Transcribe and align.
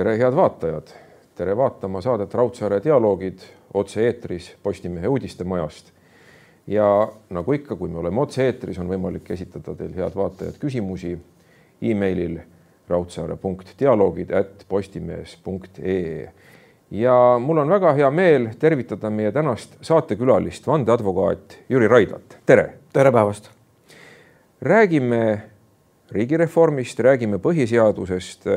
tere, 0.00 0.16
head 0.16 0.32
vaatajad, 0.32 0.92
tere 1.36 1.54
vaatama 1.56 2.00
saadet 2.00 2.34
Raudsaare 2.34 2.78
dialoogid 2.84 3.42
otse-eetris 3.74 4.54
Postimehe 4.62 5.08
uudistemajast. 5.08 5.92
ja 6.66 7.08
nagu 7.30 7.52
ikka, 7.52 7.76
kui 7.76 7.88
me 7.88 7.98
oleme 7.98 8.20
otse-eetris, 8.20 8.78
on 8.78 8.88
võimalik 8.88 9.28
esitada 9.34 9.74
teil, 9.76 9.92
head 9.96 10.16
vaatajad, 10.16 10.56
küsimusi 10.62 11.12
emailil 11.82 12.38
raudsaare.dialoogid 12.88 14.32
at 14.32 14.64
postimees.ee 14.68 16.32
ja 16.90 17.14
mul 17.38 17.60
on 17.60 17.68
väga 17.68 17.92
hea 17.92 18.10
meel 18.10 18.48
tervitada 18.58 19.10
meie 19.10 19.32
tänast 19.32 19.76
saatekülalist, 19.84 20.66
vandeadvokaat 20.66 21.58
Jüri 21.68 21.88
Raidlat, 21.88 22.38
tere. 22.46 22.70
tere 22.92 23.12
päevast. 23.12 23.50
räägime 24.62 25.40
riigireformist, 26.10 27.00
räägime 27.00 27.36
põhiseadusest 27.36 28.48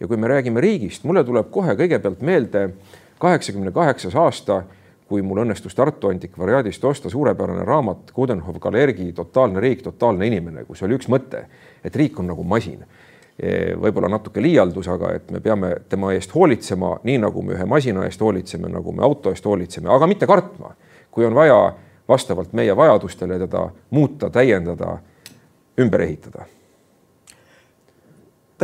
ja 0.00 0.08
kui 0.08 0.16
me 0.16 0.28
räägime 0.28 0.60
riigist, 0.60 1.04
mulle 1.04 1.24
tuleb 1.24 1.50
kohe 1.50 1.74
kõigepealt 1.78 2.22
meelde 2.22 2.68
kaheksakümne 3.18 3.72
kaheksas 3.72 4.16
aasta, 4.16 4.62
kui 5.08 5.22
mul 5.22 5.42
õnnestus 5.44 5.74
Tartu 5.76 6.08
antikvariaadist 6.08 6.84
osta 6.84 7.10
suurepärane 7.10 7.64
raamat 7.64 8.10
Kudenhov 8.12 8.58
Kalergi 8.60 9.12
Totaalne 9.12 9.60
riik, 9.60 9.82
totaalne 9.82 10.26
inimene, 10.26 10.64
kus 10.64 10.82
oli 10.82 10.96
üks 10.98 11.10
mõte, 11.12 11.44
et 11.84 11.96
riik 11.96 12.18
on 12.18 12.32
nagu 12.32 12.44
masin. 12.44 12.84
võib-olla 13.82 14.08
natuke 14.08 14.42
liialdus, 14.42 14.88
aga 14.88 15.08
et 15.16 15.30
me 15.30 15.40
peame 15.40 15.72
tema 15.88 16.12
eest 16.14 16.34
hoolitsema, 16.34 17.00
nii 17.02 17.18
nagu 17.18 17.42
me 17.42 17.56
ühe 17.56 17.64
masina 17.66 18.04
eest 18.06 18.20
hoolitseme, 18.20 18.68
nagu 18.70 18.92
me 18.92 19.02
auto 19.02 19.30
eest 19.30 19.44
hoolitseme, 19.44 19.90
aga 19.90 20.06
mitte 20.06 20.26
kartma. 20.26 20.74
kui 21.10 21.24
on 21.24 21.34
vaja 21.34 21.72
vastavalt 22.08 22.52
meie 22.52 22.76
vajadustele 22.76 23.38
teda 23.38 23.70
muuta, 23.90 24.30
täiendada, 24.30 24.98
ümber 25.78 26.00
ehitada 26.00 26.46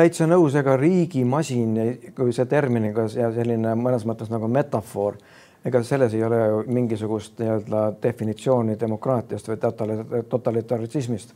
täitsa 0.00 0.24
nõus, 0.28 0.54
ega 0.56 0.76
riigimasin, 0.80 1.76
kui 2.16 2.32
see 2.32 2.48
terminiga 2.48 3.04
ja 3.12 3.28
selline 3.34 3.74
mõnes 3.76 4.06
mõttes 4.08 4.30
nagu 4.32 4.48
metafoor, 4.48 5.18
ega 5.66 5.82
selles 5.84 6.14
ei 6.16 6.22
ole 6.24 6.38
ju 6.40 6.60
mingisugust 6.72 7.36
nii-öelda 7.42 7.82
definitsiooni 8.02 8.78
demokraatiast 8.80 9.50
või 9.50 9.58
totalitarismist. 10.30 11.34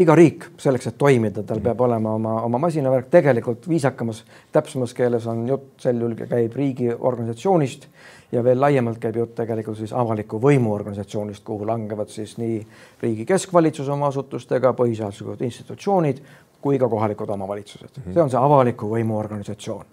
iga 0.00 0.14
riik 0.16 0.46
selleks, 0.60 0.86
et 0.86 0.98
toimida, 0.98 1.42
tal 1.42 1.60
peab 1.60 1.80
olema 1.80 2.14
oma, 2.16 2.40
oma 2.48 2.58
masinavärk, 2.64 3.10
tegelikult 3.12 3.68
viisakamas, 3.68 4.24
täpsemas 4.52 4.94
keeles 4.94 5.26
on 5.26 5.44
jutt 5.48 5.80
sel 5.80 6.00
juhul 6.00 6.16
käib 6.16 6.56
riigiorganisatsioonist 6.56 7.88
ja 8.32 8.44
veel 8.44 8.60
laiemalt 8.60 8.98
käib 8.98 9.16
jutt 9.20 9.34
tegelikult 9.36 9.78
siis 9.78 9.92
avaliku 9.92 10.40
võimu 10.40 10.72
organisatsioonist, 10.72 11.44
kuhu 11.44 11.68
langevad 11.68 12.08
siis 12.08 12.38
nii 12.40 12.58
riigi 13.02 13.28
keskvalitsus 13.28 13.88
oma 13.92 14.08
asutustega, 14.08 14.72
põhiseaduslikud 14.72 15.44
institutsioonid 15.44 16.24
kui 16.66 16.78
ka 16.82 16.88
kohalikud 16.88 17.30
omavalitsused 17.30 17.88
mm, 17.96 18.02
-hmm. 18.02 18.14
see 18.14 18.22
on 18.22 18.30
see 18.30 18.40
avaliku 18.40 18.88
võimu 18.90 19.18
organisatsioon. 19.18 19.84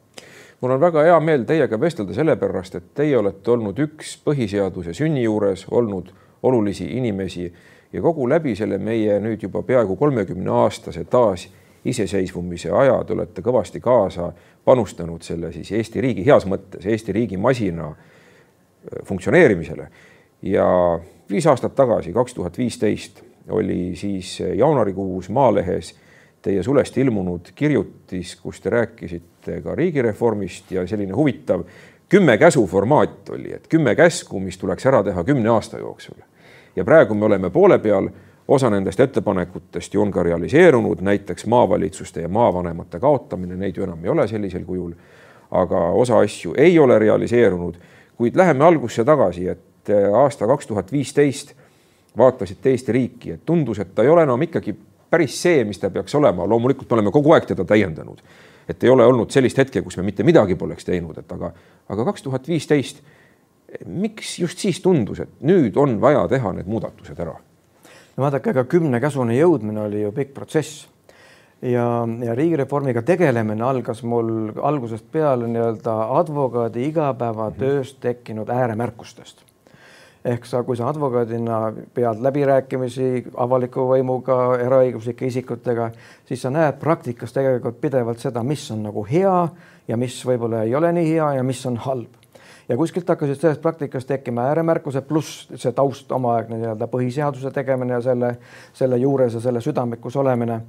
mul 0.61 0.71
on 0.71 0.79
väga 0.79 1.03
hea 1.03 1.19
meel 1.19 1.43
teiega 1.45 1.79
vestelda 1.79 2.13
sellepärast, 2.13 2.75
et 2.75 2.93
teie 2.93 3.17
olete 3.17 3.51
olnud 3.51 3.79
üks 3.79 4.15
põhiseaduse 4.25 4.93
sünni 4.93 5.23
juures 5.23 5.67
olnud 5.71 6.09
olulisi 6.43 6.87
inimesi 6.97 7.53
ja 7.93 8.01
kogu 8.01 8.29
läbi 8.29 8.55
selle 8.55 8.77
meie 8.77 9.19
nüüd 9.19 9.43
juba 9.43 9.61
peaaegu 9.61 9.95
kolmekümne 9.95 10.49
aastase 10.49 11.03
taas 11.03 11.47
iseseisvumise 11.85 12.71
aja 12.71 13.03
te 13.03 13.13
olete 13.13 13.41
kõvasti 13.45 13.81
kaasa 13.83 14.31
panustanud 14.65 15.21
selle 15.21 15.51
siis 15.51 15.71
Eesti 15.71 16.01
riigi 16.01 16.25
heas 16.25 16.47
mõttes, 16.49 16.85
Eesti 16.85 17.13
riigi 17.13 17.37
masina 17.37 17.91
äh, 17.91 19.05
funktsioneerimisele. 19.05 19.87
ja 20.41 20.65
viis 21.29 21.47
aastat 21.47 21.75
tagasi, 21.75 22.13
kaks 22.13 22.33
tuhat 22.33 22.57
viisteist 22.57 23.23
oli 23.49 23.95
siis 23.95 24.39
jaanuarikuus 24.39 25.29
Maalehes 25.29 25.93
teie 26.43 26.63
sulest 26.63 26.97
ilmunud 26.97 27.53
kirjutis, 27.55 28.35
kus 28.35 28.59
te 28.61 28.69
rääkisite 28.69 29.61
ka 29.63 29.75
riigireformist 29.75 30.71
ja 30.71 30.83
selline 30.87 31.15
huvitav 31.15 31.63
kümme 32.09 32.37
käsu 32.37 32.67
formaat 32.67 33.29
oli, 33.29 33.53
et 33.55 33.67
kümme 33.67 33.95
käsku, 33.95 34.39
mis 34.39 34.57
tuleks 34.57 34.85
ära 34.85 35.03
teha 35.03 35.23
kümne 35.23 35.49
aasta 35.49 35.79
jooksul. 35.79 36.19
ja 36.75 36.83
praegu 36.85 37.15
me 37.15 37.25
oleme 37.25 37.49
poole 37.49 37.79
peal, 37.79 38.09
osa 38.47 38.69
nendest 38.69 38.99
ettepanekutest 38.99 39.93
ju 39.93 40.01
on 40.01 40.11
ka 40.11 40.23
realiseerunud, 40.23 41.01
näiteks 41.01 41.45
maavalitsuste 41.45 42.21
ja 42.21 42.29
maavanemate 42.29 42.99
kaotamine, 42.99 43.55
neid 43.55 43.77
ju 43.77 43.83
enam 43.83 44.03
ei 44.03 44.09
ole 44.09 44.27
sellisel 44.27 44.65
kujul. 44.65 44.93
aga 45.51 45.79
osa 45.89 46.19
asju 46.19 46.53
ei 46.57 46.79
ole 46.79 46.99
realiseerunud, 46.99 47.75
kuid 48.17 48.35
läheme 48.35 48.65
algusse 48.65 49.03
tagasi, 49.03 49.47
et 49.47 49.89
aasta 50.15 50.47
kaks 50.47 50.67
tuhat 50.67 50.91
viisteist 50.91 51.53
vaatasite 52.17 52.69
Eesti 52.69 52.91
riiki, 52.91 53.31
et 53.31 53.45
tundus, 53.45 53.79
et 53.79 53.95
ta 53.95 54.03
ei 54.03 54.09
ole 54.09 54.23
enam 54.23 54.41
ikkagi 54.41 54.75
päris 55.13 55.37
see, 55.41 55.63
mis 55.67 55.81
ta 55.81 55.91
peaks 55.93 56.15
olema, 56.17 56.47
loomulikult 56.49 56.89
me 56.89 56.99
oleme 56.99 57.13
kogu 57.13 57.35
aeg 57.35 57.49
teda 57.51 57.65
täiendanud. 57.69 58.23
et 58.69 58.83
ei 58.83 58.89
ole 58.89 59.05
olnud 59.05 59.31
sellist 59.31 59.57
hetke, 59.59 59.81
kus 59.83 59.97
me 59.99 60.05
mitte 60.07 60.23
midagi 60.23 60.55
poleks 60.55 60.85
teinud, 60.87 61.17
et 61.19 61.31
aga, 61.35 61.51
aga 61.91 62.05
kaks 62.07 62.23
tuhat 62.23 62.47
viisteist, 62.47 63.01
miks 63.85 64.37
just 64.39 64.61
siis 64.63 64.79
tundus, 64.81 65.19
et 65.19 65.41
nüüd 65.41 65.77
on 65.77 65.97
vaja 66.01 66.23
teha 66.31 66.53
need 66.55 66.69
muudatused 66.71 67.19
ära? 67.19 67.35
no 68.15 68.23
vaadake, 68.23 68.53
ega 68.53 68.63
kümne 68.69 69.01
käsuni 69.03 69.37
jõudmine 69.39 69.83
oli 69.83 70.03
ju 70.05 70.11
pikk 70.15 70.33
protsess 70.37 70.87
ja, 71.61 71.85
ja 72.25 72.35
riigireformiga 72.35 73.01
tegelemine 73.05 73.65
algas 73.65 74.03
mul 74.03 74.53
algusest 74.61 75.09
peale 75.11 75.49
nii-öelda 75.51 75.97
advokaadi 76.19 76.87
igapäevatööst 76.91 77.99
tekkinud 78.03 78.49
ääremärkustest 78.53 79.43
ehk 80.25 80.45
sa, 80.47 80.63
kui 80.63 80.77
sa 80.79 80.87
advokaadina 80.87 81.59
pead 81.93 82.21
läbirääkimisi 82.23 83.25
avaliku 83.43 83.87
võimuga, 83.89 84.37
eraõiguslike 84.63 85.27
isikutega, 85.27 85.89
siis 86.27 86.43
sa 86.45 86.51
näed 86.53 86.79
praktikas 86.79 87.35
tegelikult 87.35 87.81
pidevalt 87.81 88.23
seda, 88.23 88.43
mis 88.43 88.63
on 88.71 88.85
nagu 88.87 89.03
hea 89.09 89.35
ja 89.87 89.97
mis 89.99 90.21
võib-olla 90.25 90.63
ei 90.63 90.75
ole 90.75 90.93
nii 90.95 91.09
hea 91.11 91.33
ja 91.39 91.43
mis 91.43 91.65
on 91.67 91.77
halb. 91.87 92.21
ja 92.69 92.77
kuskilt 92.79 93.09
hakkasid 93.09 93.41
sellest 93.41 93.61
praktikast 93.61 94.07
tekkima 94.07 94.47
ääremärkused, 94.47 95.03
pluss 95.03 95.49
see 95.55 95.71
taust, 95.75 96.11
omaaegne 96.11 96.61
nii-öelda 96.61 96.87
põhiseaduse 96.87 97.51
tegemine 97.51 97.97
ja 97.97 98.01
selle, 98.01 98.37
selle 98.73 98.97
juures 98.97 99.33
ja 99.33 99.41
selle 99.43 99.61
südamikus 99.61 100.15
olemine 100.15 100.61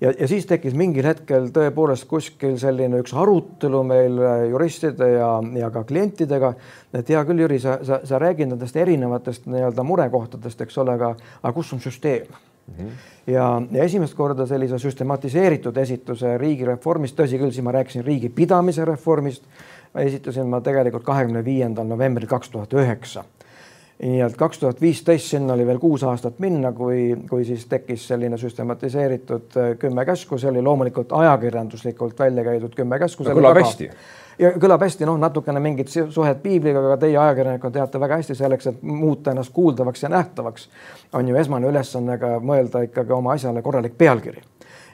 ja, 0.00 0.12
ja 0.12 0.28
siis 0.28 0.46
tekkis 0.46 0.74
mingil 0.76 1.06
hetkel 1.06 1.48
tõepoolest 1.54 2.06
kuskil 2.10 2.56
selline 2.60 3.00
üks 3.02 3.14
arutelu 3.16 3.82
meil 3.86 4.18
juristide 4.50 5.10
ja, 5.16 5.30
ja 5.56 5.70
ka 5.74 5.84
klientidega, 5.88 6.52
et 6.96 7.12
hea 7.12 7.22
küll, 7.28 7.44
Jüri, 7.44 7.60
sa, 7.62 7.78
sa, 7.86 8.00
sa 8.06 8.20
räägid 8.22 8.52
nendest 8.52 8.76
erinevatest 8.76 9.48
nii-öelda 9.50 9.86
murekohtadest, 9.86 10.66
eks 10.66 10.82
ole, 10.82 10.96
aga, 10.98 11.14
aga 11.42 11.54
kus 11.56 11.72
on 11.76 11.82
süsteem 11.84 12.26
mm? 12.28 12.74
-hmm. 12.74 12.90
ja, 13.32 13.46
ja 13.70 13.84
esimest 13.84 14.14
korda 14.14 14.46
sellise 14.46 14.78
süstematiseeritud 14.78 15.76
esituse 15.76 16.36
riigireformist, 16.38 17.16
tõsi 17.20 17.40
küll, 17.40 17.54
siis 17.54 17.64
ma 17.64 17.72
rääkisin 17.72 18.04
riigi 18.04 18.28
pidamise 18.28 18.84
reformist, 18.84 19.44
esitasin 19.94 20.46
ma 20.46 20.60
tegelikult 20.60 21.04
kahekümne 21.04 21.44
viiendal 21.44 21.86
novembril 21.86 22.28
kaks 22.28 22.50
tuhat 22.50 22.72
üheksa 22.72 23.24
nii 24.02 24.20
et 24.20 24.36
kaks 24.36 24.58
tuhat 24.60 24.80
viisteist, 24.80 25.30
sinna 25.32 25.54
oli 25.54 25.66
veel 25.66 25.78
kuus 25.80 26.04
aastat 26.04 26.38
minna, 26.44 26.72
kui, 26.76 27.16
kui 27.30 27.44
siis 27.48 27.64
tekkis 27.70 28.04
selline 28.10 28.36
süstematiseeritud 28.38 29.56
äh, 29.56 29.70
kümme 29.80 30.04
käsku, 30.04 30.38
see 30.38 30.50
oli 30.50 30.62
loomulikult 30.62 31.12
ajakirjanduslikult 31.16 32.18
välja 32.20 32.44
käidud 32.44 32.76
kümme 32.76 32.98
käsku. 33.00 33.24
Kõlab 33.24 33.60
hästi. 33.62 33.88
ja 34.38 34.52
kõlab 34.60 34.84
hästi, 34.84 35.08
noh, 35.08 35.16
natukene 35.20 35.62
mingit 35.64 35.92
suhet 35.92 36.42
piibliga, 36.42 36.82
aga 36.84 36.98
teie 37.06 37.16
ajakirjanikuna 37.16 37.78
teate 37.78 38.00
väga 38.00 38.20
hästi 38.20 38.36
selleks, 38.36 38.68
et 38.72 38.82
muuta 38.82 39.32
ennast 39.32 39.54
kuuldavaks 39.56 40.04
ja 40.04 40.12
nähtavaks, 40.12 40.68
on 41.16 41.28
ju 41.28 41.40
esmane 41.40 41.72
ülesanne 41.72 42.18
ka 42.20 42.36
mõelda 42.44 42.84
ikkagi 42.90 43.16
oma 43.16 43.32
asjale 43.32 43.64
korralik 43.64 43.96
pealkiri. 43.98 44.44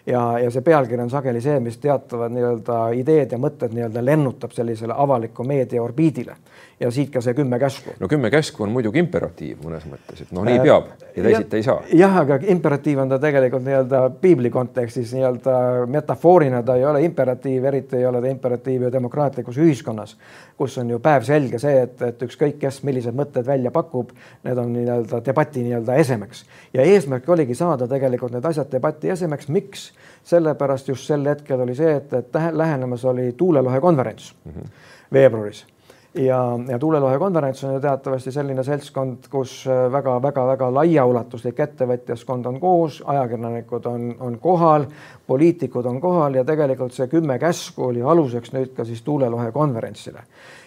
Ja, 0.07 0.39
ja 0.39 0.51
see 0.51 0.65
pealkiri 0.67 1.03
on 1.03 1.11
sageli 1.11 1.41
see, 1.41 1.61
mis 1.63 1.77
teatavad 1.79 2.33
nii-öelda 2.35 2.79
ideed 2.99 3.35
ja 3.35 3.39
mõtted 3.39 3.75
nii-öelda 3.75 4.03
lennutab 4.03 4.51
sellisele 4.51 4.95
avaliku 4.99 5.47
meedia 5.47 5.83
orbiidile 5.83 6.35
ja 6.83 6.91
siit 6.91 7.11
ka 7.15 7.21
see 7.23 7.35
kümme 7.39 7.59
käsku. 7.59 7.95
no 8.01 8.09
kümme 8.09 8.31
käsku 8.31 8.65
on 8.67 8.73
muidugi 8.75 8.99
imperatiiv 9.03 9.61
mõnes 9.63 9.85
mõttes, 9.87 10.25
et 10.25 10.33
noh, 10.35 10.45
nii 10.47 10.61
peab 10.65 10.89
ja 11.15 11.25
teisiti 11.25 11.59
ei 11.61 11.67
saa. 11.67 11.79
jah, 11.95 12.17
aga 12.23 12.39
imperatiiv 12.55 13.03
on 13.05 13.13
ta 13.13 13.19
tegelikult 13.23 13.65
nii-öelda 13.67 14.01
piibli 14.23 14.51
kontekstis 14.51 15.13
nii-öelda 15.17 15.57
metafoorina, 15.93 16.63
ta 16.67 16.77
ei 16.81 16.87
ole 16.89 17.05
imperatiiv, 17.07 17.65
eriti 17.71 18.01
ei 18.01 18.07
ole 18.07 18.23
ta 18.25 18.31
imperatiiv 18.33 18.87
ju 18.87 18.93
demokraatlikus 18.93 19.61
ühiskonnas, 19.63 20.17
kus 20.59 20.79
on 20.83 20.91
ju 20.91 20.99
päevselge 21.03 21.61
see, 21.63 21.85
et, 21.87 22.03
et 22.09 22.25
ükskõik 22.27 22.59
kes 22.63 22.83
millised 22.89 23.17
mõtted 23.19 23.47
välja 23.47 23.71
pakub, 23.75 24.11
need 24.47 24.59
on 24.59 24.73
nii-öelda 24.77 25.23
debati 25.25 25.67
nii-öelda 25.67 25.99
esemeks 26.03 26.45
ja 26.75 26.87
eesmärk 26.87 27.29
oligi 27.29 27.55
saada 27.59 27.89
tegelikult 27.91 28.35
need 28.35 28.49
asjad 28.51 28.71
debati 28.73 29.13
esemeks, 29.15 29.49
miks? 29.49 29.91
sellepärast 30.23 30.89
just 30.89 31.09
sel 31.11 31.25
hetkel 31.27 31.65
oli 31.65 31.75
see, 31.75 31.97
et, 31.99 32.13
et 32.15 32.43
lähenemas 32.55 33.05
oli 33.11 33.33
tuulelohe 33.39 33.81
konverents 33.81 34.35
mm 34.45 34.53
-hmm. 34.53 34.69
veebruaris 35.13 35.67
ja, 36.15 36.59
ja 36.69 36.79
tuulelohe 36.79 37.19
konverents 37.19 37.65
on 37.65 37.75
ju 37.75 37.81
teatavasti 37.81 38.33
selline 38.33 38.65
seltskond, 38.65 39.29
kus 39.31 39.63
väga-väga-väga 39.67 40.69
äh, 40.69 40.75
laiaulatuslik 40.79 41.61
ettevõtjaskond 41.61 42.47
on 42.47 42.61
koos, 42.61 43.03
ajakirjanikud 43.07 43.87
on, 43.87 44.09
on 44.21 44.39
kohal, 44.43 44.87
poliitikud 45.27 45.87
on 45.87 46.01
kohal 46.01 46.37
ja 46.41 46.45
tegelikult 46.45 46.93
see 46.93 47.09
kümme 47.13 47.39
käsku 47.39 47.89
oli 47.89 48.03
aluseks 48.03 48.53
nüüd 48.53 48.75
ka 48.77 48.85
siis 48.85 49.03
tuulelohe 49.03 49.53
konverentsile. 49.53 50.23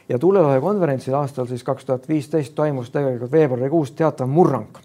ja 0.10 0.20
tuulelohe 0.20 0.62
konverentsil 0.62 1.14
aastal 1.14 1.46
siis 1.46 1.64
kaks 1.64 1.86
tuhat 1.86 2.10
viisteist 2.10 2.56
toimus 2.56 2.90
tegelikult 2.90 3.32
veebruarikuus 3.32 3.92
teatav 3.92 4.28
murrang 4.28 4.78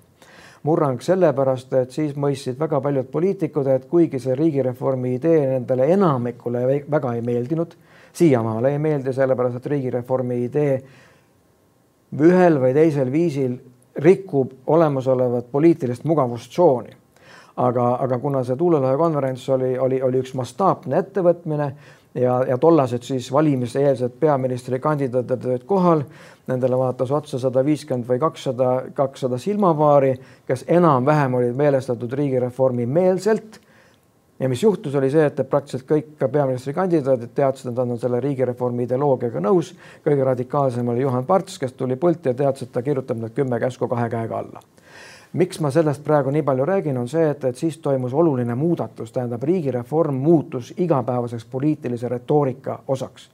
murrang 0.62 1.00
sellepärast, 1.00 1.72
et 1.72 1.90
siis 1.90 2.16
mõistsid 2.16 2.58
väga 2.60 2.80
paljud 2.80 3.06
poliitikud, 3.08 3.66
et 3.66 3.86
kuigi 3.88 4.18
see 4.20 4.34
riigireformi 4.36 5.14
idee 5.14 5.46
nendele 5.54 5.86
enamikule 5.92 6.84
väga 6.90 7.14
ei 7.14 7.22
meeldinud 7.24 7.76
siiamaale 8.12 8.72
ei 8.72 8.78
meeldi, 8.78 9.12
sellepärast 9.12 9.60
et 9.60 9.66
riigireformi 9.66 10.44
idee 10.44 10.80
ühel 12.18 12.58
või 12.60 12.74
teisel 12.74 13.12
viisil 13.12 13.54
rikub 14.00 14.52
olemasolevat 14.66 15.50
poliitilist 15.52 16.04
mugavustsooni. 16.04 16.96
aga, 17.56 17.94
aga 18.00 18.18
kuna 18.18 18.44
see 18.44 18.56
tuulelahe 18.56 18.96
konverents 18.96 19.48
oli, 19.48 19.78
oli, 19.78 20.02
oli 20.02 20.20
üks 20.22 20.34
mastaapne 20.34 20.98
ettevõtmine 20.98 21.66
ja, 22.14 22.44
ja 22.48 22.58
tollased 22.58 23.02
siis 23.02 23.32
valimiseelsed 23.32 24.14
peaministrikandidaadid 24.20 25.44
olid 25.44 25.64
kohal, 25.66 26.02
nendele 26.46 26.78
vaatas 26.78 27.10
otsa 27.10 27.38
sada 27.38 27.64
viiskümmend 27.64 28.08
või 28.08 28.18
kakssada, 28.18 28.70
kakssada 28.94 29.38
silmapaari, 29.38 30.14
kes 30.46 30.64
enam-vähem 30.68 31.34
olid 31.34 31.58
meelestatud 31.58 32.12
riigireformi 32.12 32.86
meelselt 32.86 33.60
ja 34.40 34.48
mis 34.48 34.62
juhtus, 34.62 34.94
oli 34.94 35.10
see, 35.10 35.26
et 35.26 35.40
praktiliselt 35.48 35.86
kõik 35.88 36.26
peaministrikandidaadid 36.32 37.34
teadsid, 37.36 37.70
et 37.70 37.76
nad 37.76 37.94
on 37.94 38.00
selle 38.00 38.20
riigireformi 38.24 38.86
ideoloogiaga 38.88 39.40
nõus. 39.44 39.74
kõige 40.04 40.24
radikaalsem 40.24 40.88
oli 40.88 41.04
Juhan 41.04 41.26
Parts, 41.26 41.58
kes 41.58 41.72
tuli 41.72 41.96
pulti 41.96 42.28
ja 42.28 42.34
teadis, 42.34 42.62
et 42.62 42.72
ta 42.72 42.82
kirjutab 42.82 43.20
need 43.20 43.34
kümme 43.36 43.60
käsku 43.60 43.88
kahe 43.88 44.08
käega 44.08 44.38
alla. 44.38 44.60
miks 45.32 45.60
ma 45.60 45.70
sellest 45.70 46.04
praegu 46.04 46.30
nii 46.30 46.42
palju 46.42 46.64
räägin, 46.64 46.98
on 46.98 47.08
see, 47.08 47.30
et, 47.30 47.44
et 47.44 47.56
siis 47.56 47.78
toimus 47.78 48.14
oluline 48.14 48.54
muudatus, 48.54 49.12
tähendab 49.12 49.42
riigireform 49.42 50.14
muutus 50.14 50.74
igapäevaseks 50.76 51.44
poliitilise 51.44 52.08
retoorika 52.08 52.82
osaks 52.88 53.30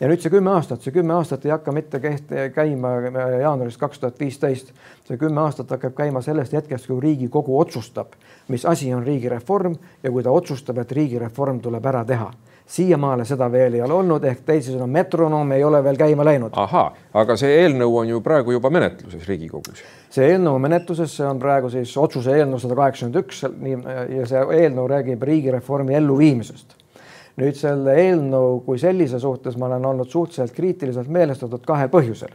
ja 0.00 0.08
nüüd 0.10 0.22
see 0.22 0.32
kümme 0.32 0.52
aastat, 0.52 0.82
see 0.84 0.94
kümme 0.94 1.14
aastat 1.16 1.44
ei 1.46 1.54
hakka 1.54 1.72
mitte 1.72 2.00
keht-, 2.02 2.32
käima 2.54 2.96
jaanuarist 3.40 3.80
kaks 3.80 4.02
tuhat 4.02 4.20
viisteist, 4.20 4.72
see 5.08 5.20
kümme 5.20 5.40
aastat 5.44 5.70
hakkab 5.76 5.96
käima 5.96 6.22
sellest 6.24 6.56
hetkest, 6.56 6.90
kui 6.90 7.00
Riigikogu 7.02 7.58
otsustab, 7.60 8.16
mis 8.48 8.66
asi 8.66 8.92
on 8.94 9.06
riigireform 9.06 9.78
ja 10.02 10.12
kui 10.12 10.26
ta 10.26 10.34
otsustab, 10.34 10.82
et 10.82 10.92
riigireform 10.92 11.62
tuleb 11.64 11.92
ära 11.92 12.04
teha 12.04 12.30
siiamaale 12.66 13.24
seda 13.24 13.46
veel 13.52 13.76
ei 13.78 13.82
ole 13.82 13.94
olnud, 13.94 14.24
ehk 14.26 14.40
teisisõnu 14.46 14.88
metronoom 14.90 15.52
ei 15.54 15.64
ole 15.64 15.78
veel 15.84 15.98
käima 16.00 16.24
läinud. 16.26 16.56
ahaa, 16.58 16.88
aga 17.14 17.36
see 17.38 17.52
eelnõu 17.62 18.00
on 18.00 18.08
ju 18.08 18.20
praegu 18.20 18.56
juba 18.56 18.70
menetluses 18.74 19.28
Riigikogus. 19.28 19.84
see 20.10 20.32
eelnõu 20.32 20.58
menetluses, 20.58 21.14
see 21.16 21.26
on 21.26 21.38
praegu 21.38 21.70
siis 21.70 21.96
otsuse 21.96 22.34
eelnõu 22.34 22.58
sada 22.58 22.74
kaheksakümmend 22.74 23.20
üks, 23.22 23.44
ja 24.18 24.26
see 24.26 24.42
eelnõu 24.62 24.88
räägib 24.90 25.22
riigireformi 25.22 25.94
elluviimisest 25.94 26.74
nüüd 27.40 27.58
selle 27.58 27.94
eelnõu 28.00 28.60
kui 28.66 28.80
sellise 28.80 29.20
suhtes 29.20 29.56
ma 29.60 29.68
olen 29.68 29.84
olnud 29.92 30.08
suhteliselt 30.08 30.56
kriitiliselt 30.56 31.08
meelestatud 31.12 31.64
kahel 31.66 31.90
põhjusel. 31.92 32.32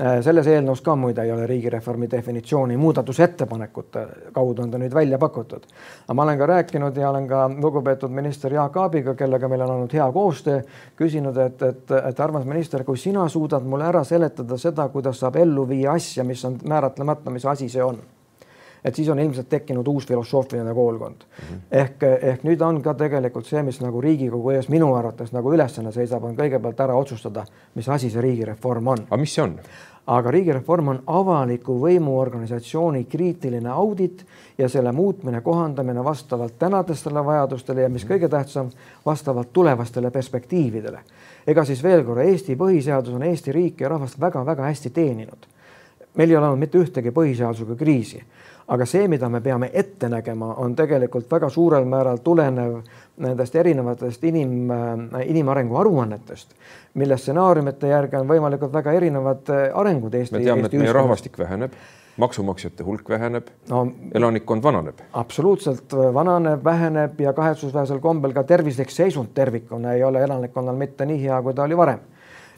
Äh, 0.00 0.22
selles 0.24 0.46
eelnõus 0.48 0.80
ka 0.80 0.94
muide 0.96 1.20
ei 1.22 1.30
ole 1.34 1.44
riigireformi 1.46 2.08
definitsiooni 2.10 2.78
muudatusettepanekute 2.80 4.06
kaudu 4.32 4.64
on 4.64 4.70
ta 4.72 4.80
nüüd 4.80 4.94
välja 4.94 5.18
pakutud. 5.20 5.66
aga 6.06 6.14
ma 6.14 6.22
olen 6.22 6.38
ka 6.38 6.46
rääkinud 6.46 6.96
ja 6.96 7.10
olen 7.10 7.28
ka 7.28 7.50
lugupeetud 7.52 8.10
minister 8.10 8.52
Jaak 8.52 8.76
Aabiga, 8.76 9.14
kellega 9.14 9.48
meil 9.48 9.60
on 9.60 9.70
olnud 9.70 9.92
hea 9.92 10.08
koostöö, 10.12 10.62
küsinud, 10.96 11.36
et, 11.36 11.62
et, 11.62 11.90
et 12.08 12.20
armas 12.20 12.44
minister, 12.44 12.84
kui 12.84 12.96
sina 12.96 13.28
suudad 13.28 13.62
mulle 13.62 13.84
ära 13.84 14.04
seletada 14.04 14.58
seda, 14.58 14.88
kuidas 14.88 15.20
saab 15.20 15.36
ellu 15.36 15.68
viia 15.68 15.92
asja, 15.92 16.24
mis 16.24 16.44
on 16.44 16.58
määratlemata, 16.64 17.30
mis 17.30 17.46
asi 17.46 17.68
see 17.68 17.84
on 17.84 18.00
et 18.84 18.94
siis 18.94 19.08
on 19.08 19.18
ilmselt 19.18 19.48
tekkinud 19.48 19.86
uus 19.88 20.06
filosoofiline 20.06 20.74
koolkond 20.74 21.24
mm. 21.24 21.44
-hmm. 21.48 21.60
ehk, 21.70 22.02
ehk 22.02 22.42
nüüd 22.44 22.60
on 22.60 22.82
ka 22.82 22.94
tegelikult 22.94 23.46
see, 23.46 23.62
mis 23.62 23.80
nagu 23.80 24.00
Riigikogu 24.00 24.50
ees 24.50 24.68
minu 24.68 24.94
arvates 24.94 25.32
nagu 25.32 25.52
ülesanne 25.52 25.92
seisab, 25.92 26.24
on 26.24 26.36
kõigepealt 26.36 26.80
ära 26.80 26.94
otsustada, 26.94 27.44
mis 27.74 27.88
asi 27.88 28.10
see 28.10 28.20
riigireform 28.20 28.86
on. 28.86 29.06
aga 29.10 29.20
mis 29.20 29.34
see 29.34 29.44
on? 29.44 29.58
aga 30.06 30.30
riigireform 30.34 30.88
on 30.88 31.00
avaliku 31.06 31.76
võimuorganisatsiooni 31.78 33.04
kriitiline 33.10 33.70
audit 33.70 34.24
ja 34.58 34.68
selle 34.68 34.92
muutmine, 34.92 35.40
kohandamine 35.40 36.04
vastavalt 36.04 36.58
tänastele 36.58 37.24
vajadustele 37.24 37.86
ja 37.86 37.88
mis 37.88 38.04
kõige 38.06 38.28
tähtsam, 38.28 38.70
vastavalt 39.06 39.52
tulevastele 39.52 40.10
perspektiividele. 40.10 40.98
ega 41.46 41.64
siis 41.64 41.82
veel 41.82 42.04
korra, 42.04 42.22
Eesti 42.22 42.56
põhiseadus 42.56 43.14
on 43.14 43.22
Eesti 43.22 43.52
riiki 43.52 43.84
ja 43.84 43.88
rahvast 43.88 44.20
väga-väga 44.20 44.62
hästi 44.62 44.90
teeninud. 44.90 45.46
Meil 46.14 46.30
ei 46.30 46.36
ole 46.36 46.46
olnud 46.46 46.60
mitte 46.60 46.78
ühtegi 46.78 47.12
põhiseadusega 47.14 47.76
kriisi 47.78 48.22
aga 48.72 48.86
see, 48.86 49.06
mida 49.10 49.28
me 49.28 49.40
peame 49.42 49.70
ette 49.72 50.08
nägema, 50.10 50.52
on 50.62 50.76
tegelikult 50.76 51.30
väga 51.30 51.48
suurel 51.52 51.86
määral 51.88 52.20
tulenev 52.24 52.78
nendest 53.22 53.56
erinevatest 53.58 54.22
inim, 54.28 54.70
inimarengu 55.26 55.76
aruannetest, 55.80 56.54
mille 57.00 57.18
stsenaariumite 57.20 57.90
järgi 57.90 58.20
on 58.20 58.30
võimalikult 58.30 58.72
väga 58.74 58.94
erinevad 58.98 59.50
äh, 59.52 59.66
arengud 59.78 60.14
Eesti. 60.14 60.38
me 60.38 60.44
teame, 60.44 60.70
et 60.70 60.78
meie 60.78 60.94
rahvastik 60.94 61.36
väheneb, 61.38 61.74
maksumaksjate 62.22 62.84
hulk 62.86 63.08
väheneb 63.08 63.50
no,, 63.70 63.84
elanikkond 64.14 64.64
vananeb. 64.64 65.04
absoluutselt 65.20 65.92
äh, 65.96 66.08
vananeb, 66.14 66.64
väheneb 66.64 67.20
ja 67.20 67.34
kahetsusväärsel 67.36 68.00
kombel 68.04 68.36
ka 68.36 68.46
tervislik 68.48 68.92
seisund 68.94 69.34
tervikuna 69.34 69.96
ei 69.96 70.04
ole 70.04 70.24
elanikkonnal 70.24 70.78
mitte 70.78 71.08
nii 71.08 71.22
hea, 71.26 71.42
kui 71.42 71.54
ta 71.54 71.68
oli 71.68 71.76
varem 71.76 72.00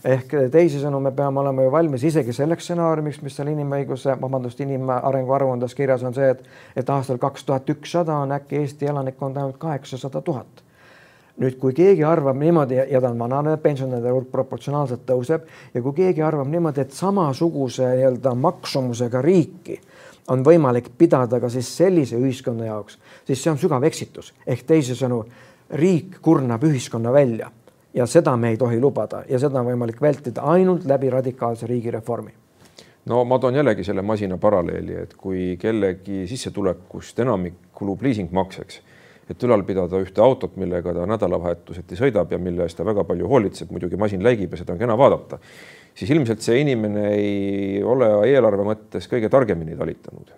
ehk 0.04 0.34
teisisõnu, 0.52 1.00
me 1.00 1.12
peame 1.16 1.40
olema 1.40 1.64
ju 1.64 1.70
valmis 1.72 2.04
isegi 2.04 2.32
selleks 2.36 2.66
stsenaariumiks, 2.68 3.22
mis 3.24 3.36
seal 3.38 3.48
inimõiguse, 3.54 4.16
vabandust, 4.20 4.60
inimarengu 4.60 5.32
aruandes 5.32 5.74
kirjas 5.76 6.04
on 6.04 6.14
see, 6.16 6.28
et, 6.34 6.44
et 6.76 6.92
aastal 6.92 7.20
kaks 7.22 7.46
tuhat 7.48 7.70
ükssada 7.72 8.18
on 8.20 8.34
äkki 8.36 8.60
Eesti 8.60 8.90
elanikkond 8.92 9.40
ainult 9.40 9.58
kaheksasada 9.62 10.20
tuhat. 10.20 10.62
nüüd, 11.40 11.56
kui 11.58 11.72
keegi 11.74 12.04
arvab 12.06 12.36
niimoodi 12.38 12.76
ja 12.78 13.00
ta 13.02 13.08
on 13.10 13.18
vananev, 13.18 13.56
pensionäride 13.58 14.12
hulk 14.14 14.28
proportsionaalselt 14.30 15.02
tõuseb 15.08 15.48
ja 15.74 15.82
kui 15.82 15.96
keegi 15.96 16.22
arvab 16.22 16.46
niimoodi, 16.46 16.84
et 16.84 16.92
samasuguse 16.94 17.88
nii-öelda 17.96 18.36
maksumusega 18.38 19.22
riiki 19.22 19.80
on 20.30 20.44
võimalik 20.46 20.92
pidada 20.98 21.40
ka 21.40 21.50
siis 21.50 21.72
sellise 21.76 22.20
ühiskonna 22.20 22.68
jaoks, 22.68 23.00
siis 23.26 23.42
see 23.42 23.50
on 23.50 23.58
sügav 23.58 23.82
eksitus 23.88 24.30
ehk 24.46 24.62
teisisõnu, 24.68 25.24
riik 25.74 26.20
kurnab 26.22 26.62
ühiskonna 26.70 27.12
välja 27.12 27.50
ja 27.94 28.06
seda 28.06 28.36
me 28.36 28.50
ei 28.50 28.56
tohi 28.56 28.80
lubada. 28.80 29.22
Ja 29.28 29.38
seda 29.38 29.60
on 29.60 29.70
võimalik 29.72 30.00
vältida 30.02 30.42
ainult 30.54 30.86
läbi 30.88 31.10
radikaalse 31.10 31.66
riigireformi. 31.70 32.32
No 33.10 33.20
ma 33.28 33.38
toon 33.38 33.54
jällegi 33.58 33.84
selle 33.84 34.02
masina 34.02 34.38
paralleeli, 34.40 34.96
et 35.02 35.14
kui 35.20 35.54
kellegi 35.60 36.24
sissetulekust 36.28 37.18
enamik 37.20 37.58
kulub 37.76 38.02
liisingmakseks, 38.02 38.78
et 39.30 39.44
ülal 39.44 39.64
pidada 39.68 40.00
ühte 40.00 40.22
autot, 40.24 40.56
millega 40.60 40.94
ta 40.96 41.04
nädalavahetuseti 41.08 41.98
sõidab 42.00 42.32
ja 42.32 42.38
mille 42.40 42.64
eest 42.64 42.80
ta 42.80 42.86
väga 42.86 43.04
palju 43.04 43.28
hoolitseb, 43.28 43.70
muidugi 43.72 44.00
masin 44.00 44.24
läigib 44.24 44.56
ja 44.56 44.62
seda 44.62 44.72
on 44.72 44.80
kena 44.80 44.96
vaadata, 44.96 45.38
siis 45.94 46.14
ilmselt 46.16 46.40
see 46.44 46.62
inimene 46.64 47.10
ei 47.12 47.82
ole 47.84 48.08
eelarve 48.30 48.64
mõttes 48.72 49.08
kõige 49.10 49.28
targemini 49.32 49.76
talitanud 49.76 50.32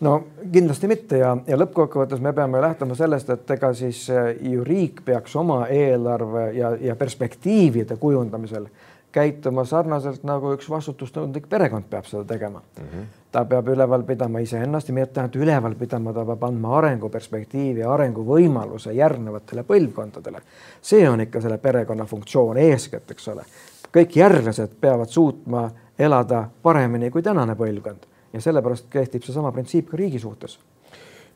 no 0.00 0.24
kindlasti 0.52 0.88
mitte 0.90 1.18
ja, 1.18 1.36
ja 1.46 1.56
lõppkokkuvõttes 1.58 2.20
me 2.22 2.32
peame 2.32 2.60
lähtuma 2.62 2.94
sellest, 2.98 3.30
et 3.30 3.50
ega 3.50 3.72
siis 3.74 4.04
eh, 4.10 4.36
ju 4.52 4.64
riik 4.64 5.02
peaks 5.04 5.36
oma 5.36 5.64
eelarve 5.72 6.50
ja, 6.56 6.74
ja 6.80 6.96
perspektiivide 6.96 7.96
kujundamisel 7.96 8.68
käituma 9.12 9.64
sarnaselt 9.64 10.24
nagu 10.28 10.52
üks 10.54 10.68
vastutustundlik 10.70 11.48
perekond 11.48 11.88
peab 11.90 12.06
seda 12.06 12.24
tegema 12.28 12.60
mm. 12.60 12.84
-hmm. 12.84 13.06
ta 13.32 13.44
peab 13.44 13.68
üleval 13.68 14.02
pidama 14.02 14.38
iseennast 14.44 14.88
ja 14.88 14.94
mitte 14.94 15.20
ainult 15.20 15.36
üleval 15.36 15.74
pidama, 15.74 16.12
ta 16.12 16.24
peab 16.24 16.44
andma 16.44 16.76
arenguperspektiivi 16.78 17.80
ja 17.80 17.92
arenguvõimaluse 17.92 18.92
järgnevatele 18.92 19.62
põlvkondadele. 19.62 20.42
see 20.82 21.08
on 21.08 21.20
ikka 21.20 21.40
selle 21.40 21.58
perekonna 21.58 22.04
funktsioon 22.04 22.56
eeskätt, 22.56 23.10
eks 23.10 23.28
ole. 23.28 23.44
kõik 23.96 24.16
järglased 24.16 24.78
peavad 24.80 25.08
suutma 25.08 25.70
elada 25.98 26.48
paremini 26.62 27.10
kui 27.10 27.22
tänane 27.22 27.54
põlvkond 27.54 28.07
ja 28.32 28.40
sellepärast 28.40 28.88
kehtib 28.90 29.24
seesama 29.24 29.52
printsiip 29.52 29.90
ka 29.90 29.96
riigi 29.96 30.18
suhtes. 30.18 30.58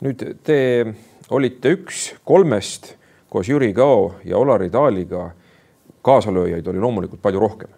nüüd 0.03 0.25
te 0.45 0.59
olite 1.31 1.73
üks 1.77 2.13
kolmest 2.25 2.97
koos 3.33 3.49
Jüri 3.49 3.73
Kao 3.73 4.15
ja 4.25 4.39
Olari 4.39 4.71
Taaliga, 4.71 5.31
kaasalööjaid 6.03 6.67
oli 6.67 6.81
loomulikult 6.83 7.23
palju 7.23 7.41
rohkem, 7.41 7.71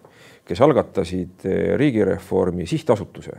kes 0.45 0.61
algatasid 0.61 1.45
riigireformi 1.77 2.65
sihtasutuse, 2.67 3.37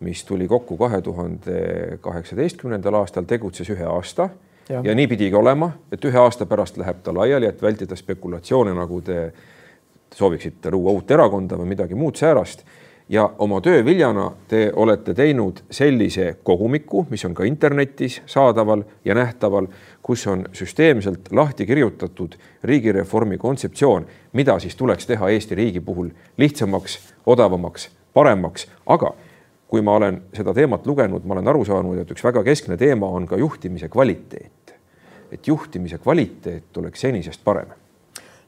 mis 0.00 0.24
tuli 0.24 0.48
kokku 0.48 0.76
kahe 0.76 1.02
tuhande 1.02 1.98
kaheksateistkümnendal 2.00 2.98
aastal, 2.98 3.28
tegutses 3.28 3.70
ühe 3.70 3.86
aasta 3.86 4.28
ja, 4.68 4.80
ja 4.84 4.94
nii 4.94 5.06
pidigi 5.06 5.36
olema, 5.38 5.70
et 5.92 6.04
ühe 6.04 6.18
aasta 6.18 6.48
pärast 6.50 6.80
läheb 6.80 7.04
ta 7.04 7.14
laiali, 7.14 7.46
et 7.46 7.62
vältida 7.62 7.96
spekulatsioone, 7.96 8.74
nagu 8.74 9.00
te 9.06 9.18
sooviksite 10.14 10.72
luua 10.74 10.96
uut 10.96 11.10
erakonda 11.10 11.60
või 11.60 11.76
midagi 11.76 11.94
muud 11.94 12.18
säärast 12.18 12.66
ja 13.08 13.30
oma 13.38 13.60
töö 13.60 13.84
viljana 13.84 14.30
te 14.48 14.72
olete 14.76 15.14
teinud 15.14 15.62
sellise 15.70 16.36
kogumiku, 16.42 17.06
mis 17.10 17.24
on 17.24 17.34
ka 17.34 17.44
internetis 17.44 18.22
saadaval 18.26 18.82
ja 19.04 19.14
nähtaval, 19.14 19.66
kus 20.02 20.26
on 20.26 20.46
süsteemselt 20.52 21.32
lahti 21.32 21.66
kirjutatud 21.66 22.34
riigireformi 22.64 23.38
kontseptsioon, 23.38 24.06
mida 24.32 24.58
siis 24.58 24.76
tuleks 24.76 25.06
teha 25.06 25.28
Eesti 25.28 25.54
riigi 25.54 25.80
puhul 25.80 26.08
lihtsamaks, 26.36 26.98
odavamaks, 27.26 27.90
paremaks, 28.14 28.66
aga 28.86 29.12
kui 29.68 29.82
ma 29.82 29.96
olen 29.96 30.22
seda 30.36 30.54
teemat 30.54 30.86
lugenud, 30.86 31.24
ma 31.24 31.34
olen 31.34 31.48
aru 31.48 31.64
saanud, 31.64 31.98
et 32.02 32.10
üks 32.12 32.24
väga 32.24 32.42
keskne 32.44 32.76
teema 32.76 33.08
on 33.08 33.26
ka 33.26 33.36
juhtimise 33.36 33.88
kvaliteet. 33.88 34.74
et 35.32 35.48
juhtimise 35.48 35.98
kvaliteet 35.98 36.76
oleks 36.76 37.00
senisest 37.00 37.40
parem 37.44 37.70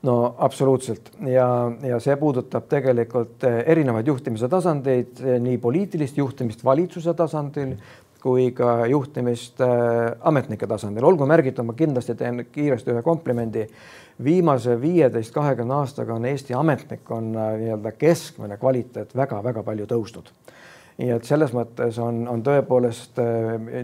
no 0.04 0.34
absoluutselt 0.38 1.11
ja, 1.28 1.46
ja 1.82 1.99
see 2.02 2.16
puudutab 2.20 2.68
tegelikult 2.70 3.44
eh, 3.49 3.61
erinevaid 3.73 4.08
juhtimise 4.11 4.49
tasandeid, 4.52 5.20
eh, 5.23 5.38
nii 5.42 5.58
poliitilist 5.62 6.18
juhtimist 6.20 6.64
valitsuse 6.64 7.14
tasandil 7.16 7.76
kui 8.25 8.46
ka 8.56 8.87
juhtimist 8.88 9.58
ametnike 10.25 10.64
tasandil. 10.64 11.04
olgu 11.04 11.26
märgitud, 11.28 11.66
ma 11.68 11.75
kindlasti 11.76 12.14
teen 12.16 12.46
kiiresti 12.52 12.94
ühe 12.94 13.02
komplimendi. 13.04 13.66
viimase 14.25 14.78
viieteist, 14.80 15.32
kahekümne 15.34 15.75
aastaga 15.75 16.14
on 16.14 16.25
Eesti 16.25 16.54
ametnikkonna 16.54 17.50
nii-öelda 17.58 17.92
keskmine 17.99 18.56
kvaliteet 18.56 19.12
väga-väga 19.16 19.62
palju 19.62 19.87
tõusnud 19.90 20.32
nii 20.99 21.11
et 21.11 21.26
selles 21.26 21.52
mõttes 21.52 21.99
on, 21.99 22.23
on 22.30 22.42
tõepoolest 22.46 23.18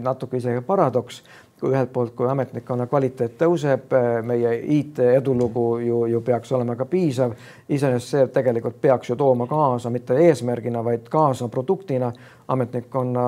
natuke 0.01 0.39
isegi 0.39 0.61
paradoks, 0.63 1.21
kui 1.61 1.71
ühelt 1.71 1.91
poolt, 1.93 2.15
kui 2.17 2.27
ametnikkonna 2.29 2.87
kvaliteet 2.89 3.37
tõuseb, 3.37 3.93
meie 4.25 4.55
IT 4.79 4.99
edulugu 5.05 5.65
ju, 5.85 5.99
ju 6.09 6.21
peaks 6.25 6.51
olema 6.57 6.75
ka 6.75 6.85
piisav. 6.89 7.35
iseenesest 7.69 8.15
see 8.15 8.27
tegelikult 8.33 8.81
peaks 8.81 9.09
ju 9.09 9.15
tooma 9.15 9.47
kaasa 9.47 9.89
mitte 9.89 10.17
eesmärgina, 10.17 10.83
vaid 10.83 11.05
kaasa 11.09 11.47
produktina 11.47 12.11
ametnikkonna 12.47 13.21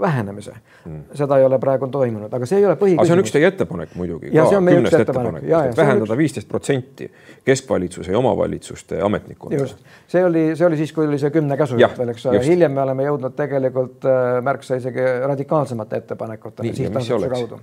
vähenemise 0.00 0.52
mm.. 0.84 1.00
seda 1.14 1.38
ei 1.38 1.44
ole 1.44 1.58
praegu 1.58 1.88
toimunud, 1.88 2.32
aga 2.32 2.46
see 2.46 2.60
ei 2.60 2.66
ole 2.66 2.76
põhiküsimus. 2.80 3.08
see 3.08 3.16
on 3.16 3.22
üks 3.22 3.34
teie 3.34 3.48
ettepanek 3.50 3.94
muidugi. 3.98 4.30
ettepanek, 4.32 4.92
ettepanek, 5.00 5.46
vähendada 5.76 6.16
viisteist 6.16 6.48
protsenti 6.48 7.10
keskvalitsuse 7.44 8.12
ja 8.12 8.18
omavalitsuste 8.18 9.00
ametnikkonda. 9.02 9.60
just, 9.60 9.84
see 10.08 10.24
oli, 10.24 10.44
see 10.56 10.66
oli 10.66 10.80
siis, 10.80 10.92
kui 10.96 11.06
oli 11.06 11.20
see 11.22 11.30
kümne 11.34 11.56
käsu 11.60 11.78
jutt 11.80 11.98
veel, 11.98 12.14
eks 12.14 12.26
ole, 12.30 12.42
hiljem 12.46 12.74
me 12.76 12.84
oleme 12.86 13.06
jõudnud 13.08 13.36
tegelikult 13.38 14.08
äh, 14.08 14.40
märksa 14.44 14.80
isegi 14.80 15.06
radikaalsemate 15.26 16.02
ettepanekutele 16.02 16.74
sihtasutuse 16.74 17.30
kaudu. 17.32 17.60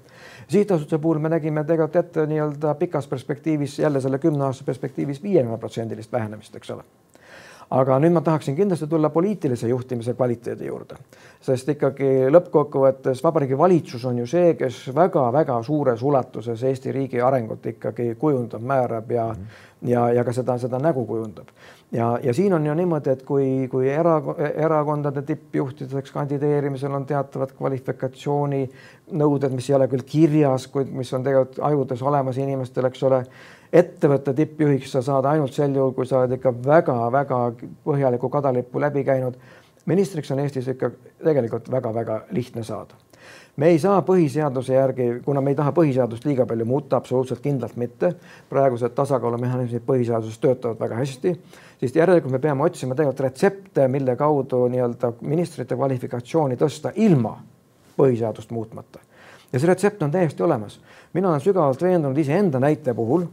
sihtasutuse 0.47 1.01
puhul 1.01 1.21
me 1.23 1.33
nägime 1.35 1.63
tegelikult 1.63 1.99
ette 2.03 2.25
nii-öelda 2.29 2.75
pikas 2.79 3.07
perspektiivis 3.07 3.79
jälle 3.79 4.01
selle 4.01 4.19
kümne 4.19 4.49
aasta 4.49 4.67
perspektiivis 4.67 5.23
viiekümne 5.23 5.57
protsendilist 5.57 6.11
vähenemist, 6.11 6.55
eks 6.55 6.75
ole 6.77 6.83
aga 7.69 7.99
nüüd 8.01 8.13
ma 8.15 8.21
tahaksin 8.25 8.55
kindlasti 8.57 8.87
tulla 8.89 9.09
poliitilise 9.13 9.67
juhtimise 9.69 10.13
kvaliteedi 10.17 10.65
juurde, 10.65 10.95
sest 11.45 11.69
ikkagi 11.75 12.29
lõppkokkuvõttes 12.33 13.21
Vabariigi 13.23 13.57
Valitsus 13.57 14.05
on 14.09 14.17
ju 14.23 14.27
see, 14.29 14.55
kes 14.57 14.87
väga-väga 14.95 15.59
suures 15.65 16.01
ulatuses 16.01 16.63
Eesti 16.65 16.91
riigi 16.95 17.21
arengut 17.21 17.65
ikkagi 17.69 18.15
kujundab, 18.19 18.61
määrab 18.61 19.11
ja 19.11 19.27
mm 19.27 19.33
-hmm. 19.33 19.89
ja, 19.91 20.09
ja 20.13 20.23
ka 20.23 20.33
seda, 20.33 20.57
seda 20.57 20.79
nägu 20.79 21.05
kujundab. 21.05 21.47
ja, 21.91 22.19
ja 22.23 22.33
siin 22.33 22.53
on 22.53 22.65
ju 22.65 22.73
niimoodi, 22.73 23.09
et 23.09 23.23
kui, 23.23 23.67
kui 23.71 23.89
era, 23.89 24.21
erakondade 24.55 25.21
tippjuhtideks 25.21 26.11
kandideerimisel 26.11 26.93
on 26.93 27.05
teatavad 27.05 27.51
kvalifikatsiooninõuded, 27.57 29.51
mis 29.51 29.69
ei 29.69 29.75
ole 29.75 29.87
küll 29.87 30.03
kirjas, 30.05 30.67
kuid 30.67 30.87
mis 30.91 31.13
on 31.13 31.23
tegelikult 31.23 31.59
ajudes 31.61 32.01
olemas 32.01 32.37
inimestel, 32.37 32.85
eks 32.85 33.03
ole 33.03 33.25
ettevõtte 33.73 34.33
tippjuhiks 34.33 34.91
sa 34.95 35.01
saad 35.05 35.27
ainult 35.29 35.53
sel 35.53 35.75
juhul, 35.75 35.93
kui 35.93 36.07
sa 36.09 36.23
oled 36.23 36.37
ikka 36.39 36.53
väga-väga 36.65 37.41
põhjaliku 37.85 38.29
kadalippu 38.29 38.81
läbi 38.81 39.03
käinud. 39.03 39.35
ministriks 39.85 40.31
on 40.31 40.39
Eestis 40.39 40.67
ikka 40.67 40.91
tegelikult 41.23 41.71
väga-väga 41.71 42.21
lihtne 42.31 42.63
saada. 42.63 42.93
me 43.57 43.67
ei 43.67 43.79
saa 43.79 44.01
põhiseaduse 44.01 44.73
järgi, 44.73 45.21
kuna 45.25 45.41
me 45.41 45.51
ei 45.51 45.55
taha 45.55 45.71
põhiseadust 45.71 46.25
liiga 46.25 46.45
palju 46.45 46.65
muuta, 46.65 46.97
absoluutselt 46.97 47.39
kindlalt 47.39 47.75
mitte. 47.75 48.15
praegused 48.49 48.95
tasakaalumehhanismid 48.95 49.85
põhiseaduses 49.85 50.39
töötavad 50.39 50.79
väga 50.79 50.95
hästi, 50.95 51.39
siis 51.79 51.95
järelikult 51.95 52.31
me 52.31 52.39
peame 52.39 52.63
otsima 52.63 52.95
tegelikult 52.95 53.19
retsepte, 53.19 53.87
mille 53.87 54.15
kaudu 54.15 54.67
nii-öelda 54.67 55.13
ministrite 55.21 55.75
kvalifikatsiooni 55.75 56.55
tõsta 56.55 56.91
ilma 56.95 57.37
põhiseadust 57.97 58.51
muutmata 58.51 58.99
ja 59.53 59.59
see 59.59 59.67
retsept 59.69 60.01
on 60.01 60.11
täiesti 60.11 60.43
olemas. 60.43 60.79
mina 61.13 61.29
olen 61.29 61.41
sügavalt 61.41 61.81
veendunud 61.81 62.17
iseenda 62.17 62.59
näite 62.59 62.93
puhul 62.93 63.25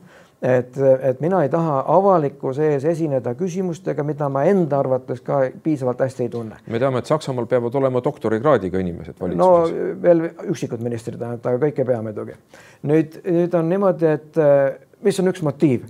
et, 0.42 0.78
et 0.78 1.20
mina 1.20 1.40
ei 1.42 1.48
taha 1.52 1.78
avalikkuse 1.96 2.70
ees 2.74 2.84
esineda 2.84 3.34
küsimustega, 3.38 4.04
mida 4.04 4.28
ma 4.32 4.44
enda 4.48 4.78
arvates 4.82 5.22
ka 5.24 5.40
piisavalt 5.62 6.00
hästi 6.04 6.26
ei 6.26 6.32
tunne. 6.32 6.60
me 6.66 6.80
teame, 6.82 7.00
et 7.00 7.10
Saksamaal 7.10 7.48
peavad 7.50 7.74
olema 7.74 8.02
doktorikraadiga 8.04 8.80
inimesed 8.84 9.20
valitsuses. 9.20 9.40
no 9.40 10.00
veel 10.02 10.24
üksikud 10.52 10.82
ministrid 10.84 11.22
ainult, 11.22 11.46
aga 11.46 11.60
kõik 11.66 11.80
ei 11.80 11.90
pea 11.92 12.00
muidugi. 12.02 12.36
nüüd, 12.82 13.20
nüüd 13.24 13.54
on 13.56 13.70
niimoodi, 13.72 14.16
et 14.18 14.42
mis 15.02 15.20
on 15.20 15.32
üks 15.32 15.44
motiiv? 15.46 15.86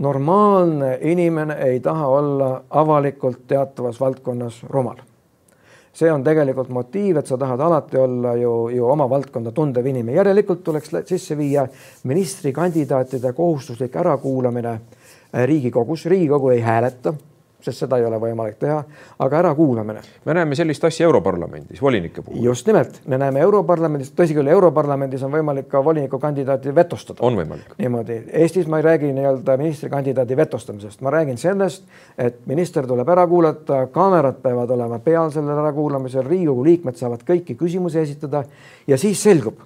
normaalne 0.00 0.98
inimene 1.00 1.58
ei 1.66 1.80
taha 1.84 2.06
olla 2.08 2.50
avalikult 2.70 3.46
teatavas 3.48 4.00
valdkonnas 4.00 4.62
rumal 4.68 5.00
see 5.92 6.10
on 6.12 6.24
tegelikult 6.24 6.68
motiiv, 6.72 7.18
et 7.18 7.26
sa 7.26 7.38
tahad 7.38 7.60
alati 7.60 7.98
olla 7.98 8.34
ju, 8.38 8.52
ju 8.74 8.86
oma 8.86 9.08
valdkonda 9.10 9.50
tundev 9.52 9.86
inimene. 9.86 10.16
järelikult 10.16 10.62
tuleks 10.64 10.92
sisse 11.06 11.36
viia 11.38 11.66
ministrikandidaatide 12.04 13.32
kohustuslik 13.32 13.96
ärakuulamine 13.96 14.72
äh, 14.72 15.46
Riigikogus. 15.46 16.06
Riigikogu 16.06 16.50
ei 16.50 16.60
hääleta 16.60 17.14
sest 17.64 17.84
seda 17.84 17.98
ei 18.00 18.04
ole 18.08 18.18
võimalik 18.20 18.58
teha, 18.60 18.78
aga 19.18 19.38
ärakuulamine. 19.38 20.00
me 20.24 20.34
näeme 20.34 20.54
sellist 20.58 20.84
asja 20.84 21.06
Europarlamendis 21.06 21.82
volinike 21.82 22.22
puhul. 22.22 22.42
just 22.44 22.66
nimelt, 22.66 23.00
me 23.06 23.18
näeme 23.18 23.40
Europarlamendis, 23.40 24.12
tõsi 24.16 24.34
küll, 24.36 24.48
Europarlamendis 24.48 25.22
on 25.22 25.32
võimalik 25.32 25.68
ka 25.68 25.84
volinikukandidaati 25.84 26.74
vetostada. 26.74 27.18
on 27.22 27.36
võimalik. 27.36 27.74
niimoodi, 27.78 28.20
Eestis 28.32 28.66
ma 28.66 28.78
ei 28.78 28.86
räägi 28.88 29.12
nii-öelda 29.16 29.56
ministrikandidaadi 29.56 30.36
vetostamisest, 30.36 31.00
ma 31.00 31.10
räägin 31.10 31.38
sellest, 31.38 31.84
et 32.18 32.46
minister 32.46 32.86
tuleb 32.86 33.08
ära 33.08 33.26
kuulata, 33.26 33.86
kaamerad 33.86 34.42
peavad 34.42 34.70
olema 34.70 34.98
peal 34.98 35.30
sellel 35.30 35.58
ärakuulamisel, 35.58 36.26
Riigikogu 36.26 36.64
liikmed 36.64 36.96
saavad 36.96 37.24
kõiki 37.26 37.56
küsimusi 37.56 37.98
esitada 37.98 38.44
ja 38.86 38.98
siis 38.98 39.22
selgub 39.22 39.60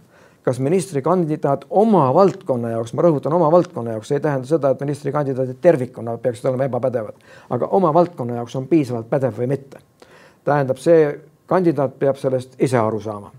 kas 0.44 0.60
ministrikandidaat 0.60 1.64
oma 1.70 2.04
valdkonna 2.14 2.74
jaoks, 2.74 2.92
ma 2.92 3.02
rõhutan 3.06 3.32
oma 3.32 3.48
valdkonna 3.52 3.94
jaoks, 3.96 4.10
see 4.10 4.18
ei 4.20 4.24
tähenda 4.24 4.48
seda, 4.48 4.74
et 4.74 4.80
ministrikandidaadid 4.84 5.60
tervikuna 5.64 6.18
peaksid 6.20 6.50
olema 6.50 6.68
ebapädevad, 6.68 7.22
aga 7.56 7.68
oma 7.78 7.94
valdkonna 7.94 8.36
jaoks 8.40 8.56
on 8.60 8.66
piisavalt 8.68 9.08
pädev 9.10 9.38
või 9.38 9.48
mitte. 9.54 9.80
tähendab, 10.44 10.76
see 10.76 11.06
kandidaat 11.46 11.98
peab 11.98 12.20
sellest 12.20 12.60
ise 12.60 12.78
aru 12.78 13.00
saama, 13.00 13.30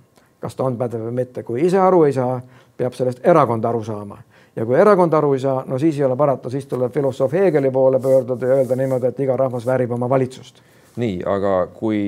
kas 0.41 0.55
ta 0.55 0.65
on 0.65 0.77
pädev 0.77 1.05
või 1.05 1.19
mitte, 1.21 1.43
kui 1.43 1.62
ise 1.65 1.77
aru 1.79 2.03
ei 2.07 2.13
saa, 2.13 2.39
peab 2.77 2.97
sellest 2.97 3.21
erakond 3.24 3.65
aru 3.65 3.83
saama. 3.83 4.17
ja 4.55 4.65
kui 4.65 4.79
erakond 4.79 5.13
aru 5.13 5.33
ei 5.33 5.39
saa, 5.39 5.63
no 5.67 5.77
siis 5.79 6.00
ei 6.00 6.05
ole 6.05 6.15
parata, 6.15 6.50
siis 6.50 6.65
tuleb 6.65 6.93
filosoof 6.93 7.33
Heegeli 7.33 7.71
poole 7.71 8.00
pöörduda 8.00 8.47
ja 8.47 8.55
öelda 8.55 8.75
niimoodi, 8.75 9.07
et 9.07 9.19
iga 9.19 9.38
rahvas 9.38 9.65
väärib 9.65 9.91
oma 9.91 10.09
valitsust. 10.09 10.62
Nii, 10.95 11.21
aga 11.27 11.67
kui 11.74 12.01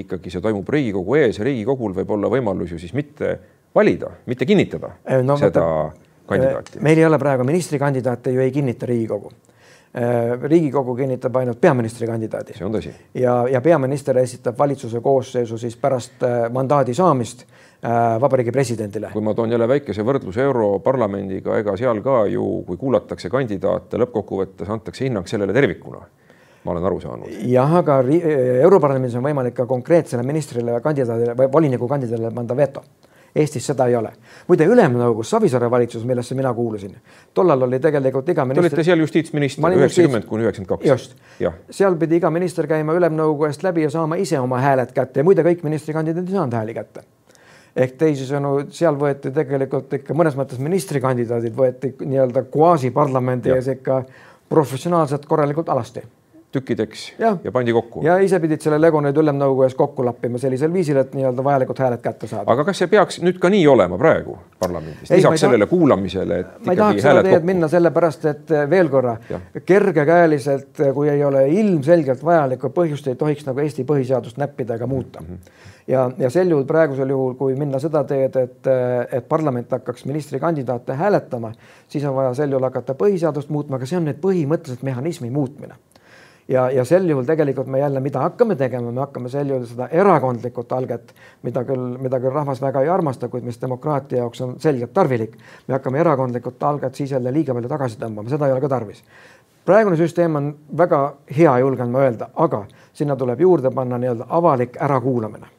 ikkagi 0.00 0.30
see 0.30 0.40
toimub 0.40 0.68
Riigikogu 0.68 1.16
ees 1.18 1.38
ja 1.38 1.44
Riigikogul 1.44 1.92
võib 1.92 2.10
olla 2.14 2.30
võimalus 2.30 2.70
ju 2.70 2.78
siis 2.78 2.94
mitte 2.94 3.38
valida, 3.74 4.10
mitte 4.26 4.46
kinnitada 4.46 4.90
no, 5.22 5.36
seda 5.36 5.90
kandidaati. 6.28 6.80
meil 6.80 6.98
ei 6.98 7.06
ole 7.06 7.18
praegu 7.18 7.44
ministrikandidaate 7.44 8.32
ju 8.32 8.40
ei 8.40 8.50
kinnita 8.52 8.86
Riigikogu. 8.86 9.32
Riigikogu 10.42 10.94
kinnitab 10.96 11.36
ainult 11.40 11.60
peaministrikandidaadi. 11.60 12.54
see 12.58 12.66
on 12.66 12.74
tõsi. 12.74 12.92
ja, 13.14 13.38
ja 13.50 13.60
peaminister 13.60 14.18
esitab 14.18 14.58
valitsuse 14.58 15.00
koosseisu 15.00 15.58
siis 15.58 15.76
pärast 15.76 16.26
mandaadi 16.52 16.94
saamist 16.94 17.46
vabariigi 18.20 18.52
presidendile. 18.52 19.10
kui 19.12 19.22
ma 19.22 19.34
toon 19.34 19.50
jälle 19.50 19.68
väikese 19.68 20.04
võrdluse 20.04 20.44
Europarlamendiga, 20.44 21.58
ega 21.58 21.76
seal 21.76 22.02
ka 22.04 22.26
ju, 22.26 22.62
kui 22.66 22.76
kuulatakse 22.76 23.30
kandidaate, 23.30 23.96
lõppkokkuvõttes 24.04 24.70
antakse 24.70 25.04
hinnang 25.04 25.26
sellele 25.26 25.52
tervikuna 25.52 26.04
ma 26.64 26.72
olen 26.72 26.84
aru 26.84 27.00
saanud. 27.00 27.28
jah, 27.48 27.74
aga 27.80 28.00
Europarlamendis 28.62 29.16
on 29.16 29.24
võimalik 29.24 29.54
ka 29.56 29.66
konkreetsele 29.66 30.22
ministrile, 30.22 30.80
kandidaadile 30.84 31.36
või 31.38 31.52
voliniku 31.52 31.88
kandidaadile 31.88 32.32
anda 32.36 32.56
veto 32.56 32.82
Eestis 33.36 33.66
seda 33.66 33.86
ei 33.86 33.96
ole. 33.96 34.10
muide, 34.48 34.64
Ülemnõukogus, 34.64 35.30
Savisaare 35.30 35.70
valitsus, 35.70 36.04
millesse 36.04 36.34
mina 36.34 36.52
kuulusin, 36.54 36.96
tollal 37.34 37.62
oli 37.62 37.80
tegelikult 37.80 38.28
iga 38.28 38.44
minister. 38.44 38.70
Te 38.70 38.74
olite 38.76 38.86
seal 38.88 39.04
justiitsminister 39.04 39.76
üheksakümmend 39.76 40.26
kuni 40.26 40.46
üheksakümmend 40.46 40.72
kaks. 40.72 40.88
just, 40.88 41.14
seal 41.70 41.96
pidi 42.00 42.18
iga 42.22 42.30
minister 42.30 42.66
käima 42.66 42.96
Ülemnõukogu 42.96 43.50
eest 43.50 43.62
läbi 43.62 43.84
ja 43.84 43.90
saama 43.90 44.16
ise 44.16 44.40
oma 44.40 44.60
hääled 44.64 44.92
kätte 44.96 45.20
ja 45.20 45.28
muide, 45.28 45.44
kõik 45.46 45.64
ministrikandidaadid 45.66 46.32
ei 46.32 46.40
saanud 46.40 46.58
hääli 46.58 46.74
kätte 46.74 47.04
ehk 47.78 47.98
teisisõnu, 48.00 48.52
seal 48.74 48.96
võeti 48.98 49.30
tegelikult 49.34 49.92
ikka 50.00 50.14
mõnes 50.16 50.36
mõttes 50.38 50.58
ministrikandidaadid 50.62 51.54
võeti 51.54 51.92
nii-öelda 52.00 52.48
kvaasiparlamendi 52.52 53.52
ees 53.54 53.68
ikka 53.76 54.02
professionaalselt 54.48 55.26
korralikult 55.28 55.68
alasti 55.68 56.02
tükkideks 56.52 57.12
ja, 57.18 57.36
ja 57.44 57.52
pandi 57.52 57.72
kokku. 57.72 58.02
ja 58.04 58.16
ise 58.24 58.40
pidid 58.40 58.62
selle 58.64 58.78
Lego 58.80 59.00
nüüd 59.04 59.16
ülemnõukogu 59.20 59.66
ees 59.66 59.74
kokku 59.76 60.04
lappima 60.06 60.40
sellisel 60.40 60.72
viisil, 60.72 60.96
et 60.96 61.12
nii-öelda 61.16 61.44
vajalikud 61.44 61.80
hääled 61.84 62.00
kätte 62.00 62.28
saada. 62.30 62.46
aga 62.52 62.64
kas 62.64 62.80
see 62.80 62.88
peaks 62.88 63.20
nüüd 63.20 63.40
ka 63.42 63.50
nii 63.52 63.66
olema 63.68 63.98
praegu 64.00 64.38
parlamendis, 64.58 65.10
lisaks 65.10 65.44
sellele 65.44 65.66
taha... 65.66 65.76
kuulamisele, 65.76 66.38
et 66.40 66.64
ma 66.64 66.72
ei 66.72 66.80
tahaks 66.80 67.04
seda 67.04 67.24
teed 67.26 67.48
minna 67.50 67.68
sellepärast, 67.68 68.24
et 68.32 68.54
eh, 68.56 68.64
veel 68.70 68.88
korra, 68.92 69.16
kergekäeliselt, 69.68 70.70
eh, 70.80 70.92
kui 70.96 71.10
ei 71.12 71.24
ole 71.24 71.44
ilmselgelt 71.52 72.24
vajalikku 72.24 72.72
põhjust, 72.76 73.10
ei 73.12 73.20
tohiks 73.20 73.44
nagu 73.48 73.60
Eesti 73.64 73.84
põhiseadust 73.88 74.40
näppida 74.40 74.78
ega 74.80 74.88
muuta 74.88 75.20
mm. 75.20 75.26
-hmm. 75.26 75.66
ja, 75.92 76.10
ja 76.18 76.30
sel 76.30 76.48
juhul, 76.48 76.64
praegusel 76.64 77.12
juhul, 77.12 77.34
kui 77.34 77.58
minna 77.60 77.78
seda 77.78 78.04
teed, 78.08 78.40
et, 78.40 78.72
eh, 78.72 79.18
et 79.20 79.28
parlament 79.28 79.76
hakkaks 79.76 80.08
ministrikandidaate 80.08 80.96
hääletama, 80.96 81.52
siis 81.88 82.04
on 82.04 82.16
vaja 82.16 82.32
sel 82.34 82.56
juhul 82.56 82.64
hakata 82.70 82.96
põhiseadust 82.96 83.52
muutma, 83.52 83.76
aga 83.76 83.86
see 83.86 84.00
on 84.00 84.08
nüüd 84.08 84.24
põhimõtteliselt 84.24 84.82
mehhanismi 84.82 85.30
muutmine 85.30 85.76
ja, 86.48 86.70
ja 86.70 86.84
sel 86.84 87.08
juhul 87.08 87.24
tegelikult 87.28 87.66
me 87.66 87.78
jälle, 87.78 88.00
mida 88.00 88.20
hakkame 88.20 88.56
tegema, 88.56 88.92
me 88.92 89.00
hakkame 89.00 89.28
sel 89.28 89.48
juhul 89.48 89.66
seda 89.68 89.88
erakondlikku 89.92 90.64
alget, 90.76 91.12
mida 91.42 91.64
küll, 91.64 91.98
mida 92.02 92.20
küll 92.20 92.34
rahvas 92.34 92.62
väga 92.62 92.82
ei 92.82 92.92
armasta, 92.92 93.28
kuid 93.28 93.44
mis 93.44 93.60
demokraatia 93.60 94.22
jaoks 94.24 94.40
on 94.40 94.54
selgelt 94.60 94.92
tarvilik. 94.92 95.36
me 95.68 95.74
hakkame 95.74 96.00
erakondlikut 96.00 96.62
alget 96.62 96.94
siis 96.94 97.12
jälle 97.12 97.32
liiga 97.32 97.54
palju 97.54 97.68
tagasi 97.68 98.00
tõmbama, 98.00 98.28
seda 98.28 98.46
ei 98.46 98.52
ole 98.52 98.60
ka 98.60 98.68
tarvis. 98.68 99.04
praegune 99.66 99.96
süsteem 99.96 100.36
on 100.36 100.54
väga 100.76 101.14
hea, 101.36 101.58
julgen 101.58 101.90
ma 101.90 102.06
öelda, 102.06 102.30
aga 102.34 102.64
sinna 102.92 103.16
tuleb 103.16 103.40
juurde 103.40 103.70
panna 103.70 103.98
nii-öelda 103.98 104.26
avalik 104.28 104.76
ärakuulamine 104.82 105.58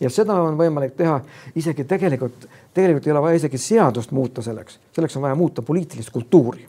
ja 0.00 0.10
seda 0.10 0.36
on 0.42 0.56
võimalik 0.58 0.96
teha 0.98 1.20
isegi 1.56 1.84
tegelikult, 1.88 2.46
tegelikult 2.74 3.06
ei 3.06 3.12
ole 3.12 3.22
vaja 3.22 3.40
isegi 3.42 3.58
seadust 3.58 4.10
muuta 4.10 4.42
selleks, 4.42 4.78
selleks 4.92 5.16
on 5.16 5.22
vaja 5.22 5.34
muuta 5.38 5.62
poliitilist 5.62 6.10
kultuuri. 6.10 6.66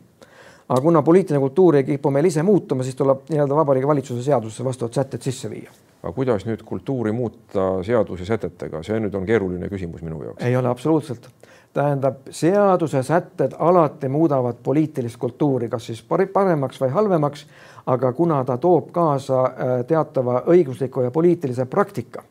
Aga 0.69 0.81
kuna 0.81 1.01
poliitiline 1.01 1.39
kultuur 1.39 1.75
ei 1.75 1.83
kipu 1.83 2.11
meil 2.11 2.25
ise 2.25 2.43
muutuma, 2.43 2.83
siis 2.83 2.95
tuleb 2.95 3.27
nii-öelda 3.29 3.55
Vabariigi 3.55 3.87
Valitsuse 3.87 4.23
seadusesse 4.23 4.65
vastavad 4.65 4.93
sätted 4.93 5.21
sisse 5.21 5.49
viia. 5.49 5.71
aga 6.03 6.13
kuidas 6.13 6.45
nüüd 6.45 6.61
kultuuri 6.65 7.11
muuta 7.11 7.83
seaduse 7.83 8.25
sätetega, 8.25 8.83
see 8.83 8.99
nüüd 8.99 9.13
on 9.17 9.25
keeruline 9.25 9.69
küsimus 9.69 10.01
minu 10.01 10.23
jaoks. 10.23 10.43
ei 10.45 10.57
ole 10.57 10.69
absoluutselt 10.69 11.29
tähendab, 11.75 12.15
seaduse 12.29 13.03
sätted 13.03 13.51
alati 13.59 14.09
muudavad 14.09 14.55
poliitilist 14.63 15.17
kultuuri, 15.17 15.69
kas 15.69 15.85
siis 15.85 16.05
paremaks 16.33 16.79
või 16.81 16.93
halvemaks, 16.93 17.45
aga 17.91 18.13
kuna 18.13 18.43
ta 18.47 18.57
toob 18.57 18.91
kaasa 18.95 19.41
äh, 19.43 19.73
teatava 19.87 20.43
õigusliku 20.47 21.03
ja 21.03 21.11
poliitilise 21.11 21.65
praktika, 21.65 22.23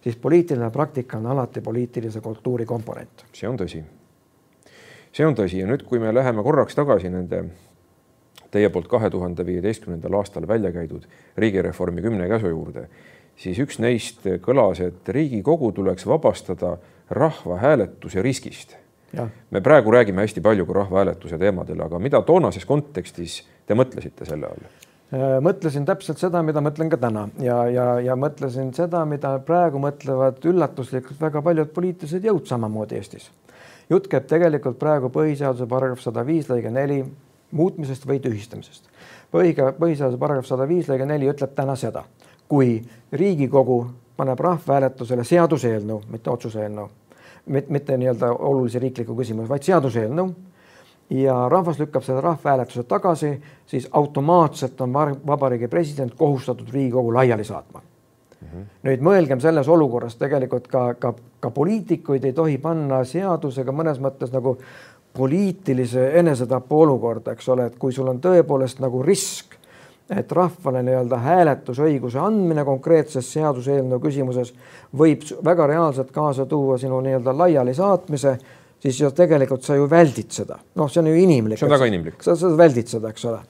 siis 0.00 0.16
poliitiline 0.16 0.70
praktika 0.70 1.20
on 1.20 1.26
alati 1.26 1.60
poliitilise 1.60 2.20
kultuuri 2.20 2.66
komponent. 2.66 3.26
see 3.32 3.48
on 3.48 3.58
tõsi. 3.60 3.84
see 5.12 5.26
on 5.26 5.36
tõsi 5.36 5.60
ja 5.60 5.66
nüüd, 5.66 5.84
kui 5.84 5.98
me 5.98 6.14
läheme 6.14 6.42
korraks 6.42 6.74
tagasi 6.74 7.12
nende 7.12 7.44
teie 8.56 8.72
poolt 8.72 8.88
kahe 8.88 9.10
tuhande 9.12 9.46
viieteistkümnendal 9.46 10.16
aastal 10.22 10.48
välja 10.48 10.72
käidud 10.72 11.04
riigireformi 11.36 12.02
kümne 12.02 12.28
käsu 12.32 12.50
juurde, 12.50 12.88
siis 13.36 13.60
üks 13.62 13.78
neist 13.84 14.26
kõlas, 14.44 14.80
et 14.80 15.12
Riigikogu 15.12 15.70
tuleks 15.76 16.08
vabastada 16.08 16.76
rahvahääletuse 17.10 18.24
riskist 18.24 18.76
me 19.50 19.60
praegu 19.60 19.90
räägime 19.90 20.20
hästi 20.20 20.40
palju 20.40 20.66
ka 20.66 20.72
rahvahääletuse 20.72 21.38
teemadel, 21.38 21.80
aga 21.80 21.98
mida 21.98 22.22
toonases 22.22 22.66
kontekstis 22.66 23.42
te 23.66 23.74
mõtlesite 23.74 24.26
selle 24.28 24.50
all? 24.50 24.66
Äh, 25.14 25.36
mõtlesin 25.44 25.86
täpselt 25.86 26.18
seda, 26.18 26.42
mida 26.42 26.60
mõtlen 26.64 26.90
ka 26.90 26.98
täna 27.00 27.28
ja, 27.42 27.60
ja, 27.70 27.86
ja 28.02 28.16
mõtlesin 28.18 28.72
seda, 28.74 29.04
mida 29.06 29.36
praegu 29.46 29.80
mõtlevad 29.82 30.42
üllatuslikult 30.50 31.20
väga 31.20 31.42
paljud 31.42 31.70
poliitilised 31.74 32.26
jõud 32.26 32.48
samamoodi 32.48 32.98
Eestis. 32.98 33.30
jutt 33.90 34.08
käib 34.10 34.26
tegelikult 34.26 34.78
praegu 34.78 35.08
põhiseaduse 35.14 35.68
paragrahv 35.70 36.02
sada 36.02 36.26
viis 36.26 36.50
lõige 36.50 36.70
neli 36.74 37.04
muutmisest 37.56 38.06
või 38.06 38.20
tühistamisest. 38.22 38.90
põhiga, 39.32 39.72
põhiseaduse 39.78 40.18
paragrahv 40.18 40.46
sada 40.46 40.68
viis 40.68 40.88
lõige 40.88 41.06
neli 41.06 41.28
ütleb 41.30 41.54
täna 41.54 41.76
seda, 41.76 42.04
kui 42.48 42.78
Riigikogu 43.12 43.80
paneb 44.16 44.40
rahvahääletusele 44.40 45.24
seaduseelnõu, 45.24 46.02
mitte 46.10 46.30
otsuse 46.30 46.62
eelnõu 46.62 46.88
mitte 47.46 47.96
nii-öelda 47.96 48.32
olulise 48.32 48.78
riikliku 48.82 49.14
küsimuse, 49.14 49.48
vaid 49.48 49.62
seaduseelnõu 49.62 50.30
ja 51.14 51.36
rahvas 51.48 51.78
lükkab 51.78 52.02
selle 52.02 52.20
rahvahääletuse 52.20 52.82
tagasi, 52.82 53.42
siis 53.66 53.88
automaatselt 53.92 54.80
on 54.80 54.92
Vabariigi 55.26 55.68
President 55.68 56.14
kohustatud 56.14 56.72
Riigikogu 56.72 57.14
laiali 57.14 57.44
saatma 57.44 57.80
mm. 57.80 58.48
-hmm. 58.48 58.64
nüüd 58.82 59.00
mõelgem 59.00 59.40
selles 59.40 59.68
olukorras 59.68 60.16
tegelikult 60.16 60.68
ka, 60.68 60.94
ka, 60.94 61.14
ka 61.40 61.50
poliitikuid 61.50 62.24
ei 62.24 62.32
tohi 62.32 62.58
panna 62.58 63.04
seadusega 63.04 63.72
mõnes 63.72 64.00
mõttes 64.02 64.32
nagu 64.32 64.58
poliitilise 65.16 66.10
enesetapu 66.20 66.80
olukorda, 66.80 67.32
eks 67.32 67.48
ole, 67.48 67.70
et 67.70 67.78
kui 67.80 67.92
sul 67.92 68.08
on 68.12 68.20
tõepoolest 68.22 68.82
nagu 68.84 69.02
risk 69.02 69.56
et 70.10 70.32
rahvale 70.32 70.82
nii-öelda 70.86 71.18
hääletusõiguse 71.18 72.20
andmine 72.22 72.64
konkreetses 72.64 73.26
seaduseelnõu 73.34 73.98
küsimuses 74.02 74.52
võib 74.96 75.24
väga 75.44 75.66
reaalselt 75.72 76.12
kaasa 76.14 76.46
tuua 76.46 76.78
sinu 76.78 77.00
nii-öelda 77.02 77.34
laialisaatmise, 77.34 78.36
siis 78.82 79.00
ju 79.00 79.10
tegelikult 79.10 79.66
sa 79.66 79.74
ju 79.74 79.88
väldid 79.90 80.30
seda, 80.30 80.60
noh, 80.78 80.90
see 80.90 81.02
on 81.02 81.10
ju 81.10 81.16
inimlik. 81.24 81.58
see 81.58 81.66
on 81.66 81.74
väga 81.74 81.90
inimlik. 81.90 82.22
sa, 82.22 82.36
sa 82.36 82.52
väldid 82.56 82.92
seda, 82.92 83.10
eks 83.10 83.24
ole. 83.24 83.40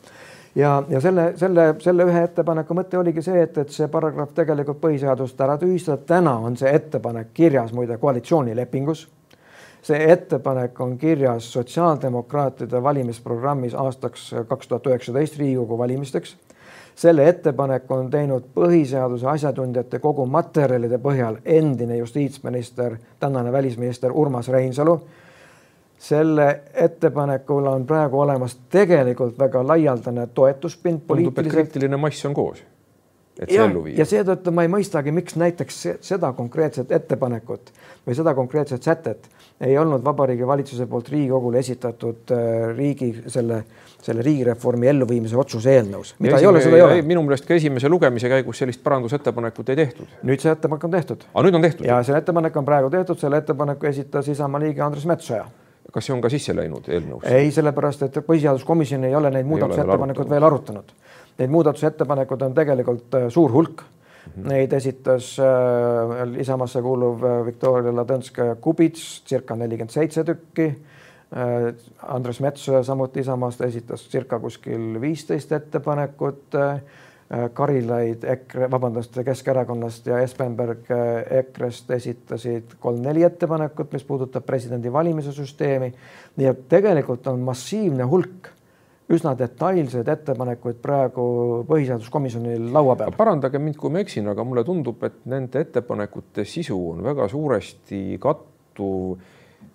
ja, 0.57 0.79
ja 0.89 1.01
selle, 1.05 1.27
selle, 1.37 1.67
selle 1.85 2.09
ühe 2.09 2.25
ettepaneku 2.25 2.79
mõte 2.79 2.99
oligi 2.99 3.23
see, 3.27 3.43
et, 3.43 3.59
et 3.59 3.77
see 3.77 3.91
paragrahv 3.93 4.33
tegelikult 4.35 4.81
põhiseadust 4.81 5.45
ära 5.45 5.59
tühistada. 5.61 6.01
täna 6.09 6.39
on 6.39 6.57
see 6.57 6.73
ettepanek 6.73 7.35
kirjas 7.37 7.77
muide 7.77 8.01
koalitsioonilepingus 8.01 9.09
see 9.87 10.13
ettepanek 10.13 10.81
on 10.81 10.99
kirjas 10.99 11.53
sotsiaaldemokraatide 11.53 12.83
valimisprogrammis 12.83 13.75
aastaks 13.75 14.35
kaks 14.49 14.69
tuhat 14.69 14.87
üheksateist 14.87 15.39
Riigikogu 15.39 15.79
valimisteks 15.79 16.37
selle 16.97 17.29
ettepaneku 17.29 17.95
on 17.95 18.11
teinud 18.11 18.45
põhiseaduse 18.57 19.29
asjatundjate 19.29 19.99
kogu 20.01 20.25
materjalide 20.27 20.99
põhjal 20.99 21.37
endine 21.45 21.97
justiitsminister, 22.01 22.97
tänane 23.21 23.53
välisminister 23.53 24.13
Urmas 24.13 24.49
Reinsalu. 24.49 25.01
selle 25.99 26.61
ettepanekul 26.75 27.67
on 27.67 27.87
praegu 27.87 28.21
olemas 28.21 28.59
tegelikult 28.71 29.39
väga 29.39 29.67
laialdane 29.67 30.27
toetuspind. 30.27 31.01
tundub, 31.07 31.39
et 31.39 31.49
kriitiline 31.49 31.97
mass 31.97 32.25
on 32.27 32.35
koos 32.35 32.65
et 33.39 33.51
see 33.51 33.63
ellu 33.63 33.85
viia. 33.85 34.01
ja 34.03 34.09
seetõttu 34.09 34.53
ma 34.55 34.67
ei 34.67 34.73
mõistagi, 34.73 35.15
miks 35.15 35.37
näiteks 35.41 35.83
seda 36.05 36.33
konkreetset 36.37 36.93
ettepanekut 36.93 37.73
või 38.07 38.19
seda 38.19 38.35
konkreetset 38.35 38.83
sätet 38.83 39.29
ei 39.61 39.79
olnud 39.79 40.05
Vabariigi 40.05 40.47
Valitsuse 40.47 40.87
poolt 40.87 41.09
Riigikogule 41.09 41.59
esitatud 41.59 42.33
äh, 42.33 42.73
riigi 42.77 43.13
selle 43.27 43.65
selle 44.07 44.23
riigireformi 44.23 44.89
elluviimise 44.91 45.37
otsuse 45.41 45.73
eelnõus, 45.77 46.15
mida 46.23 46.39
ei 46.39 46.47
ole, 46.47 46.63
seda 46.63 46.79
ei 46.79 46.85
ole. 46.85 46.99
minu 47.07 47.23
meelest 47.27 47.47
ka 47.49 47.57
esimese 47.57 47.91
lugemise 47.91 48.31
käigus 48.31 48.61
sellist 48.63 48.83
parandusettepanekut 48.85 49.73
ei 49.73 49.79
tehtud. 49.83 50.17
nüüd 50.27 50.43
see 50.43 50.53
ettepanek 50.53 50.85
on 50.87 50.95
tehtud. 50.95 51.25
aga 51.33 51.47
nüüd 51.47 51.59
on 51.59 51.67
tehtud? 51.67 51.87
ja 51.89 52.01
see 52.07 52.19
ettepanek 52.19 52.59
on 52.61 52.69
praegu 52.69 52.91
tehtud, 52.93 53.19
selle 53.23 53.41
ettepaneku 53.43 53.89
esitas 53.91 54.29
Isamaa 54.31 54.63
liige 54.63 54.85
Andres 54.87 55.07
Metsoja. 55.11 55.49
kas 55.93 56.07
see 56.07 56.15
on 56.15 56.23
ka 56.23 56.31
sisse 56.31 56.55
läinud 56.55 56.87
eelnõusse? 56.87 57.33
ei, 57.35 57.51
sellepärast 57.57 58.07
et 58.07 58.21
põhiseaduskomisjon 58.29 59.09
ei 59.09 59.17
ole 59.19 59.33
neid 59.35 59.49
muudatusettepanekuid 59.51 60.31
veel 60.31 60.51
arutanud. 60.51 60.95
Neid 61.39 61.53
muudatusettepanekuid 61.53 62.43
on 62.43 62.55
tegelikult 62.55 63.15
äh, 63.15 63.29
suur 63.29 63.53
hulk. 63.53 63.83
-hmm. 63.83 64.49
Neid 64.49 64.73
esitas 64.73 65.37
äh, 65.39 66.41
Isamaasse 66.41 66.83
kuuluv 66.83 67.25
äh, 67.25 67.47
Viktoria 67.47 67.93
Ladõnskaja-Kubits 67.93 69.23
circa 69.29 69.57
nelikümmend 69.57 69.91
seitse 69.91 70.25
tükki 70.25 70.75
Äh, 71.33 71.75
Andres 72.03 72.41
Metsoja 72.41 72.83
samuti 72.87 73.21
Isamaast 73.21 73.61
esitas 73.67 74.05
circa 74.11 74.39
kuskil 74.39 75.01
viisteist 75.01 75.53
ettepanekut. 75.53 76.55
Äh, 76.55 76.81
Karilaid 77.55 78.23
EKRE, 78.23 78.69
vabandust, 78.71 79.17
Keskerakonnast 79.27 80.07
ja 80.07 80.21
Espenberg 80.23 80.87
äh, 80.95 81.25
EKRE-st 81.41 81.91
esitasid 81.97 82.77
kolm-neli 82.79 83.25
ettepanekut, 83.27 83.91
mis 83.93 84.05
puudutab 84.07 84.47
presidendi 84.47 84.93
valimise 84.95 85.33
süsteemi. 85.35 85.91
nii 86.37 86.47
et 86.47 86.61
tegelikult 86.69 87.27
on 87.27 87.43
massiivne 87.43 88.07
hulk 88.07 88.53
üsna 89.13 89.37
detailseid 89.39 90.09
ettepanekuid 90.11 90.81
praegu 90.83 91.27
põhiseaduskomisjonil 91.69 92.71
laua 92.75 92.97
peal. 92.99 93.15
parandage 93.17 93.61
mind, 93.63 93.79
kui 93.79 93.93
ma 93.95 94.03
eksin, 94.03 94.27
aga 94.33 94.45
mulle 94.45 94.65
tundub, 94.67 95.03
et 95.07 95.23
nende 95.31 95.63
ettepanekute 95.63 96.45
sisu 96.49 96.79
on 96.91 97.05
väga 97.07 97.29
suuresti 97.31 98.19
kattuv 98.23 99.17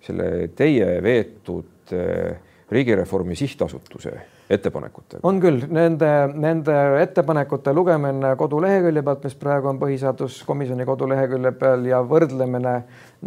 selle 0.02 0.28
teie 0.56 0.98
veetud 1.02 1.94
eh, 1.96 2.36
riigireformi 2.72 3.36
sihtasutuse 3.38 4.14
ettepanekutega? 4.54 5.22
on 5.28 5.40
küll, 5.42 5.64
nende, 5.72 6.10
nende 6.34 6.76
ettepanekute 7.02 7.74
lugemine 7.76 8.34
kodulehekülje 8.40 9.02
pealt, 9.06 9.26
mis 9.28 9.36
praegu 9.40 9.70
on 9.72 9.80
põhiseaduskomisjoni 9.82 10.86
kodulehekülje 10.88 11.54
peal 11.60 11.86
ja 11.88 12.02
võrdlemine 12.06 12.76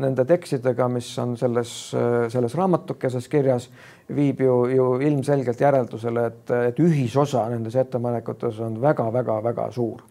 nende 0.02 0.26
tekstidega, 0.28 0.90
mis 0.92 1.12
on 1.24 1.38
selles, 1.40 1.76
selles 2.34 2.58
raamatukeses 2.60 3.30
kirjas, 3.32 3.70
viib 4.16 4.42
ju, 4.44 4.58
ju 4.74 4.90
ilmselgelt 5.08 5.62
järeldusele, 5.62 6.26
et, 6.32 6.58
et 6.72 6.84
ühisosa 6.84 7.48
nendes 7.54 7.78
ettepanekutes 7.80 8.60
on 8.66 8.82
väga-väga-väga 8.84 9.72
suur 9.76 10.04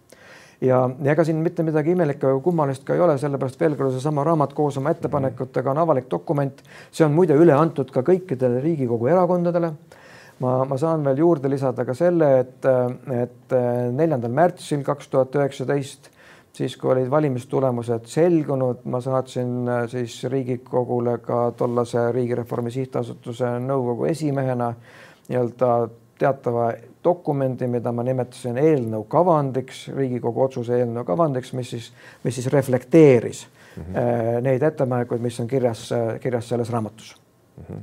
ja 0.65 0.79
ega 1.13 1.25
siin 1.25 1.43
mitte 1.45 1.65
midagi 1.67 1.93
imelikku 1.95 2.29
ega 2.29 2.41
kummalist 2.45 2.85
ka 2.87 2.95
ei 2.97 3.03
ole, 3.05 3.17
sellepärast 3.21 3.61
veel 3.61 3.77
kord 3.79 3.95
seesama 3.95 4.25
raamat 4.27 4.55
koos 4.57 4.79
oma 4.81 4.93
ettepanekutega 4.95 5.71
on 5.71 5.83
avalik 5.83 6.09
dokument. 6.11 6.63
see 6.91 7.05
on 7.07 7.13
muide 7.13 7.37
üle 7.37 7.53
antud 7.53 7.91
ka 7.91 8.03
kõikidele 8.07 8.63
Riigikogu 8.63 9.11
erakondadele. 9.13 9.73
Ma, 10.41 10.65
ma 10.65 10.79
saan 10.79 11.05
veel 11.05 11.19
juurde 11.19 11.49
lisada 11.49 11.85
ka 11.85 11.95
selle, 11.95 12.31
et, 12.41 12.67
et 13.13 13.55
neljandal 13.93 14.31
märtsil 14.31 14.83
kaks 14.87 15.09
tuhat 15.09 15.37
üheksateist 15.37 16.11
siis 16.55 16.77
kui 16.79 16.93
olid 16.93 17.11
valimistulemused 17.11 18.07
selgunud, 18.07 18.85
ma 18.91 19.01
saatsin 19.03 19.67
siis 19.91 20.21
Riigikogule 20.31 21.19
ka 21.25 21.49
tollase 21.59 22.07
Riigireformi 22.15 22.71
Sihtasutuse 22.71 23.57
nõukogu 23.65 24.07
esimehena 24.11 24.71
nii-öelda 25.29 25.71
teatava 26.19 26.69
dokumendi, 27.05 27.67
mida 27.69 27.93
ma 27.93 28.05
nimetasin 28.07 28.59
eelnõu 28.61 29.09
kavandiks, 29.11 29.89
Riigikogu 29.97 30.45
otsuse 30.47 30.79
eelnõu 30.79 31.05
kavandiks, 31.09 31.53
mis 31.59 31.75
siis, 31.75 31.91
mis 32.25 32.39
siis 32.39 32.47
reflekteeris 32.53 33.47
mm 33.47 33.83
-hmm. 33.83 34.43
neid 34.47 34.63
ettepanekuid, 34.63 35.21
mis 35.21 35.41
on 35.41 35.51
kirjas, 35.51 35.91
kirjas 36.21 36.49
selles 36.49 36.71
raamatus 36.71 37.17
mm. 37.57 37.65
-hmm. 37.65 37.83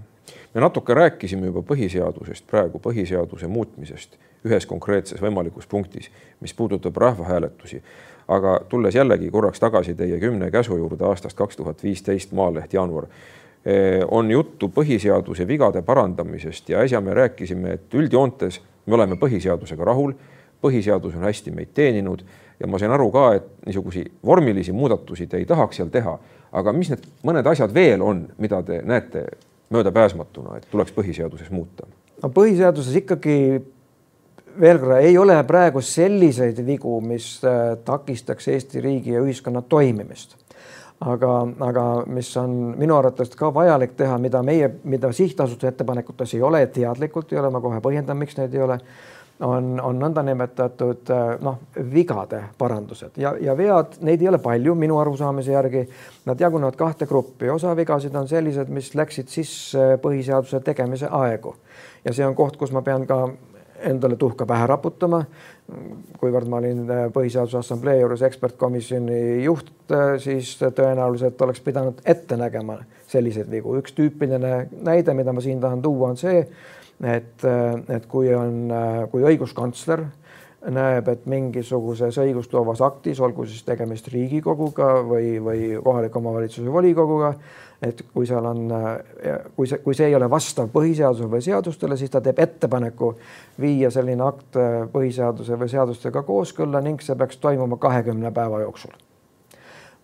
Me 0.54 0.62
natuke 0.62 0.94
rääkisime 0.94 1.46
juba 1.46 1.62
põhiseadusest 1.62 2.48
praegu, 2.48 2.80
põhiseaduse 2.80 3.48
muutmisest 3.48 4.18
ühes 4.46 4.66
konkreetses 4.66 5.22
võimalikus 5.22 5.68
punktis, 5.70 6.10
mis 6.40 6.54
puudutab 6.54 6.98
rahvahääletusi. 6.98 7.84
aga 8.28 8.62
tulles 8.70 8.96
jällegi 8.96 9.30
korraks 9.32 9.60
tagasi 9.60 9.94
teie 9.96 10.20
kümne 10.20 10.52
käsu 10.52 10.78
juurde 10.78 11.06
aastast 11.06 11.38
kaks 11.38 11.58
tuhat 11.58 11.84
viisteist, 11.84 12.32
Maaleht 12.32 12.74
jaanuar 12.74 13.08
eh, 13.66 14.02
on 14.08 14.32
juttu 14.32 14.68
põhiseaduse 14.68 15.48
vigade 15.48 15.82
parandamisest 15.82 16.70
ja 16.70 16.80
äsja 16.80 17.02
me 17.02 17.14
rääkisime, 17.14 17.74
et 17.74 17.94
üldjoontes 17.94 18.62
me 18.86 18.96
oleme 18.96 19.16
põhiseadusega 19.16 19.86
rahul, 19.86 20.14
põhiseadus 20.62 21.16
on 21.16 21.24
hästi 21.24 21.52
meid 21.52 21.74
teeninud 21.74 22.24
ja 22.60 22.68
ma 22.68 22.80
sain 22.80 22.92
aru 22.92 23.12
ka, 23.12 23.34
et 23.34 23.48
niisuguseid 23.66 24.12
vormilisi 24.26 24.72
muudatusi 24.72 25.28
te 25.28 25.38
ei 25.38 25.46
tahaks 25.46 25.82
seal 25.82 25.90
teha, 25.90 26.18
aga 26.52 26.74
mis 26.74 26.90
need 26.94 27.08
mõned 27.24 27.48
asjad 27.48 27.74
veel 27.74 28.02
on, 28.02 28.28
mida 28.38 28.62
te 28.64 28.82
näete 28.86 29.26
möödapääsmatuna, 29.72 30.58
et 30.58 30.68
tuleks 30.72 30.94
põhiseaduses 30.96 31.52
muuta? 31.52 31.88
no 32.24 32.30
põhiseaduses 32.30 32.98
ikkagi 33.02 33.38
veel 34.60 34.80
korra 34.80 35.00
ei 35.00 35.18
ole 35.18 35.38
praegu 35.48 35.82
selliseid 35.82 36.60
vigu, 36.66 37.00
mis 37.02 37.34
äh, 37.46 37.78
takistaks 37.86 38.48
Eesti 38.52 38.82
riigi 38.82 39.16
ja 39.16 39.24
ühiskonna 39.24 39.62
toimimist. 39.62 40.38
aga, 41.02 41.48
aga 41.66 41.84
mis 42.06 42.28
on 42.38 42.52
minu 42.78 42.94
arvates 42.94 43.32
ka 43.36 43.50
vajalik 43.54 43.96
teha, 43.98 44.20
mida 44.22 44.44
meie, 44.46 44.68
mida 44.84 45.10
sihtasutuse 45.12 45.72
ettepanekutes 45.72 46.36
ei 46.38 46.42
ole, 46.42 46.66
teadlikult 46.68 47.34
ei 47.34 47.40
ole, 47.42 47.50
ma 47.50 47.62
kohe 47.62 47.80
põhjendan, 47.82 48.20
miks 48.22 48.38
neid 48.38 48.54
ei 48.54 48.62
ole 48.62 48.78
on, 49.42 49.80
on 49.84 50.00
nõndanimetatud 50.00 51.12
äh, 51.14 51.36
noh, 51.44 51.60
vigade 51.94 52.44
parandused 52.58 53.18
ja, 53.22 53.34
ja 53.42 53.56
vead, 53.58 53.98
neid 54.06 54.22
ei 54.22 54.30
ole 54.32 54.40
palju 54.42 54.76
minu 54.78 55.00
arusaamise 55.02 55.56
järgi. 55.56 55.86
Nad 56.26 56.42
jagunevad 56.42 56.78
kahte 56.78 57.08
gruppi, 57.10 57.50
osa 57.50 57.76
vigasid 57.78 58.16
on 58.16 58.28
sellised, 58.30 58.70
mis 58.70 58.94
läksid 58.96 59.32
sisse 59.32 59.96
põhiseaduse 60.02 60.62
tegemise 60.66 61.10
aegu 61.10 61.56
ja 62.06 62.14
see 62.14 62.26
on 62.26 62.36
koht, 62.38 62.58
kus 62.58 62.74
ma 62.76 62.84
pean 62.86 63.08
ka 63.10 63.24
endale 63.82 64.16
tuhka 64.16 64.46
pähe 64.46 64.68
raputama. 64.68 65.24
kuivõrd 66.20 66.50
ma 66.52 66.58
olin 66.60 66.84
äh, 66.92 67.06
Põhiseaduse 67.14 67.58
Assamblee 67.62 68.02
juures 68.02 68.22
ekspertkomisjoni 68.28 69.44
juht, 69.46 69.72
äh, 69.92 70.18
siis 70.20 70.58
tõenäoliselt 70.62 71.42
oleks 71.42 71.62
pidanud 71.64 72.02
ette 72.06 72.38
nägema 72.38 72.78
selliseid 73.08 73.50
vigu. 73.52 73.78
üks 73.80 73.96
tüüpiline 73.98 74.68
näide, 74.84 75.14
mida 75.14 75.34
ma 75.34 75.42
siin 75.42 75.62
tahan 75.62 75.82
tuua, 75.82 76.10
on 76.12 76.18
see 76.18 76.46
et, 77.04 77.46
et 77.90 78.08
kui 78.10 78.34
on, 78.36 78.68
kui 79.12 79.24
õiguskantsler 79.26 80.06
näeb, 80.70 81.08
et 81.10 81.26
mingisuguses 81.30 82.18
õigustloovas 82.22 82.84
aktis, 82.86 83.20
olgu 83.24 83.48
siis 83.50 83.64
tegemist 83.66 84.12
Riigikoguga 84.14 84.92
või, 85.08 85.40
või 85.42 85.72
kohaliku 85.82 86.22
omavalitsuse 86.22 86.72
volikoguga, 86.72 87.34
et 87.82 88.04
kui 88.14 88.30
seal 88.30 88.46
on, 88.46 88.68
kui 89.56 89.70
see, 89.70 89.82
kui 89.82 89.98
see 89.98 90.12
ei 90.12 90.18
ole 90.18 90.30
vastav 90.30 90.70
põhiseadusele 90.74 91.32
või 91.34 91.46
seadustele, 91.46 91.98
siis 91.98 92.14
ta 92.14 92.22
teeb 92.22 92.44
ettepaneku 92.46 93.16
viia 93.62 93.90
selline 93.94 94.28
akt 94.28 94.60
põhiseaduse 94.94 95.58
või 95.58 95.72
seadustega 95.74 96.22
kooskõlla 96.28 96.84
ning 96.86 97.02
see 97.02 97.18
peaks 97.18 97.42
toimuma 97.42 97.82
kahekümne 97.82 98.34
päeva 98.36 98.62
jooksul 98.62 98.94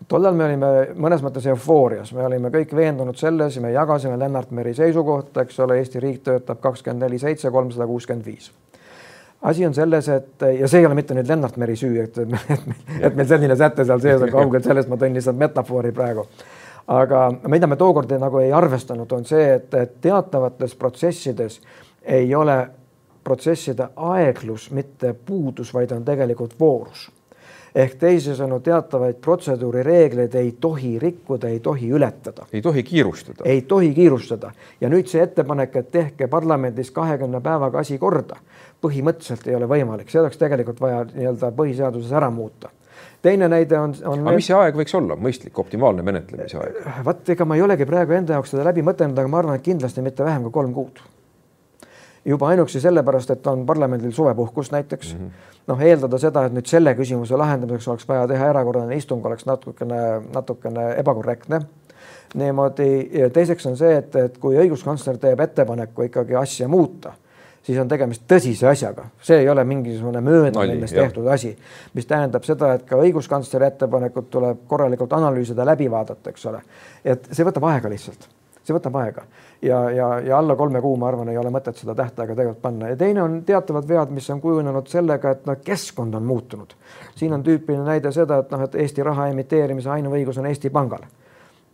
tollal 0.06 0.36
me 0.36 0.46
olime 0.46 0.70
mõnes 1.00 1.22
mõttes 1.24 1.46
eufoorias, 1.50 2.12
me 2.14 2.24
olime 2.26 2.52
kõik 2.54 2.74
veendunud 2.76 3.18
selles 3.18 3.56
ja 3.56 3.62
me 3.64 3.72
jagasime 3.74 4.18
Lennart 4.20 4.52
Meri 4.54 4.74
seisukohta, 4.76 5.42
eks 5.42 5.58
ole, 5.64 5.80
Eesti 5.80 6.02
riik 6.02 6.22
töötab 6.26 6.60
kakskümmend 6.62 7.02
neli 7.02 7.18
seitse, 7.18 7.50
kolmsada 7.50 7.86
kuuskümmend 7.86 8.26
viis. 8.26 8.52
asi 9.42 9.66
on 9.66 9.74
selles, 9.74 10.08
et 10.08 10.42
ja 10.58 10.68
see 10.68 10.80
ei 10.80 10.86
ole 10.86 10.94
mitte 10.94 11.14
nüüd 11.14 11.28
Lennart 11.28 11.56
Meri 11.56 11.76
süü, 11.76 12.04
et, 12.04 12.18
et, 12.18 12.70
et 13.00 13.14
meil 13.14 13.28
selline 13.28 13.56
säte 13.56 13.84
seal 13.84 14.00
sees 14.00 14.22
on, 14.22 14.30
kaugel 14.30 14.62
sellest, 14.62 14.88
ma 14.88 14.96
tõin 14.96 15.14
lihtsalt 15.18 15.38
metafoori 15.38 15.92
praegu. 15.92 16.26
aga 16.86 17.28
mida 17.48 17.66
me 17.66 17.76
tookord 17.76 18.12
nagu 18.18 18.38
ei 18.38 18.52
arvestanud, 18.52 19.12
on 19.12 19.24
see, 19.24 19.52
et 19.54 20.00
teatavates 20.00 20.74
protsessides 20.74 21.60
ei 22.02 22.34
ole 22.34 22.58
protsesside 23.24 23.90
aeglus 23.96 24.70
mitte 24.70 25.12
puudus, 25.12 25.74
vaid 25.74 25.92
on 25.92 26.04
tegelikult 26.04 26.54
voorus 26.60 27.10
ehk 27.74 27.98
teisisõnu 28.00 28.60
teatavaid 28.64 29.20
protseduurireegleid 29.24 30.34
ei 30.40 30.54
tohi 30.60 30.98
rikkuda, 30.98 31.48
ei 31.48 31.60
tohi 31.60 31.90
ületada. 31.90 32.46
ei 32.52 32.62
tohi 32.62 32.82
kiirustada. 32.82 33.44
ei 33.44 33.62
tohi 33.62 33.92
kiirustada 33.94 34.52
ja 34.80 34.88
nüüd 34.88 35.08
see 35.08 35.22
ettepanek, 35.22 35.76
et 35.76 35.90
tehke 35.90 36.26
parlamendis 36.26 36.90
kahekümne 36.90 37.40
päevaga 37.40 37.78
asi 37.78 37.98
korda, 37.98 38.36
põhimõtteliselt 38.82 39.46
ei 39.48 39.54
ole 39.54 39.68
võimalik, 39.68 40.10
see 40.10 40.20
oleks 40.20 40.38
tegelikult 40.40 40.80
vaja 40.80 41.04
nii-öelda 41.12 41.52
põhiseaduses 41.56 42.12
ära 42.12 42.30
muuta 42.30 42.70
teine 43.22 43.48
näide 43.48 43.78
on, 43.78 43.94
on. 44.04 44.22
aga 44.26 44.36
mis 44.38 44.46
see 44.46 44.56
aeg 44.56 44.76
võiks 44.78 44.94
olla, 44.94 45.16
mõistlik, 45.18 45.58
optimaalne 45.58 46.02
menetlemise 46.06 46.58
aeg? 46.62 46.82
vot 47.04 47.34
ega 47.34 47.46
ma 47.48 47.58
ei 47.58 47.62
olegi 47.66 47.86
praegu 47.86 48.14
enda 48.18 48.38
jaoks 48.38 48.54
seda 48.54 48.66
läbi 48.70 48.84
mõtelnud, 48.86 49.18
aga 49.18 49.30
ma 49.30 49.40
arvan, 49.42 49.58
et 49.58 49.66
kindlasti 49.66 50.04
mitte 50.04 50.26
vähem 50.26 50.46
kui 50.46 50.54
kolm 50.60 50.74
kuud 50.76 51.02
juba 52.28 52.48
ainuüksi 52.48 52.80
sellepärast, 52.80 53.30
et 53.30 53.46
on 53.46 53.66
parlamendil 53.66 54.12
suvepuhkus 54.12 54.72
näiteks 54.72 55.14
mm. 55.14 55.20
-hmm. 55.20 55.30
noh, 55.66 55.80
eeldada 55.80 56.18
seda, 56.18 56.44
et 56.44 56.52
nüüd 56.52 56.66
selle 56.66 56.94
küsimuse 56.94 57.36
lahendamiseks 57.36 57.88
oleks 57.88 58.08
vaja 58.08 58.26
teha 58.28 58.50
erakorraline 58.50 58.96
istung, 58.96 59.26
oleks 59.26 59.46
natukene, 59.46 60.02
natukene 60.34 60.90
ebakorrektne. 60.96 61.60
niimoodi, 62.34 63.10
teiseks 63.32 63.66
on 63.66 63.76
see, 63.76 63.96
et, 63.96 64.16
et 64.16 64.38
kui 64.38 64.58
õiguskantsler 64.60 65.16
teeb 65.16 65.40
ettepaneku 65.40 66.02
ikkagi 66.02 66.34
asja 66.36 66.68
muuta, 66.68 67.12
siis 67.62 67.78
on 67.80 67.88
tegemist 67.88 68.22
tõsise 68.28 68.68
asjaga, 68.68 69.06
see 69.22 69.38
ei 69.40 69.48
ole 69.48 69.64
mingisugune 69.64 70.20
möödaminnes 70.20 70.92
tehtud 70.92 71.26
asi, 71.26 71.56
mis 71.94 72.06
tähendab 72.06 72.44
seda, 72.44 72.74
et 72.74 72.84
ka 72.84 72.96
õiguskantsleri 72.96 73.64
ettepanekut 73.72 74.30
tuleb 74.30 74.66
korralikult 74.66 75.12
analüüsida, 75.12 75.64
läbi 75.64 75.90
vaadata, 75.90 76.30
eks 76.30 76.46
ole. 76.46 76.60
et 77.04 77.32
see 77.32 77.48
võtab 77.48 77.64
aega 77.72 77.88
lihtsalt 77.88 78.28
see 78.68 78.76
võtab 78.76 78.98
aega 79.00 79.24
ja, 79.62 79.90
ja, 79.90 80.20
ja 80.20 80.38
alla 80.38 80.56
kolme 80.56 80.80
kuu, 80.80 80.96
ma 80.96 81.08
arvan, 81.08 81.28
ei 81.28 81.38
ole 81.38 81.50
mõtet 81.50 81.78
seda 81.78 81.94
tähtaega 81.98 82.34
tegelikult 82.34 82.62
panna 82.62 82.92
ja 82.92 82.96
teine 82.96 83.22
on 83.22 83.40
teatavad 83.46 83.88
vead, 83.88 84.12
mis 84.14 84.28
on 84.30 84.40
kujunenud 84.40 84.86
sellega, 84.90 85.34
et 85.34 85.46
noh, 85.48 85.58
keskkond 85.64 86.14
on 86.14 86.26
muutunud. 86.26 86.74
siin 87.16 87.32
on 87.34 87.42
tüüpiline 87.42 87.84
näide 87.86 88.12
seda, 88.12 88.38
et 88.38 88.52
noh, 88.54 88.62
et 88.68 88.74
Eesti 88.74 89.02
raha 89.02 89.28
emiteerimise 89.32 89.90
ainuõigus 89.90 90.38
on 90.38 90.46
Eesti 90.46 90.70
Pangal. 90.70 91.04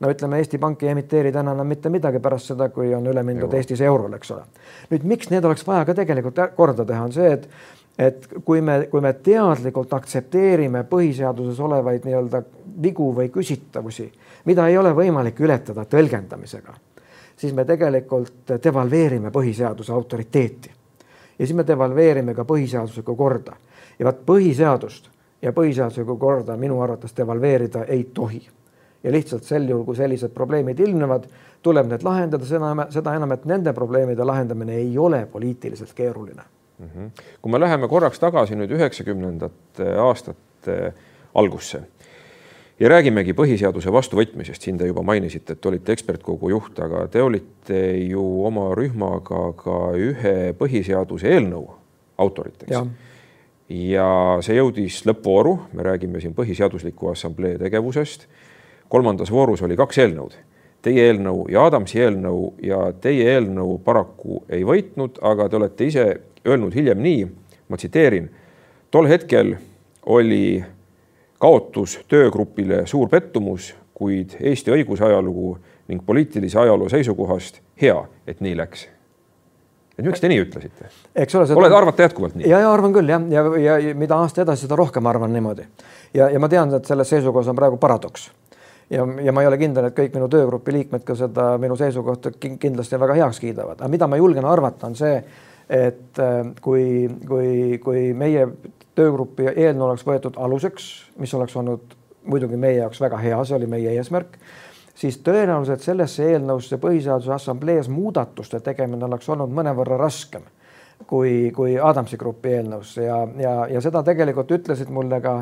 no 0.00 0.10
ütleme, 0.10 0.38
Eesti 0.38 0.58
Pank 0.58 0.82
ei 0.82 0.88
emiteeri 0.94 1.32
täna 1.32 1.52
enam 1.52 1.66
mitte 1.66 1.90
midagi 1.90 2.20
pärast 2.20 2.54
seda, 2.54 2.68
kui 2.68 2.94
on 2.94 3.06
üle 3.06 3.22
mindud 3.22 3.48
Euro. 3.48 3.56
Eestis 3.56 3.80
eurole, 3.80 4.16
eks 4.16 4.30
ole. 4.30 4.44
nüüd, 4.90 5.08
miks 5.14 5.30
need 5.30 5.44
oleks 5.44 5.66
vaja 5.66 5.84
ka 5.84 5.94
tegelikult 5.94 6.40
korda 6.56 6.84
teha, 6.84 7.04
on 7.04 7.12
see, 7.12 7.32
et 7.32 7.48
et 7.98 8.24
kui 8.44 8.58
me, 8.60 8.88
kui 8.90 8.98
me 9.00 9.12
teadlikult 9.12 9.92
aktsepteerime 9.94 10.80
põhiseaduses 10.90 11.60
olevaid 11.62 12.02
nii-öelda 12.02 12.40
vigu 12.82 13.12
või 13.14 13.28
küsitavusi 13.30 14.08
mida 14.44 14.66
ei 14.68 14.78
ole 14.78 14.92
võimalik 14.96 15.40
ületada 15.44 15.84
tõlgendamisega, 15.90 16.74
siis 17.44 17.54
me 17.54 17.64
tegelikult 17.68 18.54
devalveerime 18.64 19.30
põhiseaduse 19.30 19.92
autoriteeti. 19.92 20.70
ja 21.38 21.46
siis 21.46 21.56
me 21.56 21.66
devalveerime 21.66 22.34
ka 22.34 22.44
põhiseaduslikku 22.48 23.16
korda 23.16 23.56
ja 23.98 24.06
vaat 24.08 24.22
põhiseadust 24.26 25.10
ja 25.42 25.52
põhiseaduslikku 25.52 26.16
korda 26.16 26.56
minu 26.56 26.80
arvates 26.80 27.16
devalveerida 27.16 27.84
ei 27.84 28.04
tohi. 28.14 28.40
ja 29.04 29.12
lihtsalt 29.12 29.44
sel 29.44 29.68
juhul, 29.68 29.84
kui 29.84 29.96
sellised 29.96 30.32
probleemid 30.32 30.80
ilmnevad, 30.80 31.26
tuleb 31.62 31.90
need 31.90 32.02
lahendada, 32.02 32.46
seda, 32.48 32.86
seda 32.90 33.14
enam, 33.18 33.32
et 33.36 33.44
nende 33.44 33.72
probleemide 33.76 34.24
lahendamine 34.24 34.78
ei 34.80 34.98
ole 34.98 35.26
poliitiliselt 35.26 35.92
keeruline 35.92 36.42
mm. 36.78 36.86
-hmm. 36.86 37.10
kui 37.42 37.52
me 37.52 37.60
läheme 37.60 37.88
korraks 37.88 38.20
tagasi 38.20 38.56
nüüd 38.56 38.72
üheksakümnendate 38.72 39.96
aastate 39.98 40.94
algusse 41.34 41.82
ja 42.80 42.90
räägimegi 42.90 43.34
põhiseaduse 43.36 43.92
vastuvõtmisest, 43.92 44.62
siin 44.62 44.78
te 44.78 44.88
juba 44.88 45.02
mainisite, 45.06 45.54
et 45.54 45.66
olite 45.66 45.94
ekspertkogu 45.94 46.50
juht, 46.50 46.78
aga 46.82 47.06
te 47.08 47.22
olite 47.22 47.80
ju 48.08 48.24
oma 48.46 48.70
rühmaga 48.74 49.46
ka 49.58 49.78
ühe 49.98 50.54
põhiseaduse 50.58 51.30
eelnõu 51.36 51.68
autoriteks. 52.18 52.74
ja 53.68 54.08
see 54.44 54.58
jõudis 54.58 55.02
lõppvooru, 55.08 55.54
me 55.72 55.82
räägime 55.82 56.20
siin 56.20 56.34
Põhiseadusliku 56.34 57.10
Assamblee 57.12 57.58
tegevusest. 57.58 58.26
kolmandas 58.88 59.30
voorus 59.30 59.62
oli 59.62 59.76
kaks 59.76 59.98
eelnõud, 59.98 60.34
teie 60.82 61.06
eelnõu 61.08 61.46
ja 61.50 61.64
Adamsi 61.66 62.00
eelnõu 62.00 62.54
ja 62.62 62.92
teie 62.92 63.30
eelnõu 63.34 63.78
paraku 63.78 64.44
ei 64.48 64.64
võitnud, 64.64 65.18
aga 65.22 65.48
te 65.48 65.56
olete 65.56 65.84
ise 65.84 66.20
öelnud 66.46 66.74
hiljem 66.74 67.00
nii, 67.02 67.26
ma 67.68 67.76
tsiteerin, 67.76 68.28
tol 68.90 69.08
hetkel 69.08 69.56
oli 70.04 70.64
kaotus 71.44 71.98
töögrupile 72.08 72.84
suur 72.88 73.10
pettumus, 73.12 73.74
kuid 73.94 74.38
Eesti 74.40 74.72
õigusajalugu 74.74 75.54
ning 75.92 76.00
poliitilise 76.06 76.58
ajaloo 76.62 76.88
seisukohast 76.88 77.60
hea, 77.82 77.96
et 78.26 78.40
nii 78.44 78.54
läks. 78.56 78.86
et 79.98 80.06
miks 80.06 80.22
te 80.22 80.30
nii 80.32 80.40
ütlesite? 80.46 80.88
eks 81.14 81.36
ole, 81.36 81.48
oled, 81.60 81.76
arvate 81.76 82.06
jätkuvalt 82.06 82.38
nii? 82.38 82.48
ja, 82.48 82.62
ja 82.64 82.70
arvan 82.72 82.94
küll 82.96 83.12
jah, 83.12 83.26
ja, 83.30 83.44
ja, 83.60 83.76
ja 83.88 83.98
mida 83.98 84.16
aasta 84.24 84.42
edasi, 84.42 84.64
seda 84.64 84.78
rohkem 84.80 85.06
arvan 85.06 85.36
niimoodi. 85.36 85.66
ja, 86.16 86.30
ja 86.32 86.40
ma 86.40 86.48
tean, 86.48 86.72
et 86.78 86.88
selles 86.88 87.12
seisukohas 87.12 87.50
on 87.52 87.58
praegu 87.60 87.76
paradoks. 87.82 88.30
ja, 88.90 89.04
ja 89.26 89.34
ma 89.36 89.44
ei 89.44 89.50
ole 89.50 89.58
kindel, 89.60 89.90
et 89.90 89.98
kõik 89.98 90.16
minu 90.16 90.30
töögrupi 90.32 90.72
liikmed 90.78 91.04
ka 91.04 91.18
seda 91.18 91.50
minu 91.60 91.76
seisukohta 91.76 92.32
kindlasti 92.40 93.00
väga 93.04 93.18
heaks 93.20 93.42
kiidavad, 93.44 93.82
aga 93.82 93.92
mida 93.92 94.08
ma 94.08 94.16
julgen 94.22 94.48
arvata, 94.48 94.88
on 94.88 94.96
see, 94.96 95.20
et 95.68 96.24
äh, 96.24 96.40
kui, 96.64 96.86
kui, 97.28 97.52
kui 97.84 98.08
meie 98.16 98.48
töögrupi 98.94 99.48
eelnõu 99.50 99.88
oleks 99.90 100.06
võetud 100.06 100.38
aluseks, 100.40 100.88
mis 101.18 101.34
oleks 101.34 101.56
olnud 101.56 101.96
muidugi 102.24 102.56
meie 102.56 102.80
jaoks 102.80 103.00
väga 103.00 103.18
hea, 103.20 103.40
see 103.44 103.56
oli 103.58 103.68
meie 103.70 103.92
eesmärk, 103.98 104.38
siis 104.94 105.18
tõenäoliselt 105.26 105.84
sellesse 105.84 106.26
eelnõusse 106.32 106.78
Põhiseaduse 106.80 107.34
Assamblees 107.34 107.88
muudatuste 107.92 108.60
tegemine 108.64 109.04
oleks 109.04 109.28
olnud 109.28 109.52
mõnevõrra 109.54 109.98
raskem 110.00 110.46
kui, 111.06 111.52
kui 111.54 111.76
Adamsi 111.80 112.16
grupi 112.16 112.54
eelnõusse 112.58 113.06
ja, 113.06 113.20
ja, 113.40 113.54
ja 113.70 113.84
seda 113.84 114.02
tegelikult 114.06 114.50
ütlesid 114.56 114.90
mulle 114.94 115.20
ka 115.24 115.40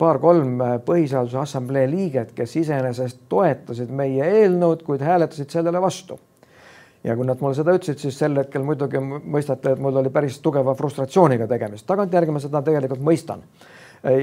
paar-kolm 0.00 0.60
Põhiseaduse 0.86 1.40
Assamblee 1.40 1.88
liiget, 1.90 2.34
kes 2.36 2.56
iseenesest 2.62 3.26
toetasid 3.28 3.90
meie 3.92 4.28
eelnõud, 4.40 4.84
kuid 4.86 5.02
hääletasid 5.04 5.50
sellele 5.52 5.82
vastu 5.82 6.20
ja 7.04 7.16
kui 7.16 7.26
nad 7.26 7.40
mulle 7.40 7.56
seda 7.56 7.74
ütlesid, 7.76 8.00
siis 8.02 8.18
sel 8.18 8.36
hetkel 8.36 8.64
muidugi 8.66 9.00
mõistate, 9.00 9.74
et 9.74 9.82
mul 9.82 9.96
oli 10.02 10.12
päris 10.12 10.38
tugeva 10.44 10.74
frustratsiooniga 10.76 11.48
tegemist. 11.48 11.86
tagantjärgi 11.86 12.34
ma 12.34 12.42
seda 12.42 12.62
tegelikult 12.62 13.04
mõistan. 13.04 13.42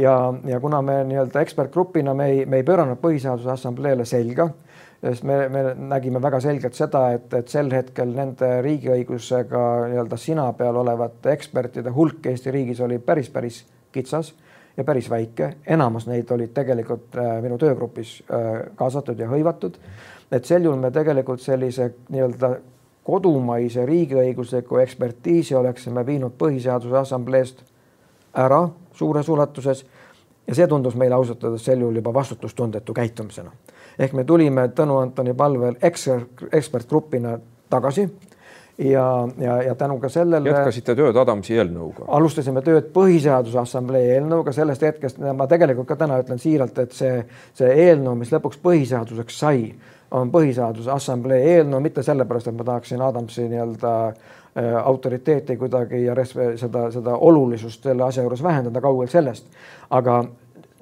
ja, 0.02 0.16
ja 0.46 0.60
kuna 0.60 0.82
me 0.82 1.04
nii-öelda 1.06 1.42
ekspertgrupina 1.42 2.14
me 2.14 2.30
ei, 2.32 2.46
me 2.46 2.58
ei 2.58 2.64
pööranud 2.64 2.98
Põhiseaduse 3.02 3.52
Assambleele 3.54 4.06
selga, 4.06 4.50
sest 5.02 5.24
me, 5.24 5.38
me 5.50 5.64
nägime 5.78 6.22
väga 6.22 6.40
selgelt 6.42 6.74
seda, 6.74 7.12
et, 7.14 7.34
et 7.34 7.50
sel 7.50 7.70
hetkel 7.74 8.14
nende 8.16 8.62
riigiõigusega 8.66 9.64
nii-öelda 9.92 10.18
sina 10.18 10.52
peal 10.58 10.82
olevate 10.82 11.34
ekspertide 11.34 11.94
hulk 11.94 12.26
Eesti 12.26 12.52
riigis 12.52 12.82
oli 12.82 12.98
päris, 13.00 13.30
päris 13.30 13.64
kitsas 13.94 14.34
ja 14.78 14.84
päris 14.84 15.10
väike, 15.10 15.54
enamus 15.68 16.06
neid 16.08 16.30
olid 16.32 16.54
tegelikult 16.54 17.18
äh, 17.18 17.38
minu 17.42 17.58
töögrupis 17.62 18.20
äh, 18.30 18.68
kaasatud 18.78 19.20
ja 19.20 19.30
hõivatud. 19.30 19.78
Et 20.32 20.46
sel 20.46 20.64
juhul 20.64 20.80
me 20.80 20.92
tegelikult 20.92 21.42
sellise 21.42 21.94
nii-öelda 22.10 22.52
kodumaise 23.08 23.86
riigiõigusliku 23.86 24.82
ekspertiisi 24.84 25.56
oleksime 25.56 26.06
viinud 26.06 26.36
Põhiseaduse 26.40 26.98
Assambleest 27.00 27.64
ära 28.36 28.66
suures 28.94 29.30
ulatuses 29.30 29.86
ja 30.48 30.56
see 30.56 30.68
tundus 30.68 30.96
meile 31.00 31.16
ausalt 31.16 31.44
öeldes 31.44 31.66
sel 31.66 31.80
juhul 31.82 31.96
juba 32.02 32.14
vastutustundetu 32.14 32.94
käitumisena. 32.94 33.52
ehk 34.00 34.14
me 34.14 34.24
tulime 34.24 34.68
Tõnu 34.68 35.02
Antoni 35.02 35.34
palvel 35.34 35.76
ekspert, 35.82 36.44
ekspertgrupina 36.52 37.40
tagasi 37.70 38.10
ja, 38.78 39.28
ja, 39.38 39.62
ja 39.64 39.76
tänu 39.76 40.00
ka 40.00 40.10
sellele. 40.10 40.50
jätkasite 40.50 40.96
tööd 40.96 41.18
Adamsi 41.18 41.58
eelnõuga? 41.58 42.06
alustasime 42.08 42.62
tööd 42.62 42.92
Põhiseaduse 42.94 43.60
Assamblee 43.60 44.16
eelnõuga, 44.16 44.52
sellest 44.52 44.82
hetkest 44.82 45.20
ma 45.20 45.48
tegelikult 45.48 45.88
ka 45.88 45.96
täna 45.96 46.20
ütlen 46.22 46.40
siiralt, 46.40 46.78
et 46.80 46.92
see, 46.92 47.22
see 47.58 47.72
eelnõu, 47.88 48.16
mis 48.20 48.32
lõpuks 48.36 48.60
põhiseaduseks 48.64 49.40
sai, 49.40 49.72
on 50.12 50.32
Põhiseaduse 50.32 50.92
Assamblee 50.92 51.56
eelnõu, 51.56 51.82
mitte 51.84 52.04
sellepärast, 52.04 52.48
et 52.48 52.58
ma 52.58 52.64
tahaksin 52.68 53.02
Adamsi 53.02 53.48
nii-öelda 53.52 53.94
äh, 54.08 54.76
autoriteeti 54.84 55.58
kuidagi 55.58 56.04
ja 56.06 56.16
seda, 56.26 56.90
seda 56.92 57.16
olulisust 57.16 57.84
selle 57.84 58.04
asja 58.04 58.24
juures 58.24 58.44
vähendada, 58.44 58.82
kaugel 58.82 59.10
sellest. 59.12 59.48
aga 59.90 60.24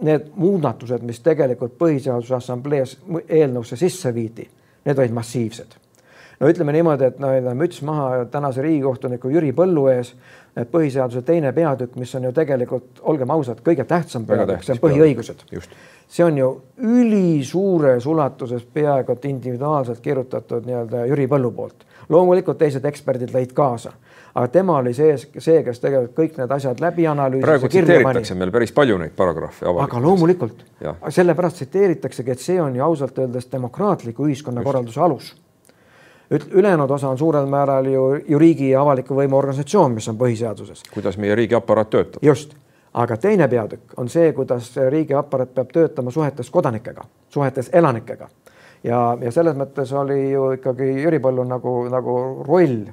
need 0.01 0.29
muudatused, 0.35 1.01
mis 1.07 1.19
tegelikult 1.23 1.77
Põhiseaduse 1.79 2.35
Assamblees 2.35 2.99
eelnõusse 3.29 3.79
sisse 3.79 4.13
viidi, 4.13 4.49
need 4.85 4.99
olid 4.99 5.15
massiivsed 5.15 5.84
no 6.39 6.49
ütleme 6.49 6.75
niimoodi, 6.75 7.09
et 7.11 7.19
no 7.19 7.31
müts 7.57 7.81
maha 7.85 8.25
tänase 8.31 8.63
riigikohtuniku 8.65 9.31
Jüri 9.33 9.51
Põllu 9.55 9.87
ees, 9.93 10.13
et 10.55 10.71
põhiseaduse 10.71 11.23
teine 11.27 11.51
peatükk, 11.55 11.97
mis 11.99 12.13
on 12.15 12.29
ju 12.29 12.31
tegelikult, 12.35 13.01
olgem 13.11 13.31
ausad, 13.35 13.59
kõige 13.65 13.85
tähtsam 13.87 14.25
peatükk, 14.27 14.63
see 14.63 14.75
on 14.75 14.83
põhiõigused. 14.85 15.43
see 16.07 16.23
on 16.25 16.37
ju 16.37 16.49
ülisuures 16.77 18.05
ulatuses 18.05 18.63
peaaegu 18.73 19.11
et 19.11 19.25
individuaalselt 19.25 19.99
kirjutatud 19.99 20.65
nii-öelda 20.65 21.05
Jüri 21.11 21.27
Põllu 21.27 21.51
poolt. 21.51 21.85
loomulikult 22.09 22.57
teised 22.57 22.85
eksperdid 22.85 23.31
lõid 23.33 23.53
kaasa, 23.53 23.91
aga 24.35 24.47
tema 24.47 24.77
oli 24.77 24.93
sees, 24.93 25.27
see, 25.37 25.63
kes 25.63 25.79
tegelikult 25.79 26.15
kõik 26.15 26.37
need 26.37 26.51
asjad 26.51 26.79
läbi 26.79 27.07
analüüsis. 27.07 27.45
praegu 27.47 27.67
tsiteeritakse 27.67 28.35
meil 28.35 28.51
päris 28.51 28.71
palju 28.71 28.97
neid 28.97 29.15
paragrahve. 29.15 29.71
aga 29.81 30.01
loomulikult, 30.01 30.63
sellepärast 31.09 31.55
tsiteeritaksegi, 31.55 32.31
et 32.31 32.39
see 32.39 32.61
on 32.61 32.75
ju 32.75 32.83
ausalt 32.83 33.17
öeldes 33.19 33.51
demokraatliku 33.51 34.27
ühiskonnakorralduse 34.29 35.01
alus 35.01 35.33
ülejäänud 36.31 36.91
osa 36.91 37.09
on 37.09 37.17
suurel 37.17 37.45
määral 37.45 37.85
ju, 37.85 38.03
ju 38.27 38.39
riigi 38.39 38.69
ja 38.69 38.81
avaliku 38.81 39.15
võimu 39.15 39.37
organisatsioon, 39.37 39.91
mis 39.91 40.07
on 40.09 40.17
põhiseaduses. 40.17 40.83
kuidas 40.93 41.17
meie 41.17 41.35
riigiaparaat 41.35 41.89
töötab. 41.89 42.23
just, 42.23 42.55
aga 42.93 43.17
teine 43.17 43.47
peatükk 43.47 43.93
on 43.97 44.09
see, 44.09 44.33
kuidas 44.33 44.71
riigiaparaat 44.89 45.53
peab 45.53 45.71
töötama 45.73 46.11
suhetes 46.11 46.49
kodanikega, 46.49 47.05
suhetes 47.29 47.69
elanikega. 47.73 48.29
ja, 48.83 49.17
ja 49.21 49.31
selles 49.31 49.55
mõttes 49.55 49.93
oli 49.93 50.31
ju 50.31 50.51
ikkagi 50.57 50.89
Jüri 51.03 51.19
Põllu 51.19 51.43
nagu, 51.43 51.77
nagu 51.89 52.17
roll 52.47 52.85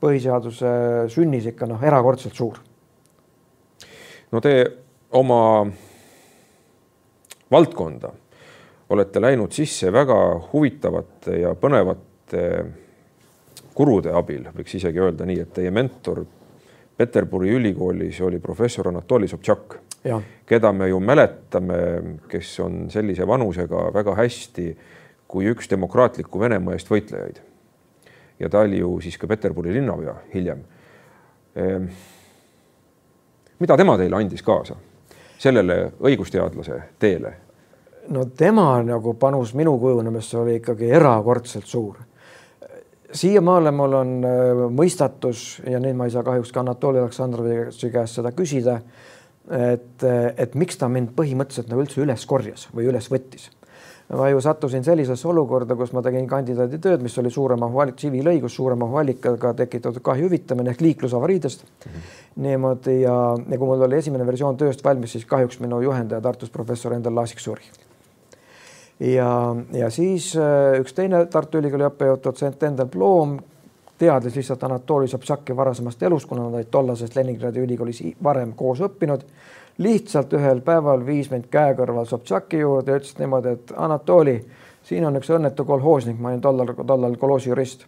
põhiseaduse 0.00 0.70
sünnis 1.08 1.46
ikka 1.46 1.66
noh, 1.66 1.82
erakordselt 1.82 2.34
suur. 2.34 2.58
no 4.32 4.40
te 4.40 4.54
oma 5.10 5.66
valdkonda 7.50 8.12
olete 8.88 9.20
läinud 9.20 9.52
sisse 9.52 9.92
väga 9.92 10.16
huvitavate 10.52 11.40
ja 11.42 11.54
põnevate 11.54 12.07
kurude 13.74 14.12
abil, 14.14 14.48
võiks 14.56 14.74
isegi 14.74 15.00
öelda 15.00 15.26
nii, 15.28 15.40
et 15.44 15.52
teie 15.54 15.70
mentor 15.70 16.24
Peterburi 16.98 17.52
ülikoolis 17.54 18.18
oli 18.26 18.40
professor 18.42 18.88
Anatoli 18.90 19.28
Sobtšak, 19.30 19.76
keda 20.46 20.72
me 20.72 20.88
ju 20.88 20.98
mäletame, 21.00 21.76
kes 22.30 22.56
on 22.64 22.88
sellise 22.90 23.26
vanusega 23.26 23.84
väga 23.94 24.16
hästi 24.18 24.66
kui 25.30 25.46
üks 25.52 25.70
demokraatliku 25.70 26.40
Venemaa 26.40 26.74
eest 26.74 26.90
võitlejaid. 26.90 27.38
ja 28.40 28.48
ta 28.48 28.64
oli 28.66 28.78
ju 28.78 29.00
siis 29.00 29.18
ka 29.18 29.26
Peterburi 29.26 29.72
linnapea 29.74 30.14
hiljem. 30.34 30.64
Ehm, 31.56 31.86
mida 33.58 33.76
tema 33.76 33.96
teile 33.98 34.16
andis 34.16 34.42
kaasa 34.42 34.76
sellele 35.38 35.92
õigusteadlase 36.00 36.82
teele? 36.98 37.32
no 38.08 38.24
tema 38.24 38.82
nagu 38.82 39.14
panus 39.14 39.54
minu 39.54 39.78
kujunemisse 39.78 40.38
oli 40.38 40.58
ikkagi 40.58 40.90
erakordselt 40.90 41.66
suur 41.66 42.07
siiamaale 43.12 43.70
mul 43.70 43.92
on 43.98 44.16
äh, 44.24 44.64
mõistatus 44.74 45.60
ja 45.66 45.80
nüüd 45.82 45.96
ma 45.96 46.08
ei 46.08 46.14
saa 46.14 46.24
kahjuks 46.26 46.52
ka 46.52 46.64
Anatoli 46.64 47.00
Aleksandroviči 47.02 47.92
käest 47.92 48.20
seda 48.20 48.32
küsida, 48.36 48.78
et, 49.48 50.04
et 50.36 50.56
miks 50.60 50.76
ta 50.76 50.90
mind 50.92 51.14
põhimõtteliselt 51.16 51.70
nagu 51.72 51.84
üldse 51.84 52.02
üles 52.04 52.26
korjas 52.28 52.66
või 52.74 52.90
üles 52.90 53.08
võttis. 53.08 53.48
ma 54.12 54.28
ju 54.28 54.40
sattusin 54.40 54.84
sellisesse 54.84 55.28
olukorda, 55.28 55.76
kus 55.76 55.92
ma 55.92 56.02
tegin 56.02 56.28
kandidaaditööd, 56.28 57.02
mis 57.04 57.18
oli 57.18 57.30
suurema 57.30 57.68
tsiviilõigus, 57.90 58.54
suurema 58.54 58.88
allikaga 59.00 59.54
tekitatud 59.54 60.02
kahju 60.02 60.28
hüvitamine 60.28 60.70
ehk 60.70 60.80
liiklusavariidest 60.80 61.64
mm. 61.64 61.90
-hmm. 61.90 62.42
niimoodi 62.44 63.00
ja, 63.00 63.36
ja 63.48 63.58
kui 63.58 63.66
mul 63.66 63.82
oli 63.82 63.96
esimene 63.96 64.26
versioon 64.26 64.56
tööst 64.56 64.84
valmis, 64.84 65.12
siis 65.12 65.24
kahjuks 65.24 65.60
minu 65.60 65.80
juhendaja 65.80 66.20
Tartus 66.20 66.50
professor 66.50 66.92
Endel 66.92 67.14
Laasik 67.14 67.40
suri 67.40 67.87
ja, 69.00 69.56
ja 69.72 69.90
siis 69.90 70.32
äh, 70.36 70.80
üks 70.80 70.94
teine 70.94 71.26
Tartu 71.26 71.58
Ülikooli 71.58 71.86
õppejõud, 71.88 72.22
dotsent 72.24 72.62
Endel 72.62 72.88
Ploom, 72.90 73.38
teadis 73.98 74.36
lihtsalt 74.38 74.62
Anatoli 74.64 75.08
Sobtšaki 75.08 75.56
varasemast 75.56 76.02
elust, 76.02 76.28
kuna 76.30 76.46
nad 76.46 76.58
olid 76.58 76.70
tollasest 76.70 77.16
Leningradi 77.16 77.62
ülikoolis 77.62 78.02
varem 78.22 78.54
koos 78.56 78.82
õppinud. 78.86 79.24
lihtsalt 79.78 80.32
ühel 80.34 80.60
päeval 80.66 81.04
viis 81.06 81.30
mind 81.30 81.44
käekõrval 81.50 82.06
Sobtšaki 82.06 82.58
juurde 82.58 82.92
ja 82.92 82.98
ütles 82.98 83.18
niimoodi, 83.18 83.48
et 83.48 83.72
Anatoli, 83.76 84.40
siin 84.82 85.06
on 85.06 85.16
üks 85.16 85.30
õnnetu 85.30 85.64
kolhoosnik, 85.64 86.18
ma 86.18 86.32
olin 86.32 86.40
tollal, 86.40 86.74
tollal 86.86 87.16
kolhoosi 87.16 87.48
jurist 87.48 87.86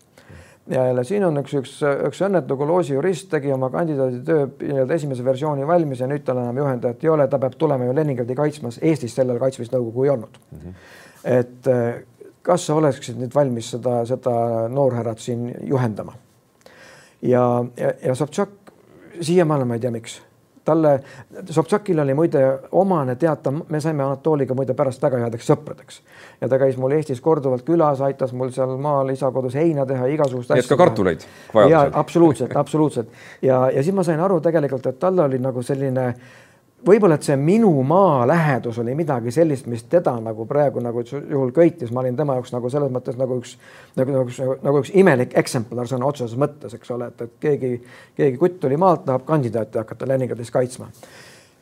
ja 0.69 0.87
jälle 0.87 1.05
siin 1.05 1.25
on 1.25 1.41
üks, 1.41 1.55
üks, 1.57 1.77
üks 2.09 2.23
õnnetu 2.27 2.57
kolhoosi 2.57 2.95
jurist 2.95 3.31
tegi 3.31 3.53
oma 3.53 3.71
kandidaaditöö 3.71 4.47
nii-öelda 4.61 4.95
esimese 4.95 5.25
versiooni 5.25 5.67
valmis 5.67 6.01
ja 6.01 6.09
nüüd 6.11 6.25
tal 6.27 6.43
enam 6.43 6.59
juhendajat 6.63 7.05
ei 7.05 7.11
ole, 7.11 7.29
ta 7.29 7.39
peab 7.39 7.57
tulema 7.59 7.89
ju 7.89 7.95
Leningradi 7.97 8.37
kaitsmas, 8.39 8.79
Eestis 8.83 9.15
sellel 9.17 9.41
kaitsmisnõukogu 9.41 10.05
ei 10.05 10.13
olnud 10.17 10.43
mm. 10.51 10.59
-hmm 10.59 11.09
et 11.25 11.67
eh, 11.67 12.03
kas 12.43 12.67
sa 12.67 12.77
oleksid 12.81 13.19
nüüd 13.21 13.35
valmis 13.35 13.71
seda, 13.75 14.01
seda 14.09 14.33
noorhärrat 14.73 15.21
siin 15.21 15.51
juhendama? 15.69 16.15
ja, 17.23 17.45
ja, 17.77 17.93
ja 18.03 18.15
Sobtšak, 18.17 18.73
siiamaale 19.21 19.67
ma 19.69 19.77
ei 19.77 19.85
tea, 19.85 19.93
miks 19.93 20.21
talle, 20.65 20.93
Sobtšakil 21.51 22.03
oli 22.03 22.15
muide 22.15 22.43
omane 22.79 23.17
teata, 23.21 23.53
me 23.53 23.81
saime 23.81 24.05
Anatoliga 24.05 24.55
muide 24.55 24.75
pärast 24.79 25.03
väga 25.03 25.23
headeks 25.25 25.49
sõpradeks 25.51 26.03
ja 26.41 26.49
ta 26.49 26.59
käis 26.61 26.77
mul 26.81 26.97
Eestis 26.97 27.21
korduvalt 27.25 27.65
külas, 27.67 28.03
aitas 28.05 28.35
mul 28.37 28.53
seal 28.55 28.77
maal 28.81 29.11
isa 29.15 29.31
kodus 29.35 29.57
heina 29.59 29.87
teha, 29.87 30.11
igasugust 30.15 30.53
asja. 30.55 30.69
ka 30.69 30.79
kartuleid 30.81 31.25
vajadusel. 31.55 31.97
absoluutselt, 32.03 32.57
absoluutselt 32.57 33.09
ja, 33.43 33.67
ja 33.71 33.83
siis 33.83 33.97
ma 33.97 34.05
sain 34.07 34.21
aru 34.21 34.41
tegelikult, 34.45 34.87
et 34.87 35.01
tal 35.01 35.19
oli 35.27 35.41
nagu 35.43 35.63
selline 35.67 36.07
äh, 36.11 36.39
võib-olla, 36.87 37.17
et 37.19 37.27
see 37.27 37.37
minu 37.41 37.71
maa 37.87 38.25
lähedus 38.29 38.79
oli 38.81 38.95
midagi 38.97 39.33
sellist, 39.35 39.69
mis 39.71 39.83
teda 39.91 40.15
nagu 40.23 40.47
praegu 40.49 40.83
nagu 40.83 41.03
juhul 41.05 41.53
köitis, 41.57 41.93
ma 41.93 42.03
olin 42.05 42.17
tema 42.17 42.37
jaoks 42.39 42.55
nagu 42.55 42.71
selles 42.73 42.93
mõttes 42.93 43.19
nagu 43.21 43.41
üks 43.41 43.57
nagu, 43.99 44.13
nagu, 44.15 44.37
nagu, 44.39 44.57
nagu 44.65 44.83
üks 44.83 44.93
imelik 44.97 45.37
eksemplar 45.41 45.89
sõna 45.91 46.09
otseses 46.09 46.39
mõttes, 46.41 46.75
eks 46.77 46.95
ole, 46.97 47.11
et, 47.13 47.27
et 47.27 47.35
keegi, 47.43 47.73
keegi 48.17 48.41
kutt 48.41 48.61
tuli 48.63 48.79
maalt, 48.81 49.05
tahab 49.09 49.27
kandidaati 49.29 49.83
hakata 49.83 50.09
Leningradis 50.09 50.53
kaitsma. 50.55 50.89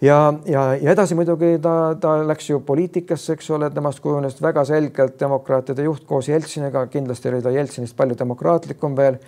ja, 0.00 0.18
ja, 0.46 0.64
ja 0.78 0.94
edasi 0.94 1.18
muidugi 1.18 1.56
ta, 1.62 1.74
ta 2.00 2.16
läks 2.26 2.50
ju 2.50 2.62
poliitikasse, 2.66 3.34
eks 3.38 3.50
ole, 3.56 3.70
temast 3.74 4.00
kujunes 4.04 4.38
väga 4.42 4.64
selgelt 4.64 5.18
demokraatide 5.20 5.88
juht 5.88 6.06
koos 6.06 6.28
Jeltsiniga, 6.28 6.86
kindlasti 6.86 7.32
oli 7.32 7.42
ta 7.42 7.54
Jeltsinist 7.54 7.96
palju 7.96 8.18
demokraatlikum 8.18 8.96
veel 8.96 9.18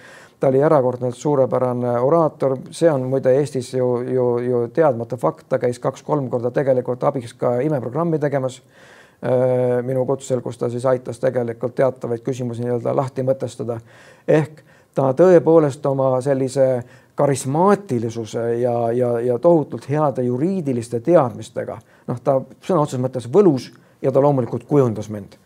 ta 0.41 0.49
oli 0.49 0.61
erakordselt 0.65 1.15
suurepärane 1.15 1.99
oraator, 2.01 2.57
see 2.71 2.91
on 2.91 3.05
muide 3.13 3.35
Eestis 3.39 3.75
ju, 3.75 3.89
ju, 4.09 4.27
ju 4.39 4.63
teadmata 4.75 5.17
fakt, 5.21 5.49
ta 5.49 5.59
käis 5.61 5.79
kaks-kolm 5.79 6.31
korda 6.31 6.51
tegelikult 6.51 7.05
abiks 7.05 7.35
ka 7.37 7.59
imeprogrammi 7.61 8.19
tegemas 8.19 8.61
äh, 8.61 9.81
minu 9.85 10.07
kutsel, 10.09 10.41
kus 10.41 10.59
ta 10.59 10.71
siis 10.73 10.87
aitas 10.89 11.21
tegelikult 11.21 11.77
teatavaid 11.77 12.25
küsimusi 12.25 12.65
nii-öelda 12.65 12.97
lahti 12.97 13.25
mõtestada. 13.27 13.81
ehk 14.29 14.65
ta 14.95 15.13
tõepoolest 15.17 15.87
oma 15.87 16.17
sellise 16.25 16.83
karismaatilisuse 17.15 18.47
ja, 18.63 18.93
ja, 18.93 19.13
ja 19.21 19.39
tohutult 19.39 19.89
heade 19.91 20.23
juriidiliste 20.23 21.01
teadmistega, 21.05 21.77
noh, 22.09 22.21
ta 22.25 22.41
sõna 22.65 22.81
otseses 22.81 23.03
mõttes 23.03 23.29
võlus 23.33 23.69
ja 24.03 24.13
ta 24.13 24.23
loomulikult 24.25 24.65
kujundas 24.65 25.13
mind 25.13 25.37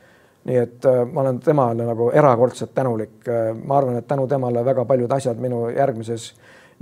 nii 0.44 0.58
et 0.60 0.84
äh, 0.88 1.00
ma 1.08 1.22
olen 1.22 1.38
temale 1.40 1.86
nagu 1.86 2.10
erakordselt 2.12 2.74
tänulik. 2.76 3.16
Äh, 3.28 3.54
ma 3.56 3.78
arvan, 3.78 3.96
et 4.00 4.08
tänu 4.08 4.26
temale 4.28 4.64
väga 4.64 4.84
paljud 4.84 5.12
asjad 5.16 5.40
minu 5.40 5.68
järgmises 5.72 6.32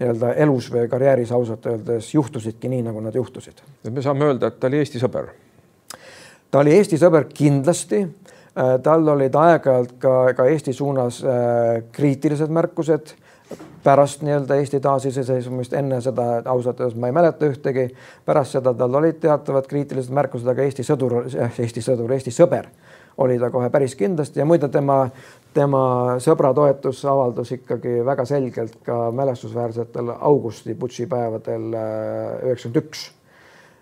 nii-öelda 0.00 0.34
elus 0.42 0.70
või 0.72 0.88
karjääris 0.90 1.32
ausalt 1.36 1.66
öeldes 1.68 2.08
juhtusidki 2.14 2.70
nii, 2.72 2.82
nagu 2.88 3.00
nad 3.04 3.14
juhtusid. 3.14 3.62
me 3.90 4.02
saame 4.02 4.30
öelda, 4.30 4.48
et 4.48 4.60
ta 4.60 4.66
oli 4.66 4.80
Eesti 4.82 4.98
sõber. 5.02 5.28
ta 6.50 6.58
oli 6.58 6.74
Eesti 6.74 6.98
sõber 6.98 7.28
kindlasti. 7.34 8.06
tal 8.82 9.08
olid 9.08 9.34
aeg-ajalt 9.34 9.92
ka, 9.98 10.34
ka 10.36 10.46
Eesti 10.46 10.72
suunas 10.72 11.22
kriitilised 11.92 12.50
märkused 12.52 13.14
pärast 13.84 14.22
nii-öelda 14.22 14.56
Eesti 14.56 14.80
taasiseseisvumist, 14.80 15.72
enne 15.72 16.00
seda 16.00 16.42
ausalt 16.44 16.80
öeldes 16.80 16.98
ma 16.98 17.06
ei 17.06 17.12
mäleta 17.12 17.46
ühtegi. 17.46 17.94
pärast 18.24 18.56
seda 18.56 18.74
tal 18.74 18.94
olid 18.94 19.20
teatavad 19.20 19.66
kriitilised 19.66 20.12
märkused, 20.12 20.48
aga 20.48 20.62
Eesti 20.62 20.82
sõdur, 20.82 21.20
Eesti 21.58 21.84
sõdur, 21.84 22.12
Eesti 22.12 22.30
sõber 22.30 22.68
oli 23.18 23.38
ta 23.38 23.50
kohe 23.50 23.70
päris 23.70 23.94
kindlasti 23.94 24.40
ja 24.40 24.46
muide 24.48 24.68
tema, 24.68 25.08
tema 25.54 25.82
sõbra 26.22 26.54
toetusavaldus 26.54 27.52
ikkagi 27.58 28.00
väga 28.04 28.24
selgelt 28.24 28.78
ka 28.86 29.10
mälestusväärsetel 29.10 30.14
augusti 30.18 30.74
putšipäevadel 30.74 31.74
äh, 31.74 32.46
üheksakümmend 32.46 32.84
üks 32.84 33.10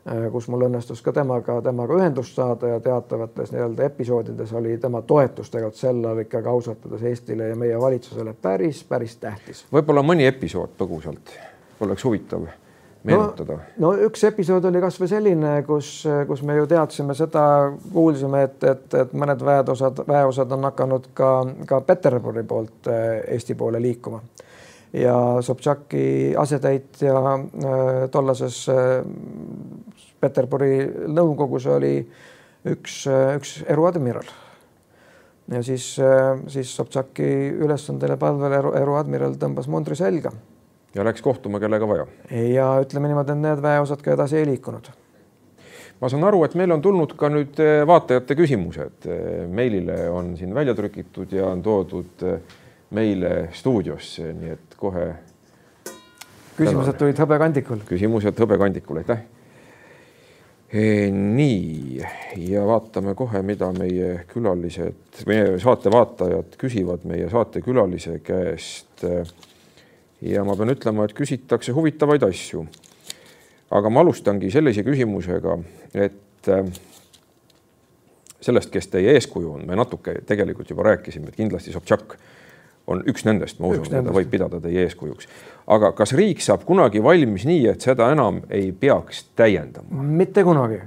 Äh, 0.09 0.31
kus 0.33 0.47
mul 0.49 0.63
õnnestus 0.65 1.03
ka 1.05 1.13
temaga, 1.13 1.59
temaga 1.61 1.99
ühendust 1.99 2.39
saada 2.39 2.71
ja 2.71 2.79
teatavates 2.81 3.51
nii-öelda 3.53 3.85
episoodides 3.85 4.53
oli 4.57 4.79
tema 4.81 5.03
toetus 5.05 5.53
tegelikult 5.53 5.77
sel 5.77 5.99
ajal 6.01 6.23
ikkagi 6.23 6.49
ausalt 6.49 6.87
öeldes 6.87 7.05
Eestile 7.11 7.51
ja 7.51 7.59
meie 7.61 7.77
valitsusele 7.81 8.33
päris, 8.33 8.81
päris 8.89 9.19
tähtis. 9.21 9.61
võib-olla 9.69 10.01
mõni 10.01 10.25
episood 10.25 10.73
põgusalt 10.81 11.35
oleks 11.85 12.05
huvitav 12.09 12.49
meenutada 13.05 13.57
no,? 13.57 13.63
no 13.85 13.93
üks 14.09 14.25
episood 14.29 14.67
oli 14.69 14.83
kasvõi 14.83 15.09
selline, 15.11 15.55
kus, 15.67 15.93
kus 16.29 16.43
me 16.47 16.59
ju 16.59 16.69
teadsime 16.71 17.17
seda, 17.19 17.45
kuulsime, 17.93 18.45
et, 18.49 18.59
et, 18.65 18.87
et 19.05 19.15
mõned 19.17 19.45
väeosad, 19.47 20.05
väeosad 20.09 20.53
on 20.57 20.69
hakanud 20.71 21.11
ka, 21.17 21.31
ka 21.71 21.81
Peterburi 21.87 22.45
poolt 22.49 22.91
äh, 22.93 23.23
Eesti 23.37 23.57
poole 23.59 23.81
liikuma 23.83 24.21
ja 24.93 25.17
Sobtšaki 25.47 26.35
asetäitja 26.39 27.17
äh, 27.17 28.05
tollases 28.13 28.65
Peterburi 30.21 30.75
nõukogus 31.09 31.67
oli 31.71 31.95
üks, 32.69 33.03
üks 33.09 33.61
eruadmiral. 33.65 34.29
ja 35.51 35.63
siis, 35.65 35.95
siis 36.53 36.77
Sobtšaki 36.77 37.31
ülesandele 37.65 38.19
palvel 38.21 38.53
eru, 38.59 38.75
eruadmiral 38.77 39.39
tõmbas 39.41 39.69
mundri 39.73 39.97
selga. 39.97 40.33
Ja 40.95 41.05
läks 41.05 41.23
kohtuma, 41.23 41.61
kellega 41.61 41.89
vaja. 41.89 42.07
ja 42.31 42.73
ütleme 42.83 43.11
niimoodi, 43.11 43.37
et 43.37 43.45
need 43.45 43.63
väeosad 43.63 44.03
ka 44.03 44.17
edasi 44.17 44.41
ei 44.41 44.49
liikunud 44.55 44.91
ma 46.01 46.09
saan 46.09 46.25
aru, 46.25 46.45
et 46.47 46.55
meil 46.57 46.73
on 46.73 46.83
tulnud 46.83 47.13
ka 47.19 47.29
nüüd 47.33 47.59
eh, 47.61 47.83
vaatajate 47.89 48.37
küsimused. 48.39 49.05
Eh, 49.05 49.43
meilile 49.53 50.07
on 50.13 50.33
siin 50.39 50.55
välja 50.57 50.75
trükitud 50.77 51.33
ja 51.37 51.51
on 51.51 51.65
toodud 51.65 52.25
eh, 52.25 52.39
meile 52.97 53.35
stuudiosse, 53.57 54.33
nii 54.37 54.55
et 54.57 54.79
kohe. 54.81 55.11
küsimused 56.57 56.97
tulid 57.01 57.21
hõbekandikul. 57.21 57.85
küsimused 57.89 58.41
hõbekandikul, 58.41 59.05
aitäh 59.05 59.29
nii 60.71 61.99
ja 62.47 62.61
vaatame 62.63 63.17
kohe, 63.19 63.41
mida 63.43 63.73
meie 63.75 64.21
külalised, 64.31 65.25
meie 65.27 65.57
saate 65.59 65.91
vaatajad 65.91 66.55
küsivad 66.61 67.03
meie 67.11 67.27
saatekülalise 67.33 68.21
käest. 68.23 69.03
Ja 70.23 70.45
ma 70.45 70.57
pean 70.57 70.75
ütlema, 70.75 71.07
et 71.07 71.17
küsitakse 71.17 71.73
huvitavaid 71.73 72.23
asju. 72.27 72.67
aga 73.71 73.91
ma 73.91 74.01
alustangi 74.01 74.51
sellise 74.51 74.83
küsimusega, 74.83 75.59
et 75.95 76.51
sellest, 78.41 78.71
kes 78.73 78.89
teie 78.91 79.15
eeskuju 79.15 79.55
on, 79.55 79.65
me 79.69 79.77
natuke 79.79 80.21
tegelikult 80.27 80.71
juba 80.71 80.89
rääkisime, 80.91 81.31
et 81.31 81.39
kindlasti 81.39 81.73
Sobtšak 81.75 82.17
on 82.91 83.03
üks 83.11 83.25
nendest, 83.29 83.61
ma 83.61 83.71
usun, 83.71 83.87
keda 83.91 84.15
võib 84.15 84.31
pidada 84.33 84.61
teie 84.63 84.87
eeskujuks. 84.87 85.29
aga 85.71 85.93
kas 85.97 86.15
riik 86.19 86.41
saab 86.43 86.65
kunagi 86.67 87.03
valmis 87.03 87.45
nii, 87.47 87.67
et 87.75 87.85
seda 87.85 88.11
enam 88.13 88.43
ei 88.51 88.73
peaks 88.73 89.27
täiendama? 89.39 90.03
mitte 90.03 90.45
kunagi. 90.47 90.81